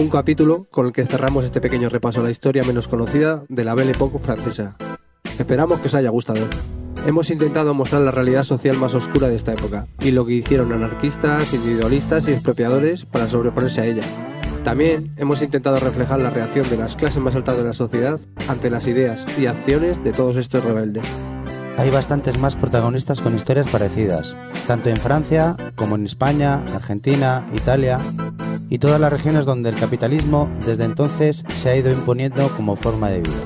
un 0.00 0.08
capítulo 0.08 0.66
con 0.72 0.86
el 0.86 0.92
que 0.92 1.06
cerramos 1.06 1.44
este 1.44 1.60
pequeño 1.60 1.88
repaso 1.88 2.18
a 2.18 2.24
la 2.24 2.32
historia 2.32 2.64
menos 2.64 2.88
conocida 2.88 3.44
de 3.48 3.62
la 3.62 3.76
Belle 3.76 3.92
Époque 3.92 4.18
francesa. 4.18 4.76
Esperamos 5.38 5.78
que 5.78 5.86
os 5.86 5.94
haya 5.94 6.10
gustado. 6.10 6.40
Hemos 7.06 7.30
intentado 7.30 7.72
mostrar 7.72 8.02
la 8.02 8.10
realidad 8.10 8.42
social 8.42 8.76
más 8.78 8.96
oscura 8.96 9.28
de 9.28 9.36
esta 9.36 9.52
época 9.52 9.86
y 10.00 10.10
lo 10.10 10.26
que 10.26 10.34
hicieron 10.34 10.72
anarquistas, 10.72 11.54
individualistas 11.54 12.26
y 12.26 12.32
expropiadores 12.32 13.04
para 13.04 13.28
sobreponerse 13.28 13.80
a 13.80 13.86
ella. 13.86 14.04
También 14.64 15.14
hemos 15.18 15.40
intentado 15.40 15.78
reflejar 15.78 16.20
la 16.20 16.30
reacción 16.30 16.68
de 16.68 16.78
las 16.78 16.96
clases 16.96 17.22
más 17.22 17.36
altas 17.36 17.58
de 17.58 17.62
la 17.62 17.74
sociedad 17.74 18.18
ante 18.48 18.70
las 18.70 18.88
ideas 18.88 19.24
y 19.38 19.46
acciones 19.46 20.02
de 20.02 20.12
todos 20.12 20.36
estos 20.36 20.64
rebeldes. 20.64 21.06
Hay 21.76 21.90
bastantes 21.90 22.38
más 22.38 22.56
protagonistas 22.56 23.20
con 23.20 23.34
historias 23.34 23.66
parecidas, 23.68 24.36
tanto 24.66 24.90
en 24.90 24.96
Francia 24.98 25.56
como 25.74 25.96
en 25.96 26.06
España, 26.06 26.62
Argentina, 26.74 27.44
Italia 27.52 28.00
y 28.70 28.78
todas 28.78 29.00
las 29.00 29.12
regiones 29.12 29.44
donde 29.44 29.70
el 29.70 29.74
capitalismo 29.74 30.48
desde 30.64 30.84
entonces 30.84 31.44
se 31.52 31.70
ha 31.70 31.76
ido 31.76 31.90
imponiendo 31.90 32.48
como 32.56 32.76
forma 32.76 33.10
de 33.10 33.22
vida. 33.22 33.42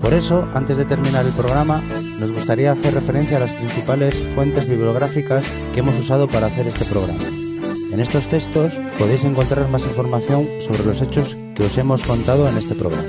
Por 0.00 0.12
eso, 0.12 0.46
antes 0.52 0.76
de 0.76 0.84
terminar 0.84 1.24
el 1.24 1.32
programa, 1.32 1.82
nos 2.20 2.30
gustaría 2.30 2.72
hacer 2.72 2.92
referencia 2.92 3.38
a 3.38 3.40
las 3.40 3.54
principales 3.54 4.22
fuentes 4.34 4.68
bibliográficas 4.68 5.46
que 5.72 5.80
hemos 5.80 5.98
usado 5.98 6.28
para 6.28 6.48
hacer 6.48 6.66
este 6.66 6.84
programa. 6.84 7.24
En 7.90 8.00
estos 8.00 8.26
textos 8.26 8.78
podéis 8.98 9.24
encontrar 9.24 9.68
más 9.70 9.84
información 9.84 10.46
sobre 10.60 10.84
los 10.84 11.00
hechos 11.00 11.36
que 11.54 11.64
os 11.64 11.78
hemos 11.78 12.04
contado 12.04 12.46
en 12.48 12.58
este 12.58 12.74
programa. 12.74 13.08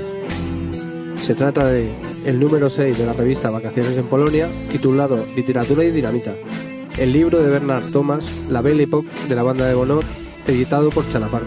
Se 1.20 1.34
trata 1.34 1.66
de 1.66 1.92
el 2.26 2.40
número 2.40 2.68
6 2.68 2.98
de 2.98 3.06
la 3.06 3.12
revista 3.12 3.50
Vacaciones 3.50 3.96
en 3.96 4.04
Polonia, 4.04 4.48
titulado 4.72 5.24
Literatura 5.36 5.84
y 5.84 5.92
Dinamita, 5.92 6.34
el 6.98 7.12
libro 7.12 7.40
de 7.40 7.48
Bernard 7.48 7.84
Thomas, 7.92 8.26
La 8.50 8.62
Belle 8.62 8.82
Époque 8.82 9.08
de 9.28 9.36
la 9.36 9.44
banda 9.44 9.66
de 9.66 9.74
Bonot, 9.74 10.04
editado 10.46 10.90
por 10.90 11.08
Chalaparta, 11.08 11.46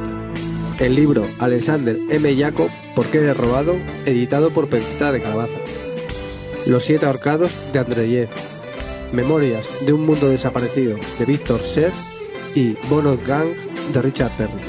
el 0.80 0.95
libro 0.95 1.25
Alexander 1.39 1.99
M. 2.09 2.36
Jacob, 2.36 2.69
¿Por 2.95 3.05
qué 3.07 3.17
he 3.17 3.34
robado?, 3.34 3.75
editado 4.05 4.51
por 4.51 4.69
Pentita 4.69 5.11
de 5.11 5.21
Calabaza, 5.21 5.59
Los 6.65 6.84
siete 6.86 7.05
ahorcados 7.05 7.51
de 7.73 7.80
Andreyev, 7.80 8.30
Memorias 9.11 9.67
de 9.86 9.91
un 9.91 10.05
mundo 10.05 10.30
desaparecido 10.30 10.95
de 11.19 11.25
Víctor 11.25 11.59
Ser 11.59 11.91
y 12.55 12.77
Bonot 12.89 13.25
Gang 13.27 13.49
de 13.93 14.01
Richard 14.01 14.32
Perry. 14.38 14.68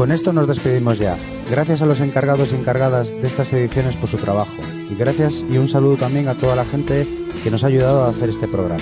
Con 0.00 0.08
esto 0.12 0.32
nos 0.32 0.48
despedimos 0.48 0.98
ya. 0.98 1.18
Gracias 1.50 1.82
a 1.82 1.84
los 1.84 2.00
encargados 2.00 2.52
y 2.52 2.54
encargadas 2.54 3.10
de 3.10 3.26
estas 3.26 3.52
ediciones 3.52 3.96
por 3.96 4.08
su 4.08 4.16
trabajo. 4.16 4.56
Y 4.90 4.94
gracias 4.94 5.44
y 5.46 5.58
un 5.58 5.68
saludo 5.68 5.98
también 5.98 6.26
a 6.28 6.34
toda 6.34 6.56
la 6.56 6.64
gente 6.64 7.06
que 7.44 7.50
nos 7.50 7.64
ha 7.64 7.66
ayudado 7.66 8.04
a 8.04 8.08
hacer 8.08 8.30
este 8.30 8.48
programa. 8.48 8.80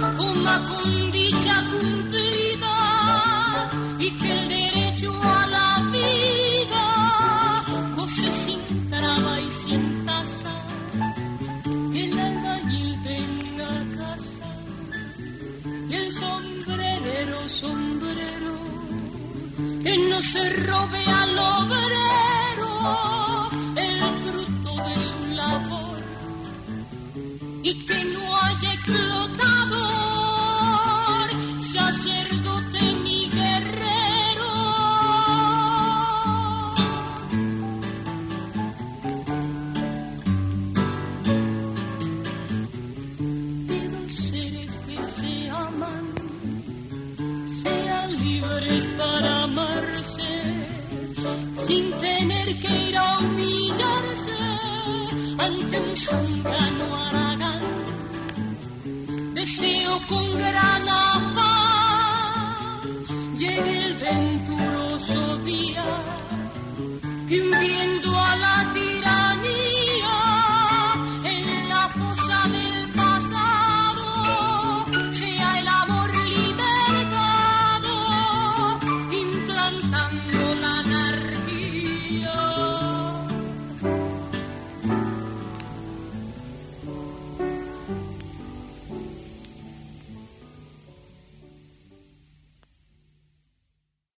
Con 0.00 1.12
dicha 1.12 1.62
cumplida 1.70 2.76
y 3.98 4.10
que 4.10 4.32
el 4.32 4.48
derecho 4.48 5.12
a 5.22 5.46
la 5.46 5.82
vida 5.92 7.64
goce 7.96 8.32
sin 8.32 8.90
traba 8.90 9.40
y 9.40 9.50
sin 9.50 10.06
tasa 10.06 10.52
el 11.94 12.18
albañil 12.18 13.02
tenga 13.02 13.70
casa. 13.98 14.48
Y 15.90 15.94
el 15.94 16.12
sombrerero 16.12 17.48
sombrero 17.48 18.54
que 19.84 19.98
no 20.08 20.22
se 20.22 20.48
robe 20.68 21.04
al 21.21 21.21